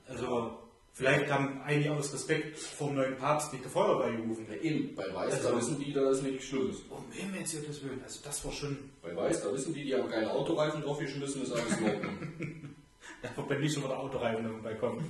Also 0.06 0.58
vielleicht 0.92 1.30
haben 1.30 1.60
einige 1.64 1.92
aus 1.92 2.12
Respekt 2.12 2.58
vom 2.58 2.94
neuen 2.94 3.16
Papst 3.16 3.52
nicht 3.52 3.64
die 3.64 3.68
Feuerwehr 3.68 4.16
gerufen. 4.16 4.46
Ja, 4.48 4.56
eben, 4.56 4.94
bei 4.94 5.12
Weiß, 5.12 5.34
also, 5.34 5.50
da 5.50 5.56
wissen 5.56 5.78
die, 5.80 5.92
dass 5.92 6.18
es 6.18 6.22
nicht 6.22 6.44
schlimm 6.44 6.70
ist. 6.70 6.82
Um 6.88 7.04
Himmels 7.10 7.54
Willen, 7.54 8.00
also 8.02 8.20
das 8.22 8.44
war 8.44 8.52
schon... 8.52 8.90
Bei 9.02 9.14
Weiß, 9.16 9.42
da 9.42 9.52
wissen 9.52 9.74
die, 9.74 9.84
die 9.84 9.94
haben 9.94 10.08
keine 10.08 10.30
Autoreifen 10.30 10.80
drauf 10.82 10.98
geschmissen, 10.98 11.42
ist 11.42 11.52
alles 11.52 11.76
in 11.78 11.84
Ordnung. 11.84 12.18
da 13.22 13.42
bei 13.42 13.58
mir 13.58 13.68
schon 13.68 13.84
wieder 13.84 13.98
Autoreifen 13.98 14.46
auf 14.46 14.52
dem 14.54 14.62
Balkon. 14.62 15.04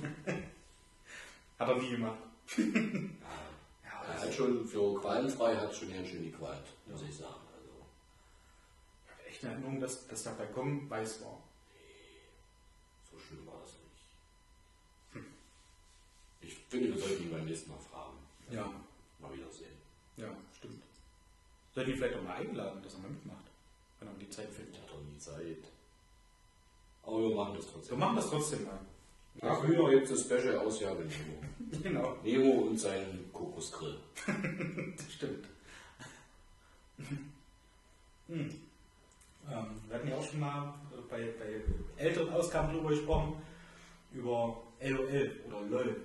hat 1.59 1.69
er 1.69 1.75
nie 1.75 1.91
gemacht. 1.91 2.17
ja, 2.57 2.63
ja, 2.65 4.13
er 4.13 4.21
hat 4.21 4.33
schon 4.33 4.65
für 4.67 4.99
qualmfrei 4.99 5.55
hat 5.55 5.75
schon 5.75 5.93
ganz 5.93 6.07
schön 6.07 6.23
gequalt, 6.23 6.63
muss 6.87 7.03
ich 7.07 7.15
sagen. 7.15 7.48
Eine 9.41 9.51
Erinnerung, 9.51 9.79
dass, 9.79 10.07
dass 10.07 10.23
der 10.23 10.31
Balkon 10.31 10.89
weiß 10.89 11.21
war. 11.21 11.41
so 13.09 13.17
schlimm 13.17 13.47
war 13.47 13.59
das 13.61 13.71
nicht. 13.71 14.03
Hm. 15.13 15.25
Ich 16.41 16.55
finde, 16.67 16.93
wir 16.93 17.01
sollten 17.01 17.23
ihn 17.23 17.31
beim 17.31 17.45
nächsten 17.45 17.71
Mal 17.71 17.79
fragen. 17.79 18.17
Ja. 18.51 18.69
Mal 19.19 19.33
wieder 19.33 19.49
sehen. 19.49 19.77
Ja, 20.17 20.35
stimmt. 20.57 20.83
Sollten 21.73 21.91
ihn 21.91 21.97
vielleicht 21.97 22.15
auch 22.15 22.23
mal 22.23 22.35
einladen, 22.35 22.81
dass 22.83 22.95
er 22.95 22.99
mal 22.99 23.11
mitmacht, 23.11 23.45
wenn 23.99 24.09
er 24.09 24.13
die 24.15 24.29
Zeit 24.29 24.49
findet. 24.49 24.75
Er 24.75 24.81
hat 24.81 24.89
doch 24.89 25.01
nie 25.01 25.17
Zeit. 25.17 25.71
Aber 27.03 27.29
wir 27.29 27.35
machen 27.35 27.55
das 27.55 27.71
trotzdem. 27.71 27.97
Wir 27.97 28.05
machen 28.05 28.15
das 28.17 28.29
trotzdem 28.29 28.65
mal. 28.65 28.79
Ach, 29.41 29.61
früher 29.61 29.89
gibt 29.91 30.09
es 30.09 30.29
eine 30.29 30.41
Special-Ausgabe 30.41 31.05
Nemo. 31.05 31.41
genau. 31.83 32.17
Nemo 32.23 32.67
und 32.67 32.77
sein 32.77 33.29
Kokosgrill. 33.31 33.97
das 34.97 35.13
stimmt. 35.13 35.45
Hm. 38.27 38.68
Ähm, 39.51 39.65
wir 39.87 39.95
hatten 39.95 40.07
ja 40.07 40.15
auch 40.17 40.23
schon 40.23 40.39
mal 40.39 40.73
bei, 41.09 41.33
bei 41.39 41.61
älteren 42.03 42.29
Ausgaben 42.33 42.73
darüber 42.73 42.89
gesprochen, 42.89 43.41
über 44.13 44.61
LOL 44.81 45.31
oder 45.47 45.61
LOL. 45.69 45.95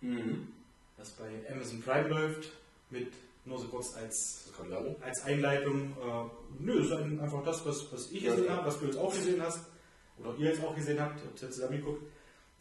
Mhm. 0.00 0.48
Das 0.96 1.10
bei 1.12 1.30
Amazon 1.50 1.80
Prime 1.82 2.08
läuft 2.08 2.50
mit 2.90 3.12
nur 3.44 3.58
so 3.58 3.68
kurz 3.68 3.94
als, 3.96 4.52
als 5.00 5.22
Einleitung. 5.24 5.92
Äh, 5.92 6.62
nö, 6.62 6.78
das 6.78 6.86
ist 6.86 6.92
ein- 6.92 7.20
einfach 7.20 7.42
das, 7.44 7.64
was, 7.66 7.92
was 7.92 8.10
ich 8.12 8.22
Ja, 8.22 8.30
gesehen 8.32 8.46
ja. 8.46 8.56
habe, 8.56 8.66
was 8.66 8.78
du 8.78 8.86
jetzt 8.86 8.98
auch 8.98 9.12
gesehen 9.12 9.42
hast. 9.42 9.66
Oder 10.18 10.34
ihr 10.38 10.50
jetzt 10.50 10.62
auch 10.62 10.74
gesehen 10.74 11.00
habt, 11.00 11.18
ihr 11.20 11.26
habt 11.26 11.40
jetzt 11.40 11.54
zusammen 11.54 11.78
geguckt. 11.78 12.02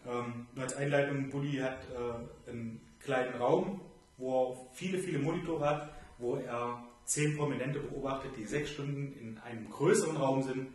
Ähm, 0.07 0.47
nur 0.55 0.63
als 0.63 0.75
Einleitung, 0.75 1.29
Bulli 1.29 1.57
hat 1.57 1.79
äh, 1.91 2.49
einen 2.49 2.81
kleinen 2.99 3.35
Raum, 3.35 3.81
wo 4.17 4.51
er 4.53 4.75
viele, 4.75 4.97
viele 4.97 5.19
Monitore 5.19 5.63
hat, 5.69 5.89
wo 6.17 6.37
er 6.37 6.83
zehn 7.11 7.35
Prominente 7.37 7.79
beobachtet, 7.79 8.31
die 8.37 8.45
sechs 8.45 8.69
Stunden 8.71 9.13
in 9.19 9.37
einem 9.39 9.69
größeren 9.69 10.15
Raum 10.15 10.41
sind, 10.43 10.67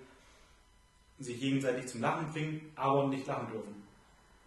sich 1.18 1.40
gegenseitig 1.40 1.86
zum 1.86 2.02
Lachen 2.02 2.30
bringen, 2.32 2.72
aber 2.74 3.06
nicht 3.06 3.26
lachen 3.26 3.50
dürfen. 3.50 3.82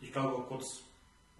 Ich 0.02 0.12
glaube, 0.14 0.44
kurz 0.48 0.82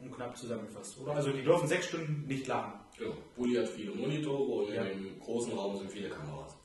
und 0.02 0.12
knapp 0.16 0.36
zusammengefasst. 0.36 0.98
Oder? 1.00 1.14
Also 1.14 1.32
die 1.32 1.44
dürfen 1.44 1.68
sechs 1.68 1.88
Stunden 1.88 2.26
nicht 2.26 2.48
lachen. 2.48 2.74
Genau. 2.98 3.14
Bulli 3.36 3.56
hat 3.56 3.70
viele 3.70 3.94
Monitore 3.94 4.44
und 4.64 4.74
Ja. 4.74 4.84
in 4.86 5.04
dem 5.04 5.20
großen 5.20 5.54
Raum 5.54 5.78
sind 5.78 5.92
viele 5.92 6.10
Kameras. 6.10 6.56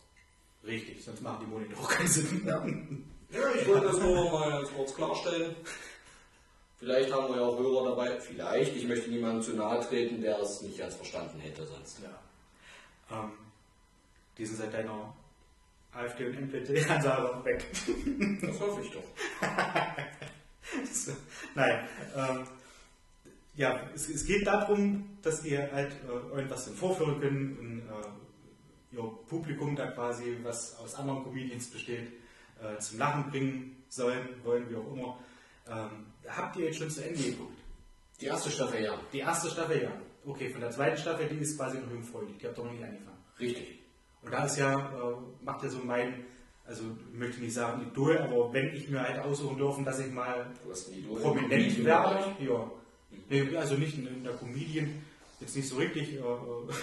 Richtig, 0.65 1.05
sonst 1.05 1.21
machen 1.21 1.45
die 1.45 1.51
Monitore 1.51 1.87
keinen 1.87 2.09
Sinn. 2.09 2.43
Ja, 2.47 2.65
ich 3.55 3.67
wollte 3.69 3.87
das 3.89 3.99
nur 3.99 4.31
mal 4.33 4.65
kurz 4.77 4.95
klarstellen. 4.95 5.57
Vielleicht 6.79 7.13
haben 7.13 7.29
wir 7.29 7.37
ja 7.41 7.47
auch 7.47 7.59
Hörer 7.59 7.91
dabei. 7.91 8.19
Vielleicht. 8.21 8.77
Ich 8.77 8.87
möchte 8.87 9.11
niemandem 9.11 9.43
zu 9.43 9.55
nahe 9.57 9.81
treten, 9.81 10.21
der 10.23 10.39
es 10.41 10.63
nicht 10.63 10.79
ganz 10.79 10.95
verstanden 10.95 11.39
hätte 11.41 11.67
sonst. 11.67 12.01
Ja. 12.03 12.19
Ähm, 13.11 13.33
die 14.39 14.47
sind 14.47 14.59
seit 14.59 14.75
deiner 14.75 15.15
AfD 15.93 16.27
und 16.27 16.35
NPD-Ansage 16.35 17.45
weg. 17.45 17.65
Das 18.43 18.61
hoffe 18.61 18.83
ich 18.83 18.91
doch. 18.91 19.05
So, 20.93 21.13
Nein. 21.55 21.87
Ähm, 22.17 22.47
ja, 23.55 23.81
es, 23.95 24.09
es 24.09 24.25
geht 24.25 24.47
darum, 24.47 25.19
dass 25.23 25.43
die 25.43 25.57
halt 25.57 25.93
äh, 25.93 26.35
irgendwas 26.35 26.65
dann 26.65 26.75
vorführen 26.75 27.21
können 27.21 27.59
und 27.59 27.79
äh, 27.81 28.97
ihr 28.97 29.03
Publikum 29.29 29.77
da 29.77 29.89
quasi, 29.89 30.39
was 30.43 30.77
aus 30.79 30.95
anderen 30.97 31.23
Comedians 31.23 31.69
besteht, 31.69 32.13
äh, 32.61 32.79
zum 32.79 32.99
Lachen 32.99 33.31
bringen 33.31 33.85
sollen, 33.89 34.29
wollen, 34.43 34.69
wie 34.69 34.77
auch 34.77 34.93
immer. 34.93 35.19
Ähm, 35.69 36.07
habt 36.27 36.57
ihr 36.57 36.67
jetzt 36.67 36.79
schon 36.79 36.91
zu 36.91 37.05
Ende 37.05 37.23
geguckt? 37.23 37.59
Die 38.21 38.27
erste 38.27 38.51
Staffel, 38.51 38.83
ja. 38.83 38.99
Die 39.13 39.19
erste 39.19 39.51
Staffel, 39.51 39.83
ja. 39.83 39.93
Okay, 40.25 40.51
von 40.51 40.61
der 40.61 40.71
zweiten 40.71 40.97
Staffel, 40.97 41.29
die 41.29 41.37
ist 41.37 41.57
quasi 41.57 41.79
noch 41.79 41.91
jungfräulich. 41.91 42.39
Die 42.39 42.47
habt 42.47 42.59
ihr 42.59 42.65
noch 42.65 42.73
nicht 42.73 42.83
angefangen. 42.83 43.19
Richtig. 43.39 43.84
Und 44.25 44.33
da 44.33 44.45
ist 44.45 44.59
ja, 44.59 44.75
äh, 44.75 45.45
macht 45.45 45.63
ja 45.63 45.69
so 45.69 45.79
mein, 45.85 46.25
also 46.67 46.85
ich 47.13 47.19
möchte 47.19 47.41
nicht 47.41 47.55
sagen 47.55 47.83
Idol, 47.83 48.19
aber 48.19 48.53
wenn 48.53 48.75
ich 48.75 48.89
mir 48.89 49.03
halt 49.03 49.21
aussuchen 49.21 49.59
dürfen, 49.59 49.85
dass 49.85 50.01
ich 50.01 50.13
mal 50.13 50.47
prominent 51.23 51.85
werde, 51.85 52.25
ja. 52.39 52.71
Nee, 53.29 53.57
Also 53.57 53.75
nicht 53.75 53.99
in, 53.99 54.25
der 54.25 54.35
Comedian, 54.35 55.03
jetzt 55.41 55.57
nicht 55.57 55.69
so 55.69 55.77
richtig, 55.77 56.15
äh, 56.15 56.19
äh, 56.19 56.75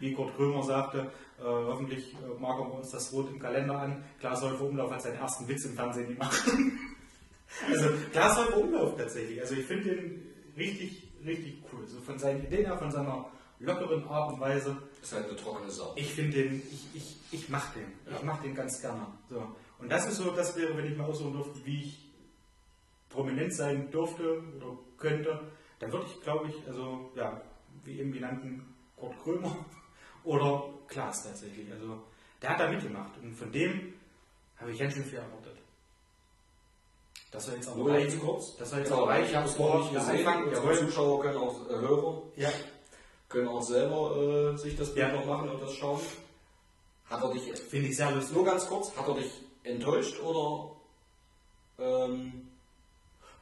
wie 0.00 0.14
Kurt 0.14 0.34
Krömer 0.36 0.62
sagte, 0.62 1.10
äh, 1.38 1.42
hoffentlich 1.42 2.14
äh, 2.14 2.40
markern 2.40 2.68
wir 2.68 2.74
uns 2.76 2.90
das 2.90 3.12
rot 3.12 3.30
im 3.30 3.38
Kalender 3.38 3.78
an. 3.78 4.04
Klaas 4.20 4.42
Häufer 4.42 4.64
Umlauf 4.64 4.90
hat 4.90 5.02
seinen 5.02 5.18
ersten 5.18 5.46
Witz 5.48 5.64
im 5.64 5.74
Fernsehen 5.74 6.08
gemacht. 6.08 6.44
also 7.68 7.88
Klaas 8.12 8.36
Häufer 8.38 8.56
Umlauf 8.56 8.96
tatsächlich, 8.96 9.40
also 9.40 9.54
ich 9.54 9.64
finde 9.64 9.94
den 9.94 10.22
richtig, 10.56 11.08
richtig 11.24 11.62
cool. 11.72 11.86
So 11.86 12.00
von 12.00 12.18
seinen 12.18 12.44
Ideen 12.44 12.66
her, 12.66 12.78
von 12.78 12.90
seiner 12.90 13.30
lockeren 13.58 14.06
Art 14.08 14.32
und 14.32 14.40
Weise. 14.40 14.76
Ist 15.02 15.12
halt 15.12 15.26
eine 15.28 15.36
trockene 15.36 15.70
Sau. 15.70 15.92
Ich 15.96 16.12
finde 16.12 16.42
den, 16.42 16.62
ich, 16.70 16.86
ich, 16.94 17.16
ich 17.32 17.48
mach 17.48 17.72
den. 17.72 17.92
Ja. 18.06 18.16
Ich 18.16 18.22
mach 18.22 18.42
den 18.42 18.54
ganz 18.54 18.80
gerne. 18.80 19.06
So. 19.28 19.42
Und 19.78 19.90
das 19.90 20.06
ist 20.06 20.16
so, 20.16 20.30
das 20.30 20.56
wäre, 20.56 20.76
wenn 20.76 20.86
ich 20.86 20.96
mal 20.96 21.04
aussuchen 21.04 21.32
dürfte, 21.32 21.64
wie 21.64 21.82
ich 21.82 22.10
prominent 23.08 23.54
sein 23.54 23.90
dürfte 23.90 24.42
oder 24.56 24.78
könnte, 24.98 25.40
dann 25.78 25.92
würde 25.92 26.06
ich, 26.06 26.20
glaube 26.22 26.48
ich, 26.48 26.66
also, 26.66 27.10
ja, 27.14 27.40
wie 27.84 27.98
eben 28.00 28.12
genannten 28.12 28.74
Kurt 28.96 29.18
Krömer 29.22 29.56
oder 30.24 30.70
Klaas 30.88 31.24
tatsächlich. 31.24 31.70
Also, 31.72 32.02
der 32.42 32.50
hat 32.50 32.60
da 32.60 32.68
mitgemacht 32.70 33.12
und 33.22 33.34
von 33.34 33.52
dem 33.52 33.94
habe 34.56 34.72
ich 34.72 34.78
ganz 34.78 34.94
schön 34.94 35.04
viel 35.04 35.18
erwartet. 35.18 35.56
Das 37.30 37.44
soll 37.44 37.56
jetzt 37.56 37.68
aber 37.68 37.90
reichen. 37.90 38.08
ganz 38.10 38.20
kurz. 38.22 38.56
Das 38.56 38.70
soll 38.70 38.78
jetzt 38.78 38.88
Genau, 38.88 39.02
aber 39.02 39.20
ich 39.20 39.34
habe 39.34 39.46
es 39.46 39.58
noch 39.58 39.78
nicht 39.80 39.94
gesehen. 39.94 40.26
Unsere 40.26 40.52
Jawohl. 40.52 40.78
Zuschauer 40.78 41.20
können 41.22 41.36
auch, 41.36 41.68
äh, 41.68 41.74
Hörer 41.74 42.22
Ja, 42.36 42.48
können 43.28 43.48
auch 43.48 43.62
selber 43.62 44.16
äh, 44.54 44.56
sich 44.56 44.76
das 44.76 44.94
Bild 44.94 45.08
Ja. 45.08 45.14
noch 45.14 45.26
machen 45.26 45.48
und 45.50 45.60
das 45.62 45.74
schauen. 45.74 46.00
Hat 47.06 47.22
er 47.22 47.32
dich, 47.32 47.42
finde 47.60 47.88
ich 47.88 47.96
sehr 47.96 48.10
lustig. 48.10 48.34
nur 48.36 48.44
ganz 48.44 48.66
kurz, 48.66 48.96
hat 48.96 49.06
er 49.08 49.14
dich 49.14 49.30
enttäuscht 49.62 50.20
oder? 50.20 50.72
Ähm, 51.78 52.48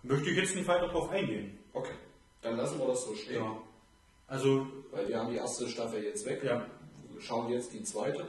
Möchte 0.02 0.30
ich 0.30 0.36
jetzt 0.36 0.54
nicht 0.54 0.68
weiter 0.68 0.88
drauf 0.88 1.08
eingehen. 1.10 1.58
okay, 1.72 1.94
dann 2.42 2.56
lassen 2.56 2.78
wir 2.78 2.86
das 2.88 3.04
so 3.04 3.14
stehen. 3.14 3.36
Ja. 3.42 3.56
Also, 4.26 4.66
Weil 4.90 5.08
wir 5.08 5.18
haben 5.18 5.30
die 5.30 5.36
erste 5.36 5.68
Staffel 5.68 6.02
jetzt 6.04 6.26
weg. 6.26 6.42
Ja. 6.44 6.66
Wir 7.10 7.20
schauen 7.20 7.50
jetzt 7.52 7.72
die 7.72 7.82
zweite. 7.84 8.28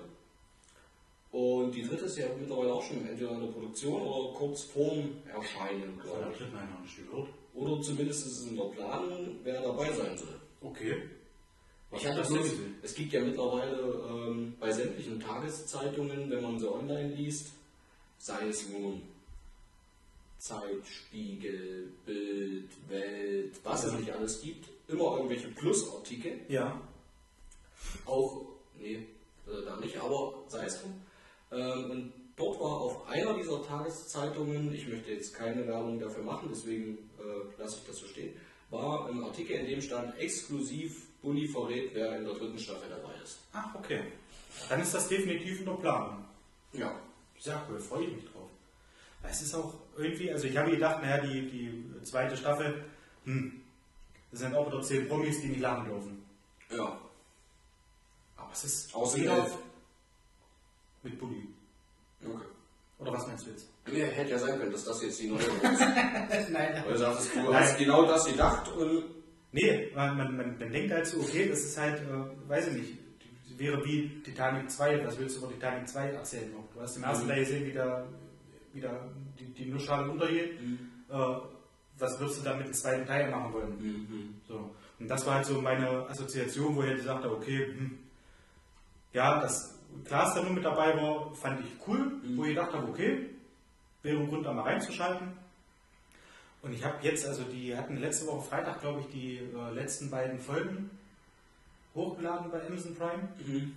Und 1.31 1.71
die 1.75 1.81
dritte 1.83 2.05
ist 2.05 2.17
ja 2.17 2.27
mittlerweile 2.39 2.73
auch 2.73 2.81
schon 2.83 3.05
entweder 3.05 3.31
in 3.31 3.41
der 3.41 3.47
Produktion 3.51 4.01
oder 4.01 4.33
kurz 4.37 4.63
vorm 4.63 5.17
Erscheinen, 5.27 5.99
glaube 6.01 6.31
ich. 6.33 6.39
noch 6.39 6.81
nicht 6.81 6.97
gehört. 6.97 7.27
Oder 7.53 7.81
zumindest 7.81 8.25
ist 8.25 8.39
es 8.39 8.47
in 8.47 8.55
der 8.55 8.65
Planung, 8.65 9.35
wer 9.43 9.61
dabei 9.61 9.91
sein 9.91 10.17
soll. 10.17 10.39
Okay. 10.61 11.09
Ich 11.95 12.05
hatte 12.05 12.19
das 12.19 12.29
jetzt, 12.29 12.53
es 12.81 12.95
gibt 12.95 13.13
ja 13.13 13.21
mittlerweile 13.21 13.79
ähm, 14.09 14.55
bei 14.59 14.71
sämtlichen 14.71 15.19
Tageszeitungen, 15.19 16.29
wenn 16.29 16.41
man 16.41 16.59
sie 16.59 16.71
online 16.71 17.13
liest, 17.15 17.53
sei 18.17 18.47
es 18.47 18.69
nun 18.69 19.01
Zeitspiegel, 20.37 21.91
Bild, 22.05 22.69
Welt, 22.89 23.53
was 23.63 23.85
es 23.85 23.93
nicht 23.93 24.11
alles 24.11 24.41
gibt, 24.41 24.67
immer 24.87 25.15
irgendwelche 25.15 25.47
Plusartikel. 25.49 26.41
Ja. 26.49 26.79
Auch, 28.05 28.41
nee, 28.77 29.07
äh, 29.47 29.65
da 29.65 29.77
nicht, 29.77 29.97
aber 29.97 30.43
sei 30.47 30.65
es 30.65 30.81
drum. 30.81 31.01
Ähm, 31.51 31.91
und 31.91 32.13
dort 32.35 32.59
war 32.59 32.81
auf 32.81 33.07
einer 33.07 33.35
dieser 33.35 33.65
Tageszeitungen, 33.65 34.73
ich 34.73 34.87
möchte 34.87 35.11
jetzt 35.11 35.33
keine 35.33 35.65
Werbung 35.65 35.99
dafür 35.99 36.23
machen, 36.23 36.49
deswegen 36.51 36.97
äh, 37.17 37.59
lasse 37.59 37.79
ich 37.81 37.87
das 37.87 37.97
so 37.97 38.07
stehen, 38.07 38.35
war 38.69 39.07
ein 39.07 39.23
Artikel, 39.23 39.55
in 39.55 39.67
dem 39.67 39.81
stand 39.81 40.17
exklusiv 40.19 41.07
Bulli 41.25 41.47
verrät, 41.47 41.89
wer 41.93 42.17
in 42.17 42.23
der 42.23 42.33
dritten 42.35 42.59
Staffel 42.59 42.87
dabei 42.87 43.13
ist. 43.23 43.39
Ach, 43.51 43.73
okay. 43.75 44.03
Dann 44.69 44.79
ist 44.79 44.93
das 44.93 45.07
definitiv 45.07 45.59
in 45.59 45.65
der 45.65 45.73
Planung. 45.73 46.23
Ja. 46.73 46.95
Sehr 47.39 47.61
cool, 47.67 47.79
freue 47.79 48.05
ich 48.05 48.15
mich 48.15 48.25
drauf. 48.31 48.49
Es 49.23 49.41
ist 49.41 49.55
auch 49.55 49.73
irgendwie, 49.97 50.31
also 50.31 50.45
ich 50.47 50.55
habe 50.55 50.69
gedacht, 50.69 51.01
naja, 51.01 51.21
die, 51.23 51.49
die 51.49 52.01
zweite 52.03 52.37
Staffel, 52.37 52.85
hm, 53.23 53.59
das 54.31 54.39
sind 54.41 54.53
auch 54.55 54.67
wieder 54.67 54.81
zehn 54.81 55.07
Promis, 55.07 55.41
die 55.41 55.47
nicht 55.47 55.61
lachen 55.61 55.85
dürfen. 55.85 56.23
Ja. 56.69 56.99
Aber 58.37 58.51
es 58.53 58.63
ist 58.63 58.93
Außer 58.95 59.17
jeder 59.17 59.37
elf. 59.37 59.57
mit 61.01 61.19
Bulli. 61.19 61.47
Okay. 62.23 62.45
Oder 62.99 63.13
was 63.13 63.27
meinst 63.27 63.45
du 63.47 63.49
jetzt? 63.49 63.67
Nee, 63.87 64.03
hätte 64.05 64.29
ja 64.31 64.37
sein 64.39 64.59
können, 64.59 64.71
dass 64.71 64.85
das 64.85 65.01
jetzt 65.01 65.19
die 65.19 65.27
neue 65.27 65.39
ist. 65.43 66.49
Nein. 66.51 66.83
Weil 66.85 66.93
du 66.93 66.97
sagst, 66.97 67.35
du 67.35 67.53
hast 67.53 67.77
genau 67.77 68.05
das 68.05 68.25
gedacht 68.25 68.71
und 68.73 69.03
Nee, 69.55 69.89
man, 69.95 70.17
man, 70.17 70.35
man, 70.35 70.59
man 70.59 70.69
denkt 70.69 70.91
halt 70.91 71.07
so, 71.07 71.21
okay, 71.21 71.47
das 71.47 71.59
ist 71.59 71.77
halt, 71.77 72.01
äh, 72.01 72.49
weiß 72.49 72.67
ich 72.67 72.73
nicht, 72.73 72.93
wäre 73.57 73.83
wie 73.85 74.21
Titanic 74.21 74.69
2, 74.69 75.05
was 75.05 75.17
willst 75.17 75.37
du 75.37 75.45
über 75.45 75.53
Titanic 75.53 75.87
2 75.87 76.09
erzählen 76.09 76.51
noch? 76.51 76.65
Du 76.73 76.81
hast 76.81 76.97
im 76.97 77.03
ersten 77.03 77.23
Mhm. 77.25 77.29
Teil 77.29 77.39
gesehen, 77.39 77.65
wie 77.65 77.71
da, 77.71 78.05
wie 78.73 78.81
da 78.81 78.91
die, 79.39 79.45
die 79.45 79.65
Nussschale 79.71 80.11
untergeht. 80.11 80.59
Äh, 81.09 81.13
was 81.97 82.19
würdest 82.19 82.39
du 82.39 82.43
dann 82.43 82.57
mit 82.57 82.67
dem 82.67 82.73
zweiten 82.73 83.05
Teil 83.05 83.31
machen 83.31 83.53
wollen? 83.53 83.77
Mhm. 83.79 84.35
So. 84.45 84.71
Und 84.99 85.07
das 85.07 85.25
war 85.25 85.35
halt 85.35 85.45
so 85.45 85.61
meine 85.61 85.87
Assoziation, 86.09 86.75
wo 86.75 86.81
ich 86.81 86.89
halt 86.89 86.97
gesagt 86.97 87.23
habe, 87.23 87.35
okay, 87.35 87.67
hm, 87.77 87.97
ja, 89.13 89.39
dass 89.39 89.79
Klaas 90.03 90.35
da 90.35 90.41
nur 90.43 90.51
mit 90.51 90.65
dabei 90.65 90.97
war, 91.01 91.33
fand 91.33 91.61
ich 91.61 91.71
cool, 91.87 92.11
wo 92.35 92.43
ich 92.43 92.49
gedacht 92.49 92.73
habe, 92.73 92.89
okay, 92.89 93.29
wäre 94.03 94.17
ein 94.17 94.27
Grund, 94.27 94.45
da 94.45 94.51
mal 94.51 94.63
reinzuschalten. 94.63 95.29
Und 96.65 96.73
ich 96.73 96.83
habe 96.83 96.95
jetzt, 97.03 97.27
also 97.27 97.43
die 97.43 97.77
hatten 97.77 97.97
letzte 97.97 98.25
Woche 98.25 98.49
Freitag, 98.49 98.81
glaube 98.81 99.01
ich, 99.01 99.07
die 99.09 99.37
äh, 99.37 99.71
letzten 99.71 100.09
beiden 100.09 100.39
Folgen 100.39 100.89
hochgeladen 101.93 102.49
bei 102.49 102.65
Amazon 102.65 102.95
Prime. 102.95 103.29
Mhm. 103.45 103.75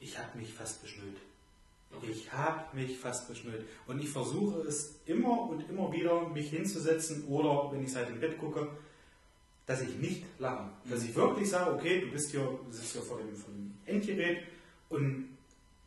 Ich 0.00 0.18
habe 0.18 0.36
mich 0.36 0.52
fast 0.52 0.82
beschnürt. 0.82 1.16
Ich 2.02 2.32
habe 2.32 2.64
mich 2.76 2.98
fast 2.98 3.28
beschnürt. 3.28 3.64
Und 3.86 4.00
ich 4.00 4.08
versuche 4.08 4.62
es 4.62 4.96
immer 5.06 5.48
und 5.48 5.70
immer 5.70 5.92
wieder, 5.92 6.28
mich 6.30 6.50
hinzusetzen 6.50 7.24
oder, 7.28 7.70
wenn 7.70 7.84
ich 7.84 7.90
es 7.90 7.96
halt 7.96 8.10
im 8.10 8.18
Bett 8.18 8.36
gucke, 8.36 8.68
dass 9.66 9.82
ich 9.82 9.94
nicht 9.98 10.24
lache. 10.40 10.68
Dass 10.90 11.04
ich 11.04 11.14
wirklich 11.14 11.48
sage, 11.48 11.72
okay, 11.72 12.00
du 12.00 12.10
bist 12.10 12.32
hier, 12.32 12.40
du 12.40 12.72
sitzt 12.72 12.92
hier 12.92 13.02
vor 13.02 13.18
dem, 13.18 13.36
vor 13.36 13.52
dem 13.52 13.72
Endgerät 13.86 14.38
und 14.88 15.28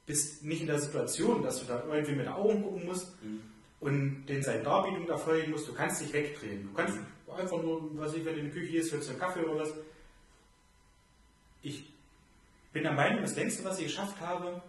bist 0.05 0.45
nicht 0.45 0.61
in 0.61 0.67
der 0.67 0.79
Situation, 0.79 1.43
dass 1.43 1.59
du 1.59 1.65
da 1.65 1.83
irgendwie 1.85 2.13
mit 2.13 2.27
den 2.27 2.33
Augen 2.33 2.63
gucken 2.63 2.85
musst 2.85 3.11
und 3.79 4.25
den 4.25 4.41
seine 4.41 4.63
Darbietung 4.63 5.05
da 5.07 5.17
folgen 5.17 5.51
musst. 5.51 5.67
Du 5.67 5.73
kannst 5.73 6.01
dich 6.01 6.11
wegdrehen. 6.13 6.63
Du 6.63 6.73
kannst 6.73 6.97
einfach 7.35 7.61
nur, 7.61 7.97
was 7.97 8.13
ich, 8.13 8.25
wenn 8.25 8.33
du 8.33 8.39
in 8.39 8.45
der 8.45 8.53
Küche 8.53 8.71
gehst, 8.71 8.91
hörst 8.91 9.07
du 9.07 9.11
einen 9.11 9.19
Kaffee 9.19 9.41
oder 9.41 9.61
was. 9.61 9.73
Ich 11.61 11.93
bin 12.73 12.83
der 12.83 12.93
Meinung, 12.93 13.21
das 13.21 13.35
längste, 13.35 13.63
was 13.63 13.79
ich 13.79 13.85
geschafft 13.85 14.19
habe, 14.19 14.61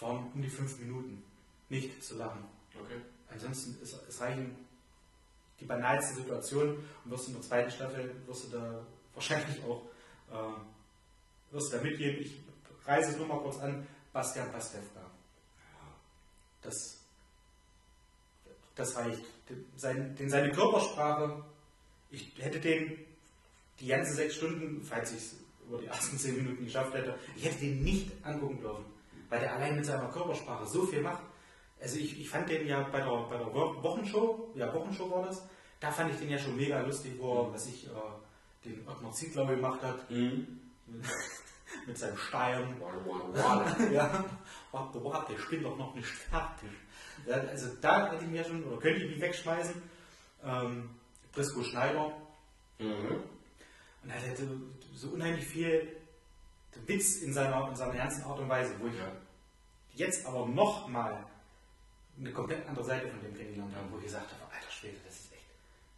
waren 0.00 0.30
um 0.34 0.42
die 0.42 0.48
fünf 0.48 0.78
Minuten. 0.78 1.22
Nicht 1.68 2.02
zu 2.02 2.16
lachen. 2.16 2.44
Okay. 2.78 3.00
Ansonsten 3.30 3.82
ist, 3.82 3.96
es 4.08 4.20
reichen 4.20 4.56
die 5.60 5.64
banalsten 5.64 6.16
Situationen 6.16 6.76
und 7.04 7.10
wirst 7.10 7.28
in 7.28 7.34
der 7.34 7.42
zweiten 7.42 7.70
Staffel 7.70 8.14
wirst 8.26 8.44
du 8.44 8.58
da 8.58 8.86
wahrscheinlich 9.14 9.62
auch 9.64 9.82
äh, 10.30 11.54
wirst 11.54 11.72
du 11.72 11.76
da 11.76 11.82
mitgehen. 11.82 12.20
Ich 12.20 12.40
reise 12.84 13.12
es 13.12 13.16
nur 13.16 13.26
mal 13.26 13.38
kurz 13.38 13.58
an. 13.58 13.86
Bastian 14.12 14.50
Pastewka. 14.52 15.10
Das, 16.62 17.03
das 18.74 18.96
reicht. 18.96 19.24
Sein, 19.76 20.16
seine 20.26 20.50
Körpersprache, 20.50 21.44
ich 22.10 22.32
hätte 22.38 22.60
den 22.60 22.98
die 23.80 23.86
ganzen 23.86 24.14
sechs 24.14 24.36
Stunden, 24.36 24.82
falls 24.84 25.12
ich 25.12 25.18
es 25.18 25.36
über 25.66 25.78
die 25.78 25.86
ersten 25.86 26.18
zehn 26.18 26.36
Minuten 26.36 26.64
geschafft 26.64 26.94
hätte, 26.94 27.18
ich 27.36 27.44
hätte 27.44 27.60
den 27.60 27.82
nicht 27.82 28.12
angucken 28.22 28.60
dürfen, 28.60 28.84
weil 29.28 29.40
der 29.40 29.54
allein 29.54 29.76
mit 29.76 29.84
seiner 29.84 30.08
Körpersprache 30.08 30.66
so 30.66 30.86
viel 30.86 31.02
macht. 31.02 31.22
Also 31.80 31.98
ich, 31.98 32.20
ich 32.20 32.28
fand 32.28 32.48
den 32.48 32.66
ja 32.66 32.82
bei 32.82 33.00
der, 33.00 33.10
bei 33.28 33.36
der 33.36 33.52
Wochenshow, 33.52 34.52
ja 34.54 34.72
Wochenshow 34.72 35.10
war 35.10 35.26
das, 35.26 35.42
da 35.80 35.90
fand 35.90 36.12
ich 36.12 36.18
den 36.18 36.30
ja 36.30 36.38
schon 36.38 36.56
mega 36.56 36.80
lustig, 36.80 37.14
wo 37.18 37.42
er, 37.42 37.52
was 37.52 37.66
ich, 37.66 37.86
äh, 37.86 37.90
den 38.64 38.86
Ottmar 38.88 39.12
Ziegler 39.12 39.46
gemacht 39.46 39.82
hat. 39.82 40.10
Mhm. 40.10 40.60
mit 41.86 41.98
seinem 41.98 42.16
Stein. 42.16 42.76
ja, 43.92 44.24
warte, 44.72 45.04
warte, 45.04 45.32
ich 45.34 45.48
bin 45.48 45.62
doch 45.62 45.76
noch 45.76 45.94
nicht 45.94 46.06
fertig. 46.06 46.70
Also 47.30 47.68
da 47.80 48.10
hätte 48.10 48.24
ich 48.24 48.30
mir 48.30 48.44
schon, 48.44 48.64
oder 48.64 48.78
könnte 48.78 49.02
ich 49.02 49.10
mich 49.10 49.20
wegschmeißen. 49.20 49.82
Ähm, 50.44 50.90
Brisco 51.32 51.62
Schneider. 51.62 52.12
Mhm. 52.78 53.22
Und 54.02 54.10
er 54.10 54.16
hätte 54.16 54.48
so 54.94 55.08
unheimlich 55.08 55.46
viel 55.46 55.96
Witz 56.86 57.22
in 57.22 57.32
seiner, 57.32 57.68
in 57.68 57.76
seiner 57.76 57.94
ganzen 57.94 58.24
Art 58.24 58.38
und 58.38 58.48
Weise, 58.48 58.74
wo 58.78 58.86
ich 58.88 58.94
ja. 58.94 59.10
jetzt 59.94 60.26
aber 60.26 60.46
nochmal 60.46 61.24
eine 62.18 62.32
komplett 62.32 62.66
andere 62.68 62.84
Seite 62.84 63.08
von 63.08 63.20
dem 63.22 63.34
kennengelernt 63.34 63.74
habe, 63.74 63.90
wo 63.90 63.98
ich 63.98 64.04
gesagt 64.04 64.30
habe, 64.32 64.52
alter 64.52 64.70
Schwede, 64.70 64.96
das 65.04 65.14
ist 65.14 65.32
echt, 65.32 65.46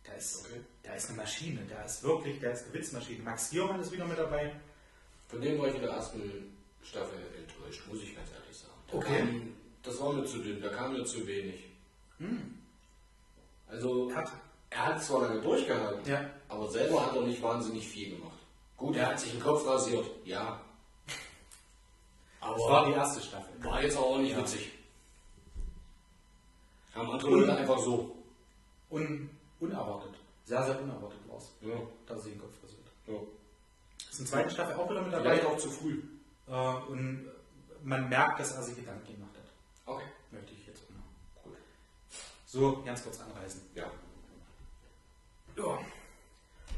da 0.05 0.13
ist, 0.13 0.47
okay. 0.47 0.61
da 0.83 0.95
ist 0.95 1.09
eine 1.09 1.19
Maschine, 1.19 1.61
da 1.69 1.83
ist 1.83 2.03
wirklich, 2.03 2.41
da 2.41 2.51
ist 2.51 2.65
eine 2.65 2.75
Witzmaschine. 2.75 3.23
Max 3.23 3.51
Giermann 3.51 3.81
ist 3.81 3.93
wieder 3.93 4.07
mit 4.07 4.19
dabei. 4.19 4.53
Von 5.29 5.41
dem 5.41 5.59
war 5.59 5.69
ich 5.69 5.75
in 5.75 5.83
der 5.83 5.91
ersten 5.91 6.57
Staffel 6.83 7.19
enttäuscht, 7.37 7.87
muss 7.89 8.03
ich 8.03 8.15
ganz 8.15 8.29
ehrlich 8.31 8.57
sagen. 8.57 8.73
Da 8.91 8.97
okay. 8.97 9.19
Kam, 9.19 9.56
das 9.87 10.01
war 10.01 10.13
mir 10.13 10.25
zu 10.25 10.39
dünn, 10.39 10.61
da 10.61 10.69
kam 10.69 10.93
mir 10.93 11.05
zu 11.05 11.27
wenig. 11.27 11.65
Hm. 12.19 12.59
Also, 13.69 14.15
hat. 14.15 14.31
er 14.71 14.87
hat 14.87 15.03
zwar 15.03 15.23
lange 15.23 15.41
durchgehalten, 15.41 16.11
ja. 16.11 16.31
aber 16.49 16.69
selber 16.69 17.07
hat 17.07 17.15
er 17.15 17.23
nicht 17.23 17.43
wahnsinnig 17.43 17.87
viel 17.87 18.17
gemacht. 18.17 18.39
Gut, 18.77 18.97
er 18.97 19.09
hat 19.09 19.21
sich 19.21 19.33
den 19.33 19.43
Kopf 19.43 19.67
rasiert, 19.67 20.07
ja. 20.25 20.61
Aber 22.41 22.57
das 22.57 22.69
war 22.69 22.87
die 22.87 22.93
erste 22.93 23.21
Staffel. 23.21 23.65
War 23.65 23.83
jetzt 23.83 23.97
auch 23.97 24.19
nicht 24.19 24.33
ja. 24.33 24.39
witzig. 24.39 24.73
Haben 26.95 27.11
andere 27.11 27.31
Leute 27.31 27.57
einfach 27.57 27.79
so. 27.79 28.17
Un, 28.91 29.31
unerwartet. 29.59 30.15
Sehr, 30.45 30.63
sehr 30.65 30.81
unerwartet 30.81 31.19
war 31.29 31.39
es. 31.39 31.53
Ja. 31.61 31.75
Dass 32.07 32.25
er 32.25 32.31
den 32.31 32.41
Kopf 32.41 32.55
rasiert. 32.63 32.87
Ja. 33.07 33.15
Ist 33.99 34.19
in 34.19 34.25
der 34.25 34.33
zweiten 34.33 34.51
Staffel 34.51 34.77
auch 34.77 34.89
wieder 34.89 35.03
mit 35.03 35.13
dabei. 35.13 35.37
Vielleicht 35.37 35.47
auch 35.47 35.59
zu 35.59 35.71
früh. 35.71 36.03
Äh, 36.49 36.75
und 36.89 37.29
man 37.83 38.09
merkt, 38.09 38.41
dass 38.41 38.53
er 38.53 38.63
sich 38.63 38.77
Gedanken 38.77 39.13
gemacht 39.13 39.35
hat. 39.35 39.95
Okay. 39.95 40.07
Möchte 40.31 40.53
ich 40.53 40.67
jetzt 40.67 40.83
auch 40.85 40.95
noch. 40.95 41.43
Gut. 41.43 41.57
So, 42.57 42.83
ganz 42.87 43.05
kurz 43.05 43.21
anreißen. 43.21 43.61
Ja. 43.75 43.85
Ja. 45.59 45.79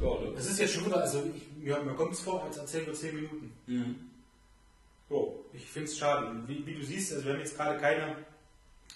Ja? 0.01 0.09
Es 0.37 0.51
ist 0.51 0.59
jetzt 0.59 0.75
schon 0.75 0.87
wieder, 0.87 1.01
also 1.01 1.23
ich, 1.33 1.57
mir, 1.57 1.81
mir 1.85 1.95
kommt 1.95 2.15
es 2.15 2.21
vor, 2.21 2.43
als 2.43 2.57
erzählen 2.57 2.87
wir 2.87 2.95
10 2.95 3.15
Minuten. 3.15 3.53
Mhm. 3.67 4.11
Oh, 5.09 5.35
ich 5.53 5.65
finde 5.67 5.89
es 5.89 5.97
schade. 5.97 6.35
Wie, 6.49 6.67
wie, 6.67 6.75
du 6.75 6.83
siehst, 6.83 7.13
also 7.13 7.27
wir 7.27 7.35
haben 7.35 7.41
jetzt 7.41 7.57
gerade 7.57 7.79
keine 7.79 8.17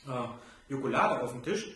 äh, 0.09 0.29
Jokolade 0.69 1.23
auf 1.23 1.31
dem 1.31 1.45
Tisch, 1.45 1.69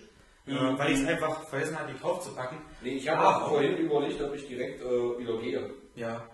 äh, 0.44 0.50
mhm. 0.50 0.74
äh, 0.74 0.78
weil 0.78 0.92
ich 0.92 1.00
es 1.00 1.06
einfach 1.06 1.44
vergessen 1.44 1.78
hatte, 1.78 1.92
die 1.92 2.00
draufzupacken. 2.00 2.58
Nee, 2.82 2.96
ich 2.96 3.08
habe 3.08 3.28
auch 3.28 3.48
vorhin 3.50 3.76
überlegt, 3.76 4.20
ob 4.20 4.34
ich 4.34 4.48
direkt 4.48 4.80
äh, 4.80 5.18
wieder 5.20 5.38
gehe. 5.38 5.70
Ja, 5.94 6.28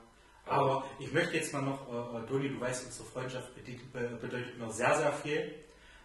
aber 0.46 0.86
ich 0.98 1.12
möchte 1.12 1.36
jetzt 1.36 1.52
mal 1.52 1.60
noch, 1.60 1.92
äh, 1.92 2.24
äh 2.24 2.26
Doni, 2.26 2.48
du 2.48 2.58
weißt, 2.58 2.86
unsere 2.86 3.04
Freundschaft 3.04 3.54
bedeutet 3.54 4.58
mir 4.58 4.70
sehr, 4.70 4.96
sehr 4.96 5.12
viel. 5.12 5.61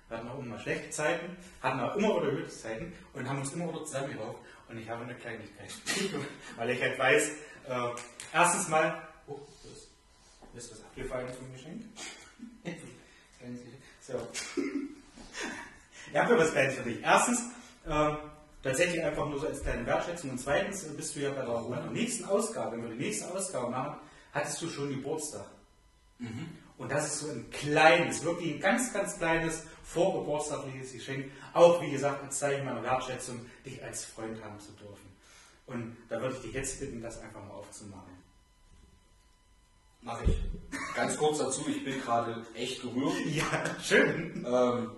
Wir 0.07 0.17
hatten 0.17 0.29
auch 0.29 0.39
immer 0.39 0.57
schlechte 0.59 0.89
Zeiten, 0.89 1.35
hatten 1.61 1.79
auch 1.81 1.95
immer 1.95 2.21
wieder 2.21 2.31
gute 2.31 2.49
Zeiten 2.49 2.93
und 3.13 3.27
haben 3.27 3.39
uns 3.39 3.53
immer 3.53 3.67
wieder 3.67 3.83
zusammengelaufen. 3.83 4.39
Und 4.69 4.77
ich 4.77 4.89
habe 4.89 5.03
eine 5.03 5.15
Kleinigkeit, 5.15 5.69
weil 6.57 6.69
ich 6.69 6.81
halt 6.81 6.97
weiß, 6.97 7.29
äh, 7.67 7.89
erstens 8.33 8.67
mal, 8.69 9.01
oh, 9.27 9.39
das 10.53 10.63
ist 10.63 10.71
was 10.71 10.83
abgefallen 10.83 11.27
zum 11.37 11.51
Geschenk. 11.53 11.83
so. 14.01 14.27
Ich 16.11 16.17
habe 16.17 16.33
ja 16.33 16.39
was 16.39 16.51
Kleines 16.51 16.75
für 16.75 16.83
dich. 16.83 17.03
Erstens, 17.03 17.39
äh, 17.85 18.15
tatsächlich 18.63 19.03
einfach 19.03 19.27
nur 19.27 19.39
so 19.39 19.47
als 19.47 19.61
kleine 19.61 19.85
Wertschätzung. 19.85 20.31
Und 20.31 20.39
zweitens 20.39 20.83
bist 20.83 21.15
du 21.15 21.19
ja 21.21 21.29
bei 21.31 21.45
der, 21.45 21.53
bei 21.53 21.75
der 21.75 21.91
nächsten 21.91 22.25
Ausgabe, 22.25 22.73
wenn 22.73 22.83
wir 22.83 22.89
die 22.91 23.03
nächste 23.03 23.33
Ausgabe 23.33 23.69
machen, 23.69 23.97
hattest 24.33 24.61
du 24.61 24.69
schon 24.69 24.89
Geburtstag. 24.89 25.45
Mhm. 26.19 26.49
Und 26.77 26.91
das 26.91 27.07
ist 27.07 27.19
so 27.21 27.31
ein 27.31 27.49
kleines, 27.49 28.23
wirklich 28.23 28.55
ein 28.55 28.59
ganz, 28.59 28.93
ganz 28.93 29.17
kleines 29.17 29.63
vorgeburtstagliches 29.83 30.93
Geschenk. 30.93 31.31
Auch, 31.53 31.81
wie 31.81 31.91
gesagt, 31.91 32.23
als 32.23 32.37
Zeichen 32.37 32.65
meiner 32.65 32.83
Wertschätzung, 32.83 33.45
dich 33.65 33.83
als 33.83 34.05
Freund 34.05 34.43
haben 34.43 34.59
zu 34.59 34.71
dürfen. 34.73 35.07
Und 35.65 35.97
da 36.09 36.21
würde 36.21 36.35
ich 36.35 36.41
dich 36.41 36.53
jetzt 36.53 36.79
bitten, 36.79 37.01
das 37.01 37.19
einfach 37.21 37.43
mal 37.43 37.53
aufzumachen. 37.53 38.17
Mache 40.01 40.25
ich. 40.25 40.37
Ganz 40.95 41.17
kurz 41.17 41.39
dazu, 41.39 41.67
ich 41.67 41.83
bin 41.83 41.99
gerade 41.99 42.45
echt 42.53 42.81
gerührt. 42.81 43.13
Ja, 43.25 43.65
schön. 43.81 44.45
Ähm, 44.47 44.91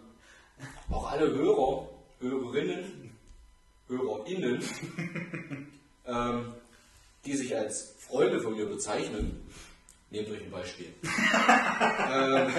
auch 0.92 1.12
alle 1.12 1.34
Hörer, 1.34 1.90
Hörerinnen, 2.20 3.18
HörerInnen, 3.88 4.64
ähm, 6.06 6.54
die 7.26 7.36
sich 7.36 7.56
als 7.56 7.96
Freunde 7.98 8.40
von 8.42 8.54
mir 8.56 8.66
bezeichnen, 8.66 9.50
nehmt 10.10 10.30
euch 10.30 10.42
ein 10.42 10.52
Beispiel. 10.52 10.94
ähm, 12.14 12.54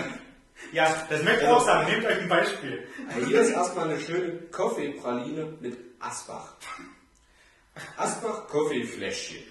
ja, 0.73 1.07
das 1.09 1.23
möchte 1.23 1.45
ich 1.45 1.49
auch 1.49 1.65
sagen, 1.65 1.89
nehmt 1.91 2.05
euch 2.05 2.21
ein 2.21 2.29
Beispiel. 2.29 2.87
Hier 3.27 3.41
ist 3.41 3.51
erstmal 3.51 3.91
eine 3.91 4.01
schöne 4.01 4.33
Kaffeepraline 4.51 5.55
mit 5.61 5.79
Asbach. 5.99 6.57
Asbach 7.97 8.47
Kaffeefläschchen. 8.49 9.43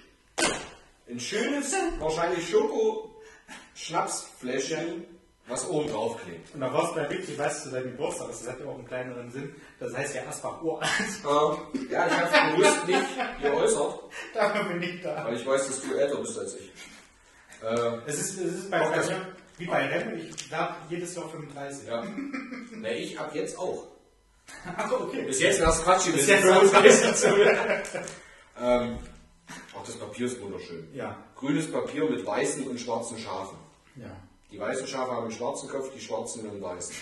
Ein 1.08 1.20
schönes, 1.20 1.74
wahrscheinlich 1.98 2.48
Schoko-Schnapsfläschchen 2.48 5.04
was 5.50 5.68
oben 5.68 5.90
drauf 5.90 6.16
klebt. 6.22 6.54
Und 6.54 6.60
da 6.60 6.72
warst 6.72 6.92
du 6.92 7.00
bei 7.00 7.10
Witz, 7.10 7.28
ich 7.28 7.38
weiß 7.38 7.64
zu 7.64 7.70
deinem 7.70 7.90
Geburtstag, 7.90 8.28
das 8.28 8.48
hat 8.48 8.60
ja 8.60 8.66
auch 8.66 8.76
einen 8.76 8.86
kleineren 8.86 9.28
Sinn, 9.30 9.54
das 9.78 9.94
heißt 9.96 10.14
ja 10.14 10.26
Asbach 10.26 10.62
uralt. 10.62 10.88
Äh, 10.88 11.92
ja, 11.92 12.06
ich 12.06 12.12
habe 12.12 12.24
es 12.24 12.30
bewusst 12.56 12.86
nicht 12.86 13.42
geäußert. 13.42 14.00
Dafür 14.34 14.64
bin 14.64 14.82
ich 14.82 15.02
da. 15.02 15.24
Weil 15.24 15.34
ich 15.34 15.46
weiß, 15.46 15.66
dass 15.66 15.82
du 15.82 15.94
älter 15.94 16.16
bist 16.16 16.38
als 16.38 16.56
ich. 16.56 16.70
Äh, 17.62 17.98
es, 18.06 18.18
ist, 18.20 18.38
es 18.38 18.54
ist 18.54 18.70
bei 18.70 18.80
also, 18.80 19.12
wie 19.58 19.66
bei 19.66 19.86
Rennen, 19.86 20.18
ich 20.18 20.50
werde 20.50 20.74
jedes 20.88 21.14
Jahr 21.14 21.28
35. 21.28 21.86
Ja. 21.86 22.04
Ne, 22.72 22.98
ich 22.98 23.18
ab 23.18 23.34
jetzt 23.34 23.58
auch. 23.58 23.88
Achso, 24.76 25.04
okay. 25.04 25.22
Bis 25.22 25.40
jetzt 25.40 25.60
war 25.60 25.70
es 25.70 25.82
Quatsch, 25.82 26.12
bis 26.12 26.26
jetzt 26.26 26.42
35 26.42 27.30
ähm, 28.60 28.98
Auch 29.74 29.84
das 29.84 29.96
Papier 29.96 30.26
ist 30.26 30.40
wunderschön. 30.40 30.88
Ja. 30.94 31.16
Grünes 31.36 31.70
Papier 31.70 32.08
mit 32.08 32.26
weißen 32.26 32.66
und 32.66 32.80
schwarzen 32.80 33.18
Schafen. 33.18 33.58
Ja. 33.96 34.10
Die 34.50 34.58
weißen 34.58 34.86
Schafe 34.86 35.12
haben 35.12 35.24
einen 35.24 35.32
schwarzen 35.32 35.68
Kopf, 35.68 35.92
die 35.94 36.00
schwarzen 36.00 36.48
einen 36.48 36.60
weißen. 36.60 36.94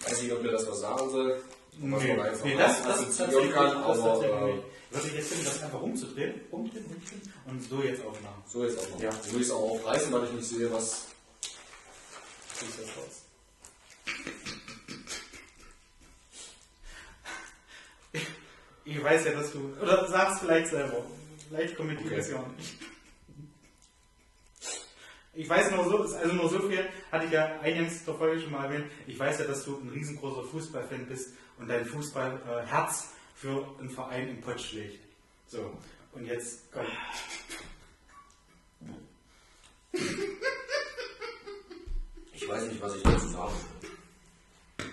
Ich 0.00 0.10
weiß 0.10 0.22
nicht, 0.22 0.32
ob 0.32 0.42
mir 0.42 0.52
das 0.52 0.66
was 0.66 0.80
sagen 0.80 1.10
soll. 1.10 1.42
Nee, 1.78 2.16
nee, 2.44 2.56
das, 2.56 2.82
das, 2.82 3.16
das, 3.16 3.30
kann, 3.52 3.76
aber, 3.78 4.58
was 4.94 5.04
ich 5.06 5.14
jetzt 5.14 5.28
finde, 5.32 5.44
das 5.44 5.62
einfach 5.62 5.82
umzudrehen, 5.82 6.40
umdrehen, 6.50 6.84
umdrehen 6.84 7.32
und 7.46 7.68
so 7.68 7.82
jetzt 7.82 8.04
aufmachen. 8.04 8.42
So 8.46 8.64
jetzt 8.64 8.78
aufmachen. 8.78 9.02
Ja. 9.02 9.10
So 9.12 9.38
ist 9.38 9.50
auch 9.50 9.70
aufreißen, 9.72 10.12
weil 10.12 10.24
ich 10.24 10.32
nicht 10.32 10.48
sehe, 10.48 10.72
was. 10.72 11.06
Wie 12.60 12.66
sieht 12.66 12.80
das 12.80 12.90
aus? 12.96 13.24
Ich 18.84 19.02
weiß 19.02 19.24
ja, 19.24 19.32
dass 19.32 19.50
du. 19.50 19.74
Oder 19.82 20.08
sagst 20.08 20.40
vielleicht 20.40 20.68
selber. 20.68 21.04
Vielleicht 21.48 21.76
kommentiere 21.76 22.10
okay. 22.10 22.20
ich 22.20 22.26
es 22.26 22.30
ja 22.30 22.36
auch 22.38 22.48
nicht. 22.56 22.74
Ich 25.36 25.48
weiß 25.48 25.72
nur 25.72 25.84
so, 25.84 26.16
also 26.16 26.32
nur 26.34 26.48
so 26.48 26.60
viel, 26.68 26.88
hatte 27.10 27.26
ich 27.26 27.32
ja 27.32 27.58
eingangs 27.60 28.04
der 28.04 28.14
Folge 28.14 28.40
schon 28.40 28.52
mal 28.52 28.66
erwähnt. 28.66 28.86
Ich 29.08 29.18
weiß 29.18 29.40
ja, 29.40 29.46
dass 29.46 29.64
du 29.64 29.76
ein 29.78 29.88
riesengroßer 29.88 30.44
Fußballfan 30.44 31.06
bist 31.06 31.30
und 31.58 31.66
dein 31.66 31.84
Fußballherz 31.84 33.08
für 33.34 33.76
einen 33.78 33.90
Verein 33.90 34.28
im 34.28 34.40
Pott 34.40 34.60
schlägt. 34.60 35.00
So, 35.46 35.76
und 36.12 36.26
jetzt 36.26 36.60
komm. 36.72 36.86
Ich 42.32 42.48
weiß 42.48 42.64
nicht, 42.64 42.80
was 42.80 42.96
ich 42.96 43.02
dazu 43.02 43.28
sagen 43.28 43.52
soll. 43.54 44.88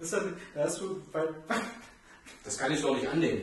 Ist 0.00 0.12
das, 0.12 0.24
da 0.54 0.64
hast 0.64 0.80
du 0.80 1.02
bei 1.12 1.26
das 2.44 2.56
kann 2.56 2.72
ich 2.72 2.80
doch 2.80 2.94
nicht 2.94 3.06
annehmen. 3.06 3.42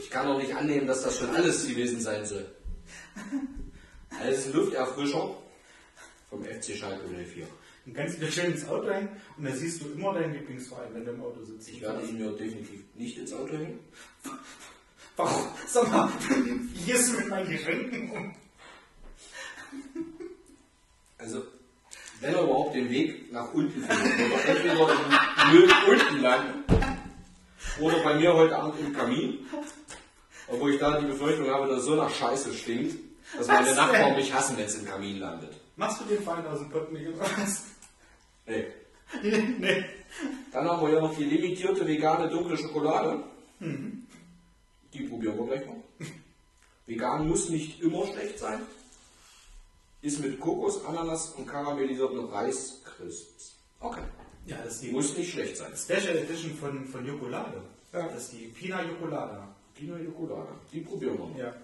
Ich 0.00 0.08
kann 0.08 0.26
doch 0.26 0.38
nicht 0.38 0.54
annehmen, 0.54 0.86
dass 0.86 1.02
das 1.02 1.18
schon 1.18 1.28
alles 1.36 1.66
gewesen 1.66 2.00
sein 2.00 2.24
soll. 2.24 2.50
Alles 4.08 4.52
Lufterfrischer 4.54 5.36
vom 6.30 6.44
FC 6.44 6.74
Schalke 6.76 7.06
04. 7.08 7.46
Dann 7.84 7.94
kannst 7.94 8.16
du 8.16 8.20
dir 8.26 8.30
schön 8.32 8.52
ins 8.52 8.68
Auto 8.68 8.90
hängen 8.90 9.08
und 9.36 9.44
dann 9.44 9.56
siehst 9.56 9.82
du 9.82 9.86
immer 9.90 10.14
deinen 10.14 10.34
Lieblingsverein, 10.34 10.94
wenn 10.94 11.04
du 11.04 11.10
im 11.12 11.22
Auto 11.22 11.42
sitzt. 11.42 11.68
Ich 11.68 11.80
werde 11.80 12.02
ihn 12.06 12.18
mir 12.18 12.30
definitiv 12.32 12.80
nicht 12.94 13.18
ins 13.18 13.32
Auto 13.32 13.52
hängen. 13.56 13.80
Warum? 15.16 15.46
Sag 15.66 15.90
mal, 15.90 16.08
wie 16.28 16.84
gehst 16.84 17.12
du 17.12 17.16
mit 17.18 17.28
meinen 17.28 17.50
Geschenken 17.50 18.10
um? 18.12 18.34
Also, 21.18 21.42
wenn 22.20 22.34
er 22.34 22.42
überhaupt 22.42 22.74
den 22.74 22.88
Weg 22.88 23.32
nach 23.32 23.52
unten 23.52 23.82
findet, 23.82 24.18
wird 24.18 24.32
er 24.32 24.48
entweder 24.56 24.92
im 24.92 25.52
Müll 25.52 25.70
unten 25.88 26.20
landen 26.20 26.64
oder 27.80 27.98
bei 28.02 28.14
mir 28.14 28.32
heute 28.34 28.56
Abend 28.56 28.80
im 28.80 28.92
Kamin, 28.92 29.46
obwohl 30.48 30.74
ich 30.74 30.80
da 30.80 30.98
die 31.00 31.06
Befürchtung 31.06 31.48
habe, 31.50 31.68
dass 31.68 31.80
es 31.80 31.84
so 31.86 31.94
nach 31.94 32.10
Scheiße 32.10 32.52
stinkt, 32.54 32.96
dass 33.36 33.46
meine 33.46 33.68
Was 33.68 33.76
Nachbarn 33.76 34.04
denn? 34.06 34.16
mich 34.16 34.32
hassen, 34.32 34.56
wenn 34.56 34.66
es 34.66 34.74
im 34.76 34.86
Kamin 34.86 35.18
landet. 35.18 35.60
Machst 35.76 36.00
du 36.00 36.04
den 36.04 36.22
Feind 36.22 36.46
aus 36.46 36.58
dem 36.58 36.70
Pott 36.70 36.92
nicht 36.92 37.08
oder 37.08 37.20
was? 37.20 37.64
Nee. 38.46 38.66
nee. 39.58 39.84
Dann 40.52 40.68
haben 40.68 40.86
wir 40.86 40.94
ja 40.94 41.00
noch 41.00 41.16
die 41.16 41.24
limitierte 41.24 41.86
vegane 41.86 42.28
dunkle 42.28 42.58
Schokolade. 42.58 43.24
Die 44.92 45.02
probieren 45.04 45.38
wir 45.38 45.46
gleich 45.46 45.66
mal. 45.66 45.76
Vegan 46.86 47.28
muss 47.28 47.48
nicht 47.48 47.80
immer 47.80 48.06
schlecht 48.06 48.38
sein. 48.38 48.60
Ist 50.02 50.18
mit 50.18 50.40
Kokos, 50.40 50.84
Ananas 50.84 51.30
und 51.30 51.46
karamellisierten 51.46 52.24
Reiscrisps. 52.26 53.56
Okay. 53.80 54.02
Ja, 54.46 54.56
das 54.64 54.74
ist 54.74 54.82
die 54.82 54.90
Muss 54.90 55.16
nicht 55.16 55.32
schlecht 55.32 55.56
sein. 55.56 55.72
Special 55.76 56.16
Edition 56.16 56.54
von, 56.54 56.84
von 56.84 57.06
Jokolade. 57.06 57.62
Ja. 57.92 58.08
Das 58.08 58.24
ist 58.24 58.32
die 58.32 58.46
Pina 58.48 58.82
Jokolada. 58.82 59.48
Pina 59.74 59.96
Colada. 60.16 60.48
Die 60.72 60.80
probieren 60.80 61.18
wir 61.18 61.26
mal. 61.26 61.38
Ja. 61.38 61.54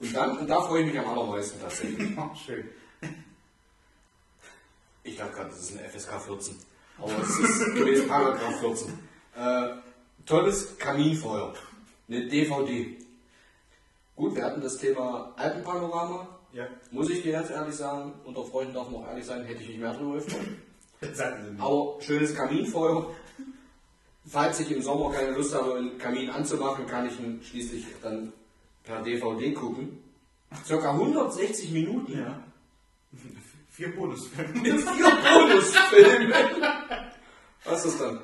Und 0.00 0.14
dann, 0.14 0.38
und 0.38 0.48
da 0.48 0.60
freue 0.62 0.82
ich 0.82 0.92
mich 0.92 0.98
am 0.98 1.06
allermeisten 1.08 1.60
tatsächlich. 1.60 2.08
Schön. 2.44 2.68
Ich 5.04 5.16
dachte 5.16 5.34
gerade, 5.34 5.50
das 5.50 5.60
ist 5.60 5.78
eine 5.78 5.88
FSK 5.88 6.20
14. 6.20 6.56
Aber 6.98 7.12
es 7.22 7.38
ist 7.38 7.74
gemäß 7.74 8.08
Paragraph 8.08 8.60
14. 8.60 8.98
Äh, 9.36 9.68
tolles 10.24 10.78
Kaminfeuer. 10.78 11.54
Eine 12.08 12.26
DVD. 12.26 12.96
Gut, 14.16 14.34
wir 14.34 14.44
hatten 14.44 14.62
das 14.62 14.78
Thema 14.78 15.34
Alpenpanorama. 15.36 16.28
Ja. 16.52 16.66
Muss 16.90 17.10
ich 17.10 17.22
dir 17.22 17.32
ganz 17.32 17.50
ehrlich 17.50 17.74
sagen, 17.74 18.14
unter 18.24 18.44
Freunden 18.44 18.74
darf 18.74 18.88
man 18.88 19.02
auch 19.02 19.08
ehrlich 19.08 19.26
sein, 19.26 19.44
hätte 19.44 19.62
ich 19.62 19.68
nicht 19.68 19.80
mehr 19.80 19.92
drüber 19.92 20.14
mir. 20.14 21.56
Aber 21.58 22.00
schönes 22.00 22.34
Kaminfeuer. 22.34 23.14
Falls 24.26 24.60
ich 24.60 24.70
im 24.70 24.80
Sommer 24.80 25.12
keine 25.12 25.32
Lust 25.32 25.54
habe, 25.54 25.74
einen 25.74 25.98
Kamin 25.98 26.30
anzumachen, 26.30 26.86
kann 26.86 27.06
ich 27.06 27.20
ihn 27.20 27.42
schließlich 27.42 27.84
dann 28.02 28.32
per 28.84 29.02
DVD 29.02 29.52
gucken. 29.52 30.02
Circa 30.64 30.92
160 30.92 31.72
Minuten 31.72 32.18
Ja. 32.18 32.42
Vier 33.74 33.92
Bonusfilme. 33.92 34.52
mit 34.60 34.88
vier 34.88 35.10
Bonusfilmen. 35.10 36.32
Was 37.64 37.84
ist 37.84 38.00
das 38.00 38.08
dann? 38.08 38.20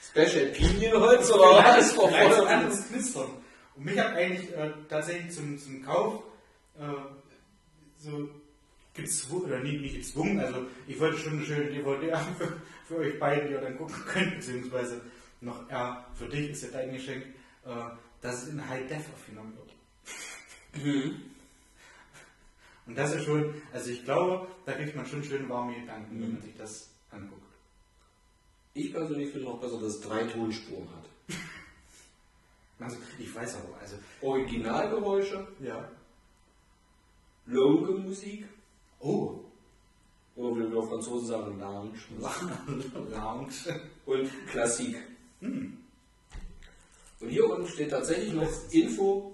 Special 0.00 0.46
Pinienholz 0.52 1.28
oder 1.32 1.58
was? 1.58 1.92
Verfolgt? 1.92 2.46
anderes 2.48 2.86
Knistern. 2.86 3.30
Und 3.74 3.84
mich 3.84 3.98
hat 3.98 4.14
eigentlich 4.14 4.52
äh, 4.52 4.70
tatsächlich 4.88 5.32
zum, 5.32 5.58
zum 5.58 5.84
Kauf 5.84 6.22
äh, 6.78 6.82
so 7.98 8.28
gezwungen, 8.94 9.46
oder 9.46 9.58
nicht, 9.58 9.80
nicht 9.80 9.96
gezwungen, 9.96 10.38
also 10.38 10.66
ich 10.86 11.00
wollte 11.00 11.18
schon 11.18 11.32
eine 11.32 11.46
schöne 11.46 11.70
DVD 11.70 12.12
haben 12.12 12.36
für, 12.36 12.60
für 12.86 12.96
euch 12.98 13.18
beide, 13.18 13.46
die 13.48 13.54
ihr 13.54 13.60
dann 13.60 13.78
gucken 13.78 13.96
könnt, 14.06 14.36
beziehungsweise 14.36 15.00
noch 15.40 15.68
eher 15.68 16.06
für 16.14 16.28
dich 16.28 16.50
ist 16.50 16.62
ja 16.62 16.68
dein 16.72 16.92
Geschenk, 16.92 17.24
äh, 17.64 17.70
dass 18.20 18.44
es 18.44 18.50
in 18.50 18.68
High 18.68 18.86
Def 18.86 19.02
aufgenommen 19.12 19.56
wird. 19.56 20.84
Mhm. 20.84 21.31
Und 22.92 22.98
das 22.98 23.14
ist 23.14 23.24
schon, 23.24 23.54
also 23.72 23.90
ich 23.90 24.04
glaube, 24.04 24.46
da 24.66 24.72
kriegt 24.72 24.94
man 24.94 25.06
schon 25.06 25.24
schön 25.24 25.48
warme 25.48 25.74
Gedanken, 25.74 26.20
wenn 26.20 26.34
man 26.34 26.42
sich 26.42 26.54
das 26.58 26.90
anguckt. 27.10 27.40
Ich 28.74 28.92
persönlich 28.92 29.30
finde 29.30 29.46
noch 29.46 29.58
besser, 29.58 29.80
dass 29.80 29.94
es 29.94 30.00
drei 30.02 30.24
Tonspuren 30.24 30.88
hat. 30.90 31.36
Also 32.78 32.98
ich 33.18 33.34
weiß 33.34 33.56
aber, 33.56 33.78
also 33.80 33.96
Originalgeräusche, 34.20 35.46
ja. 35.60 35.88
Logo-Musik 37.46 38.44
Oh, 38.98 39.38
oder 40.36 40.56
wie 40.56 40.70
wir 40.70 40.78
auf 40.78 40.88
Franzosen 40.88 41.28
sagen, 41.28 41.58
Lounge 41.58 41.98
Lounge. 43.10 43.80
und 44.04 44.30
Klassik. 44.48 44.96
Und 45.40 45.78
hier 47.20 47.48
unten 47.48 47.68
steht 47.68 47.90
tatsächlich 47.90 48.34
noch 48.34 48.50
Info, 48.70 49.31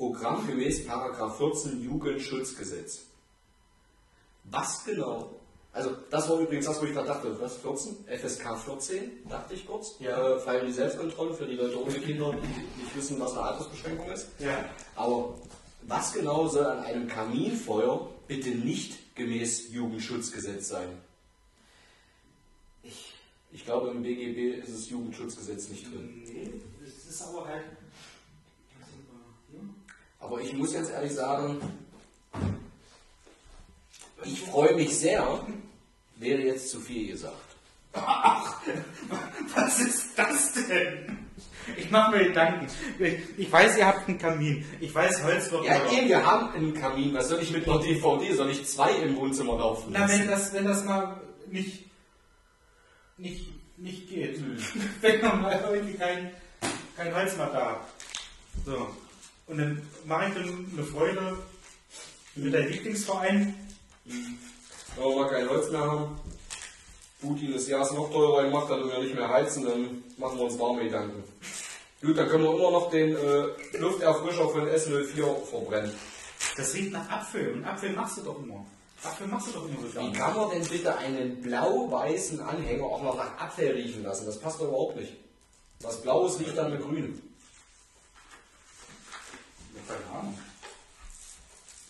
Programm 0.00 0.46
gemäß 0.46 0.86
Paragraph 0.86 1.36
14 1.36 1.82
Jugendschutzgesetz. 1.82 3.02
Was 4.44 4.82
genau? 4.86 5.28
Also 5.74 5.94
das 6.10 6.26
war 6.26 6.40
übrigens 6.40 6.64
das, 6.64 6.80
wo 6.80 6.86
ich 6.86 6.94
gerade 6.94 7.08
dachte, 7.08 7.38
was 7.38 7.58
14? 7.58 8.06
FSK 8.06 8.58
14, 8.64 9.28
dachte 9.28 9.52
ich 9.52 9.66
kurz. 9.66 9.96
Ja. 10.00 10.36
Äh, 10.36 10.38
Fall 10.38 10.64
die 10.64 10.72
Selbstkontrolle 10.72 11.34
für 11.34 11.46
die 11.46 11.54
Leute 11.54 11.78
ohne 11.84 11.92
Kinder, 11.92 12.32
die 12.32 12.80
nicht 12.82 12.96
wissen, 12.96 13.20
was 13.20 13.32
eine 13.32 13.42
Altersbeschränkung 13.42 14.10
ist. 14.10 14.28
Ja. 14.38 14.64
Aber 14.96 15.34
was 15.82 16.14
genau 16.14 16.48
soll 16.48 16.64
an 16.64 16.82
einem 16.82 17.06
Kaminfeuer 17.06 18.08
bitte 18.26 18.48
nicht 18.48 19.14
gemäß 19.14 19.70
Jugendschutzgesetz 19.70 20.68
sein? 20.68 20.88
Ich, 22.82 23.12
ich 23.52 23.66
glaube, 23.66 23.90
im 23.90 24.02
BGB 24.02 24.64
ist 24.64 24.74
das 24.74 24.88
Jugendschutzgesetz 24.88 25.68
nicht 25.68 25.92
drin. 25.92 26.22
Nee, 26.24 26.52
es 26.86 27.04
ist 27.04 27.20
aber 27.20 27.46
halt. 27.46 27.64
Aber 30.20 30.40
ich 30.40 30.52
muss 30.52 30.72
jetzt 30.74 30.90
ehrlich 30.90 31.14
sagen, 31.14 31.60
ich 34.24 34.40
freue 34.40 34.74
mich 34.74 34.98
sehr, 34.98 35.44
wäre 36.16 36.42
jetzt 36.42 36.70
zu 36.70 36.80
viel 36.80 37.08
gesagt. 37.08 37.34
Was 39.54 39.80
ist 39.80 40.10
das 40.16 40.52
denn? 40.52 41.18
Ich 41.76 41.90
mache 41.90 42.16
mir 42.16 42.24
Gedanken. 42.26 42.66
Ich, 42.98 43.18
ich 43.38 43.52
weiß, 43.52 43.78
ihr 43.78 43.86
habt 43.86 44.08
einen 44.08 44.18
Kamin. 44.18 44.64
Ich 44.80 44.94
weiß, 44.94 45.22
Holz 45.24 45.50
wird 45.50 45.64
Ja, 45.64 45.90
eben, 45.90 46.08
wir 46.08 46.24
haben 46.24 46.52
einen 46.52 46.74
Kamin. 46.74 47.14
Was 47.14 47.28
soll 47.28 47.40
ich 47.42 47.50
mit 47.50 47.68
einer 47.68 47.78
DVD? 47.78 48.32
Soll 48.34 48.50
ich 48.50 48.66
zwei 48.66 48.92
im 48.92 49.16
Wohnzimmer 49.16 49.56
laufen 49.58 49.90
Na, 49.92 50.08
wenn 50.08 50.26
lassen? 50.26 50.28
das, 50.28 50.52
wenn 50.52 50.64
das 50.64 50.84
mal 50.84 51.20
nicht, 51.50 51.84
nicht, 53.18 53.48
nicht 53.76 54.08
geht. 54.08 54.40
wenn 55.00 55.20
man 55.20 55.42
mal 55.42 55.68
irgendwie 55.72 55.94
kein, 55.94 56.30
kein 56.96 57.14
Holz 57.14 57.36
mehr 57.36 57.46
da 57.46 57.66
hat. 57.66 57.80
So. 58.64 58.88
Und 59.50 59.58
dann 59.58 59.82
mache 60.04 60.28
ich 60.28 60.34
dann 60.34 60.70
eine 60.72 60.84
Freude 60.84 61.36
mit 62.36 62.54
deinem 62.54 62.68
Lieblingsverein. 62.68 63.54
Wenn 64.04 65.04
wir 65.04 65.16
mal 65.16 65.28
kein 65.28 65.48
Holz 65.48 65.70
mehr 65.70 65.80
haben, 65.80 66.20
Putin 67.20 67.52
das 67.52 67.66
Gas 67.66 67.92
noch 67.92 68.12
teurer 68.12 68.44
gemacht 68.44 68.68
hat 68.68 68.80
und 68.80 68.92
wir 68.92 69.00
nicht 69.00 69.14
mehr 69.16 69.28
heizen, 69.28 69.64
dann 69.64 70.04
machen 70.18 70.38
wir 70.38 70.44
uns 70.44 70.56
warme 70.56 70.84
Gedanken. 70.84 71.24
Gut, 72.00 72.16
dann 72.16 72.28
können 72.28 72.44
wir 72.44 72.54
immer 72.54 72.70
noch 72.70 72.90
den 72.90 73.16
äh, 73.16 73.78
Lufterfrischer 73.78 74.48
von 74.50 74.68
S04 74.68 75.44
verbrennen. 75.44 75.92
Das 76.56 76.72
riecht 76.72 76.92
nach 76.92 77.10
Apfel. 77.10 77.52
Und 77.52 77.64
Apfel 77.64 77.92
machst 77.92 78.18
du 78.18 78.22
doch 78.22 78.38
immer. 78.38 78.64
Apfel 79.02 79.26
machst 79.26 79.48
du 79.48 79.52
doch 79.52 79.68
immer 79.68 79.80
so 79.80 80.00
Wie 80.00 80.12
kann 80.12 80.36
man 80.36 80.50
denn 80.50 80.62
bitte 80.68 80.96
einen 80.96 81.42
blau-weißen 81.42 82.40
Anhänger 82.40 82.84
auch 82.84 83.02
noch 83.02 83.16
nach 83.16 83.36
Apfel 83.36 83.72
riechen 83.72 84.04
lassen? 84.04 84.26
Das 84.26 84.38
passt 84.38 84.60
doch 84.60 84.68
überhaupt 84.68 84.96
nicht. 84.96 85.12
Was 85.80 86.00
Blaues 86.02 86.38
riecht 86.38 86.56
dann 86.56 86.70
mit 86.70 86.82
Grün. 86.82 87.20
Keine 89.88 90.18
Ahnung. 90.18 90.38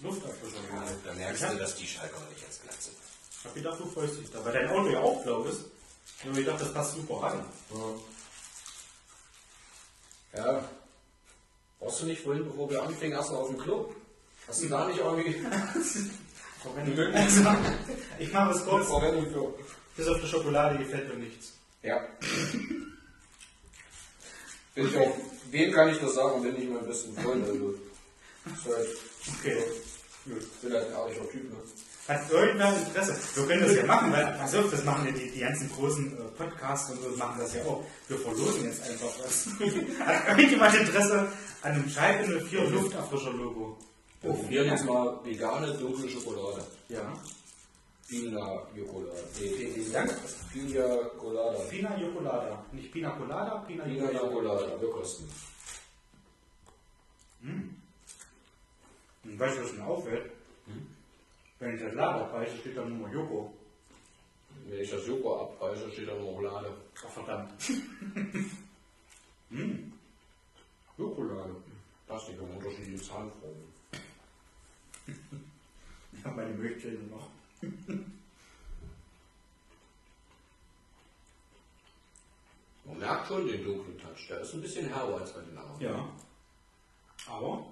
Luftabfrischer. 0.00 0.58
Da 1.04 1.14
merkst 1.14 1.42
du, 1.42 1.56
dass 1.56 1.76
die 1.76 1.86
Schalker 1.86 2.20
nicht 2.32 2.44
als 2.46 2.60
glatt 2.62 2.82
sind. 2.82 2.96
Ich 3.38 3.44
hab 3.44 3.54
gedacht, 3.54 3.80
du 3.80 3.86
freust 3.86 4.18
dich 4.18 4.30
da, 4.30 4.44
weil 4.44 4.52
dein 4.52 4.68
Auto 4.68 4.88
ja 4.88 5.00
auch 5.00 5.22
blau 5.22 5.44
ist. 5.44 5.62
Ich 6.18 6.26
hab 6.26 6.34
gedacht, 6.34 6.60
das 6.60 6.74
passt 6.74 6.94
super 6.94 7.22
rein. 7.22 7.44
Ja. 10.34 10.68
Brauchst 11.78 12.02
du 12.02 12.06
nicht 12.06 12.22
vorhin, 12.22 12.44
bevor 12.44 12.70
wir 12.70 12.82
anfingen, 12.82 13.16
erst 13.16 13.30
mal 13.30 13.38
auf 13.38 13.48
dem 13.48 13.58
Klo? 13.58 13.94
Hast 14.46 14.62
du 14.62 14.68
da 14.68 14.86
nicht 14.86 14.98
irgendwie 14.98 15.30
ich 18.18 18.32
mache 18.32 18.50
es 18.50 18.64
kurz. 18.64 18.88
Bis 19.96 20.08
auf 20.08 20.20
die 20.20 20.28
Schokolade 20.28 20.78
gefällt 20.78 21.08
mir 21.08 21.24
nichts. 21.24 21.52
Ja. 21.82 22.06
Bin 24.74 24.88
ich 24.88 24.96
auch, 24.96 25.16
wem 25.50 25.72
kann 25.72 25.88
ich 25.88 25.98
das 25.98 26.14
sagen, 26.14 26.42
wenn 26.44 26.54
nicht 26.54 26.70
mein 26.70 26.86
besten 26.86 27.14
Freund? 27.16 27.44
Also, 27.48 27.74
halt, 28.66 28.88
Okay. 29.38 29.58
ich 30.26 30.60
bin 30.62 30.72
halt 30.72 30.86
ein 30.88 30.92
ehrlicher 30.94 31.28
Typ. 31.30 31.50
Ne? 31.50 31.56
Hat 32.08 32.30
irgendwer 32.30 32.76
Interesse? 32.76 33.16
Wir 33.34 33.46
können 33.46 33.62
das 33.62 33.76
ja 33.76 33.86
machen, 33.86 34.12
weil 34.12 34.24
auf, 34.26 34.70
das 34.70 34.84
machen 34.84 35.06
ja 35.06 35.12
die, 35.12 35.30
die 35.30 35.40
ganzen 35.40 35.70
großen 35.70 36.12
äh, 36.12 36.22
Podcasts 36.36 36.90
und 36.90 37.02
so 37.02 37.10
machen 37.16 37.38
das 37.38 37.54
ja 37.54 37.62
auch. 37.64 37.84
Wir 38.08 38.18
verlosen 38.18 38.64
jetzt 38.64 38.82
einfach 38.82 39.12
was. 39.22 39.46
Hat 40.06 40.28
irgendjemand 40.36 40.74
Interesse 40.74 41.28
an 41.62 41.72
einem 41.72 41.88
Schalke 41.88 42.40
04 42.40 42.70
Lufterfrischer-Logo? 42.70 43.78
Wir 44.22 44.32
probieren 44.32 44.66
jetzt 44.66 44.84
mal 44.84 45.20
vegane 45.24 45.72
dunkle 45.74 46.08
Schokolade. 46.08 46.64
Ja. 46.88 47.12
Pina 48.10 48.66
Jokolade. 48.74 49.22
Nee, 49.38 49.48
vielen 49.70 49.92
Dank. 49.92 50.10
Pina 50.52 50.84
Colada. 51.16 51.58
Pina 51.70 51.96
Jokolada. 51.96 52.64
Nicht 52.72 52.90
Pina 52.92 53.10
Colada, 53.10 53.58
Pina 53.68 53.84
Pina 53.84 54.10
Jokolada. 54.10 54.62
Jokolade. 54.62 54.80
Wir 54.80 54.90
kosten. 54.90 55.30
Und 59.24 59.38
weißt 59.38 59.58
du, 59.58 59.62
was 59.62 59.72
mir 59.74 59.84
auffällt? 59.84 60.32
Wenn 61.60 61.74
ich 61.76 61.82
das 61.82 61.94
Lader 61.94 62.24
preise, 62.24 62.56
steht 62.56 62.76
da 62.76 62.84
nur 62.84 63.08
Joko. 63.10 63.54
Wenn 64.66 64.80
ich 64.80 64.90
das 64.90 65.06
Joko 65.06 65.42
abpreise, 65.42 65.88
steht 65.92 66.08
da 66.08 66.14
noch 66.14 66.40
Lade. 66.40 66.74
Ach 67.06 67.10
verdammt. 67.10 67.52
Jokolade. 70.98 71.54
Da 72.08 72.14
weiß 72.14 72.28
nicht, 72.28 72.40
wir 72.40 72.48
haben 72.48 72.56
unterschiedliche 72.56 73.04
Zahnformen. 73.04 73.72
Ich 76.12 76.24
habe 76.24 76.36
meine 76.42 76.54
Milchzähne 76.54 77.06
noch. 77.08 77.39
Man 82.84 82.98
merkt 82.98 83.28
schon 83.28 83.46
den 83.46 83.64
dunklen 83.64 83.98
Touch. 83.98 84.26
Der 84.28 84.40
ist 84.40 84.54
ein 84.54 84.62
bisschen 84.62 84.88
herber 84.88 85.20
als 85.20 85.32
bei 85.32 85.40
den 85.42 85.56
anderen. 85.56 85.80
Ja. 85.80 86.08
Aber 87.26 87.66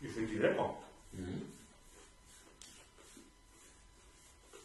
ich 0.00 0.10
finde 0.10 0.32
die 0.32 0.38
lecker. 0.38 0.74
Mhm. 1.12 1.42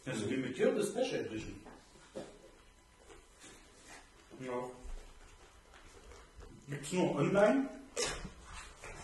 Das 0.04 0.16
ist 0.18 0.30
limitierte 0.30 0.84
Special 0.84 1.26
Edition. 1.26 1.60
Ja. 4.40 4.70
Gibt 6.68 6.84
es 6.84 6.92
nur 6.92 7.16
online 7.16 7.68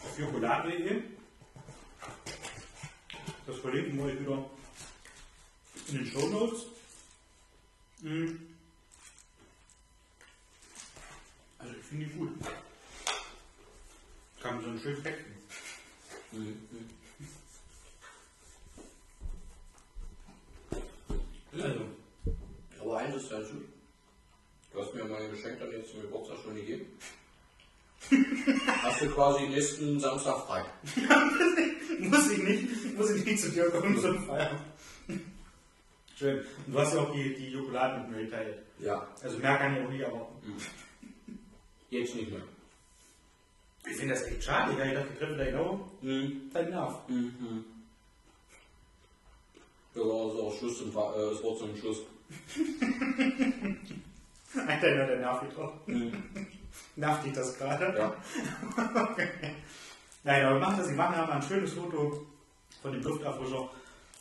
auf 0.05 0.19
jokolade.de. 0.19 1.03
Das 3.47 3.59
verlinken 3.59 3.99
wir 3.99 4.05
euch 4.05 4.21
wieder 4.21 4.51
in 5.89 5.95
den 5.97 6.07
Show 6.07 6.29
Notes. 6.29 6.67
Mhm. 8.01 8.55
Also 11.59 11.75
ich 11.75 11.85
finde 11.85 12.07
die 12.07 12.13
gut. 12.13 12.31
Kann 14.41 14.55
man 14.55 14.65
so 14.65 14.71
einen 14.71 14.81
schönen 14.81 15.03
Text. 15.03 15.25
Mhm. 16.33 16.69
Also, 21.53 21.81
Aber 22.81 22.99
eins 22.99 23.17
ist 23.17 23.31
ja 23.31 23.45
schön. 23.45 23.73
Du 24.73 24.81
hast 24.81 24.95
mir 24.95 25.05
mein 25.05 25.31
Geschenk 25.31 25.59
dann 25.59 25.73
jetzt 25.73 25.91
zum 25.91 26.03
Geburtstag 26.03 26.39
schon 26.43 26.55
gegeben. 26.55 26.87
Hast 28.83 29.01
du 29.03 29.09
quasi 29.11 29.49
nächsten 29.49 30.01
Samstag 30.01 30.47
frei. 30.47 30.65
muss 32.01 32.31
ich 32.31 32.43
nicht, 32.43 32.97
muss 32.99 33.11
ich 33.11 33.25
nicht 33.25 33.41
zu 33.43 33.51
dir 33.51 33.71
kommen 33.71 33.99
zum 34.01 34.25
Feiern. 34.27 34.59
Schön. 36.17 36.39
Und 36.67 36.73
du 36.75 36.79
hast 36.79 36.95
ja 36.95 37.01
auch 37.01 37.13
die, 37.13 37.35
die 37.35 37.51
Jokolade 37.51 38.01
mit 38.03 38.11
mir 38.17 38.25
geteilt. 38.27 38.59
Ja, 38.79 39.07
Also 39.23 39.39
mehr 39.39 39.57
kann 39.57 39.77
ich 39.77 39.85
auch 39.85 39.91
nicht 39.91 40.01
erwarten. 40.03 40.53
jetzt 41.91 42.15
nicht 42.15 42.31
mehr. 42.31 42.43
Ich 43.91 43.97
finde 43.97 44.15
das 44.15 44.23
echt 44.25 44.45
schade. 44.45 44.73
Ich 44.73 44.79
habe 44.79 44.91
gedacht, 44.91 45.07
wir 45.11 45.19
treffen 45.19 45.39
da 45.39 45.45
genau 45.45 45.91
Mhm. 46.03 46.51
deinen 46.53 46.71
Nerv. 46.71 47.09
Mhm. 47.09 47.65
Ja, 49.95 50.03
also 50.03 50.43
auch 50.49 50.59
Schluss 50.59 50.79
zum, 50.79 50.89
äh, 50.91 50.93
das 50.93 51.43
Wort 51.43 51.59
zum 51.59 51.77
Schluss. 51.77 51.99
Einer 54.67 55.07
der 55.07 55.19
Nerv 55.19 55.41
getroffen. 55.41 55.81
Mhm. 55.87 56.13
Nervt 56.97 57.25
dich 57.25 57.33
das 57.33 57.59
gerade? 57.59 57.97
Ja. 57.99 58.17
Nein, 60.25 60.45
aber 60.45 60.59
macht 60.59 60.79
das. 60.79 60.89
Ich 60.89 60.97
mache 60.97 61.17
mal 61.17 61.31
ein 61.31 61.43
schönes 61.43 61.73
Foto 61.73 62.27
von 62.81 62.93
dem 62.93 63.03
Lufterfrischer 63.03 63.71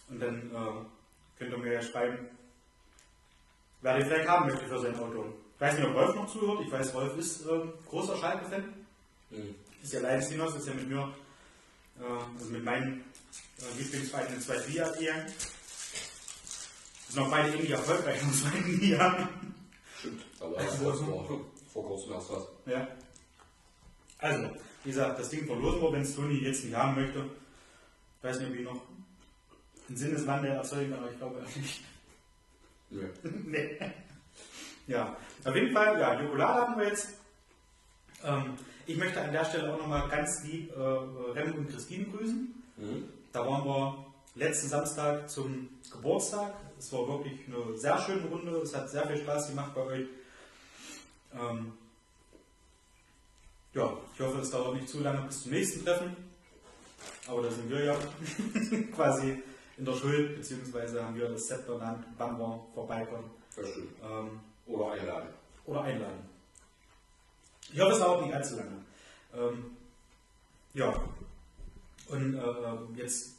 und 0.10 0.20
dann 0.20 0.52
äh, 0.52 1.38
könnt 1.38 1.52
ihr 1.52 1.58
mir 1.58 1.74
ja 1.74 1.82
schreiben, 1.82 2.28
wer 3.82 3.97
den 3.97 4.06
vielleicht 4.06 4.28
haben 4.30 4.47
möchte 4.47 4.68
für 4.68 4.80
sein 4.80 4.97
Auto. 4.99 5.34
Ich 5.56 5.62
weiß 5.62 5.78
nicht, 5.78 5.88
ob 5.88 5.95
Rolf 5.95 6.16
noch 6.16 6.32
zuhört. 6.32 6.62
Ich 6.66 6.72
weiß, 6.72 6.93
Rolf 6.93 7.18
ist 7.18 7.45
äh, 7.45 7.60
großer 7.88 8.18
Schalke-Fan. 8.18 8.74
Mhm. 9.30 9.56
Ist 9.84 9.93
ja 9.93 10.02
Leidensdienst, 10.02 10.58
ist 10.58 10.68
ja 10.68 10.74
mit 10.74 10.88
mir, 10.88 11.14
äh, 11.99 12.38
also 12.38 12.49
mit 12.49 12.64
meinen 12.64 13.04
äh, 13.60 13.78
Lieblingsvereinen 13.78 14.36
in 14.36 14.41
zwei 14.41 14.58
Liga 14.58 14.91
eher. 14.95 15.26
Sind 17.10 17.22
auch 17.22 17.30
beide 17.30 17.49
irgendwie 17.49 17.74
erfolgreich 17.74 18.22
in 18.22 18.34
zweiten 18.34 18.80
Liga. 18.80 19.30
Stimmt. 19.99 20.26
Aber 20.39 20.56
das 20.56 20.84
war 20.84 20.95
vor, 21.72 21.86
kurzem 21.86 22.13
erst 22.13 22.32
was. 22.32 22.47
Ja. 22.65 22.88
Also, 24.19 24.49
wie 24.84 24.89
gesagt, 24.89 25.19
das 25.19 25.30
Ding 25.30 25.45
verlosen 25.45 25.82
wir, 25.82 25.91
wenn 25.93 26.01
es 26.01 26.15
Toni 26.15 26.36
jetzt 26.36 26.63
nicht 26.63 26.76
haben 26.76 26.95
möchte. 26.95 27.26
Ich 28.17 28.24
weiß 28.24 28.39
nicht, 28.39 28.49
ob 28.49 28.55
ich 28.55 28.65
noch 28.65 28.82
einen 29.88 29.97
Sinneswandel 29.97 30.51
erzeugen, 30.51 30.93
aber 30.93 31.09
ich 31.09 31.17
glaube 31.17 31.41
nicht. 31.55 31.82
Nö. 32.89 33.07
nee. 33.45 33.78
Ja, 34.88 35.15
auf 35.43 35.55
jeden 35.55 35.74
Fall, 35.74 35.99
ja, 35.99 36.22
Jokolade 36.22 36.61
hatten 36.61 36.80
wir 36.80 36.88
jetzt. 36.88 37.09
Ähm, 38.24 38.57
ich 38.86 38.97
möchte 38.97 39.22
an 39.22 39.32
der 39.32 39.45
Stelle 39.45 39.74
auch 39.74 39.78
nochmal 39.78 40.09
ganz 40.09 40.43
lieb 40.43 40.72
äh, 40.76 40.80
Rem 40.80 41.55
und 41.55 41.69
Christine 41.69 42.05
grüßen. 42.05 42.63
Mhm. 42.78 43.03
Da 43.32 43.47
waren 43.47 43.65
wir 43.65 44.05
letzten 44.36 44.67
Samstag 44.67 45.30
zum 45.30 45.69
Geburtstag. 45.91 46.53
Es 46.78 46.91
war 46.91 47.07
wirklich 47.07 47.39
eine 47.47 47.78
sehr 47.78 47.97
schöne 47.99 48.28
Runde. 48.28 48.51
Es 48.57 48.76
hat 48.76 48.89
sehr 48.89 49.07
viel 49.07 49.17
Spaß 49.17 49.49
gemacht 49.49 49.74
bei 49.74 49.82
euch. 49.82 50.07
Ähm, 51.34 51.74
ja, 53.74 53.98
ich 54.14 54.20
hoffe, 54.20 54.40
es 54.40 54.52
dauert 54.52 54.76
nicht 54.76 54.90
zu 54.90 55.00
lange 55.00 55.22
bis 55.28 55.44
zum 55.44 55.52
nächsten 55.52 55.86
Treffen. 55.86 56.16
Aber 57.28 57.42
da 57.44 57.52
sind 57.52 57.70
wir 57.70 57.84
ja 57.84 57.96
quasi 58.96 59.42
in 59.78 59.86
der 59.86 59.94
Schuld, 59.94 60.36
beziehungsweise 60.36 61.04
haben 61.04 61.16
wir 61.16 61.30
das 61.30 61.48
Set 61.48 61.66
benannt, 61.66 62.06
wann 62.18 62.38
wir 62.38 62.66
vorbeikommen 62.74 63.32
Das 63.56 63.70
stimmt. 63.70 63.94
ähm, 64.04 64.40
Oder 64.68 64.92
einladen. 64.92 65.30
oder 65.66 65.82
einladen. 65.82 66.30
Ich 67.74 67.80
hoffe, 67.80 67.94
es 67.94 68.00
dauert 68.00 68.26
nicht 68.26 68.36
allzu 68.36 68.58
lange. 68.58 68.84
Ähm, 69.34 69.78
ja, 70.74 70.94
und 72.08 72.36
äh, 72.36 73.00
jetzt 73.02 73.36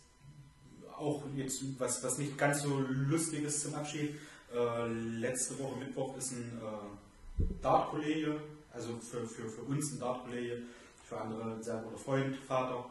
auch 0.97 1.23
jetzt 1.37 1.63
was, 1.79 2.03
was 2.03 2.19
nicht 2.19 2.39
ganz 2.39 2.63
so 2.63 2.79
lustig 2.79 3.45
ist 3.45 3.61
zum 3.61 3.75
Abschied. 3.75 4.19
Äh, 4.55 4.87
letzte 4.87 5.59
Woche 5.59 5.77
Mittwoch 5.77 6.17
ist 6.17 6.33
ein 6.33 6.61
äh, 6.63 7.02
Dart-Kollege, 7.61 8.41
also 8.73 8.97
für, 8.99 9.27
für, 9.27 9.49
für 9.49 9.63
uns 9.63 9.93
ein 9.93 10.01
Dart-Kollege, 10.01 10.63
für 11.05 11.21
andere 11.21 11.55
ein 11.55 11.63
sehr 11.63 11.77
guter 11.77 11.99
Freund, 11.99 12.37
Vater, 12.37 12.87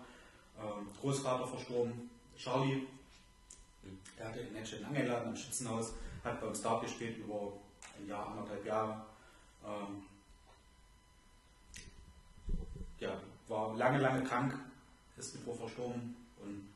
ähm, 0.59 0.87
Großvater 0.99 1.47
verstorben, 1.47 2.09
Charlie. 2.37 2.87
Der 4.17 4.27
hatte 4.27 4.39
in 4.41 4.53
Netschen 4.53 4.85
eingeladen 4.85 5.29
am 5.29 5.35
Schützenhaus, 5.35 5.93
hat 6.23 6.39
bei 6.39 6.47
uns 6.47 6.61
Dart 6.61 6.83
gespielt 6.83 7.17
über 7.17 7.53
ein 7.99 8.07
Jahr, 8.07 8.27
anderthalb 8.27 8.65
Jahre. 8.65 9.05
Ähm, 9.65 10.03
ja, 12.99 13.19
war 13.47 13.75
lange, 13.75 13.99
lange 13.99 14.23
krank, 14.23 14.57
ist 15.17 15.35
Mittwoch 15.35 15.57
verstorben 15.57 16.15
und 16.41 16.69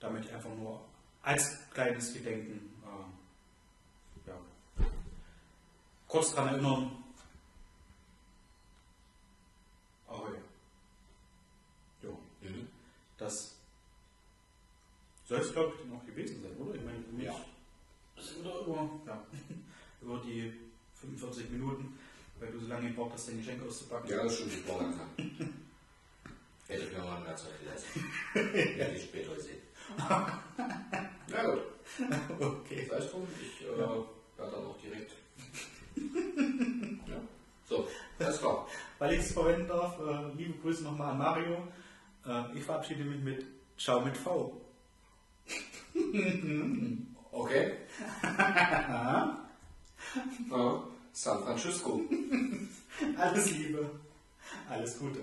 da 0.00 0.10
möchte 0.10 0.28
ich 0.28 0.34
einfach 0.34 0.54
nur 0.54 0.80
als 1.22 1.70
kleines 1.70 2.12
Gedenken 2.12 2.70
äh, 2.82 3.23
kurz 6.14 6.32
daran 6.32 6.54
erinnern. 6.54 6.90
Ahoi. 10.06 10.30
Jo, 12.02 12.16
Mhm. 12.40 12.68
das 13.18 13.56
soll 15.26 15.40
es, 15.40 15.50
glaube 15.52 15.74
ich, 15.76 15.90
noch 15.90 16.06
gewesen 16.06 16.40
sein, 16.40 16.56
oder? 16.56 16.76
Ich 16.76 16.84
meine, 16.84 17.02
Ja. 17.24 17.34
sind 18.22 18.44
wir 18.44 18.60
über, 18.60 18.88
ja, 19.06 19.26
über 20.02 20.20
die 20.20 20.52
45 21.00 21.50
Minuten, 21.50 21.98
weil 22.38 22.52
du 22.52 22.60
so 22.60 22.68
lange 22.68 22.90
gebraucht 22.90 23.14
hast, 23.14 23.26
dein 23.28 23.38
Geschenk 23.38 23.66
auszupacken. 23.66 24.08
Ja, 24.10 24.22
das 24.22 24.36
stimmt. 24.36 24.52
Ich 24.52 24.68
war 24.68 24.82
langsam. 24.82 25.08
Hätte 26.68 26.84
ich 26.84 26.92
mir 26.92 26.98
mal 27.04 27.20
mehr 27.22 27.36
Zeit 27.36 27.58
gelassen. 27.60 28.04
Hätte 28.34 28.94
ich 28.96 29.02
später 29.04 29.34
gesehen. 29.34 29.62
Na 29.98 31.44
gut. 31.44 31.62
Okay. 32.40 32.86
Sei 32.88 32.96
es 32.98 33.10
drum, 33.10 33.26
ich 33.42 33.62
äh, 33.66 33.78
Ja. 33.80 33.88
werde 33.88 34.06
dann 34.52 34.64
auch 34.64 34.78
direkt. 34.80 35.12
ja. 37.06 37.20
So, 37.68 37.88
alles 38.18 38.38
klar. 38.38 38.66
Weil 38.98 39.14
ich 39.14 39.20
es 39.20 39.32
verwenden 39.32 39.68
darf, 39.68 39.98
äh, 40.00 40.36
liebe 40.36 40.58
Grüße 40.60 40.84
nochmal 40.84 41.12
an 41.12 41.18
Mario. 41.18 41.68
Äh, 42.26 42.58
ich 42.58 42.64
verabschiede 42.64 43.04
mich 43.04 43.22
mit 43.22 43.46
Ciao 43.76 44.00
mit 44.00 44.16
V. 44.16 44.60
Okay. 47.34 47.72
äh, 48.22 49.24
San 51.12 51.42
Francisco. 51.42 52.00
Alles 53.16 53.50
Liebe, 53.50 53.90
alles 54.68 54.98
Gute. 54.98 55.22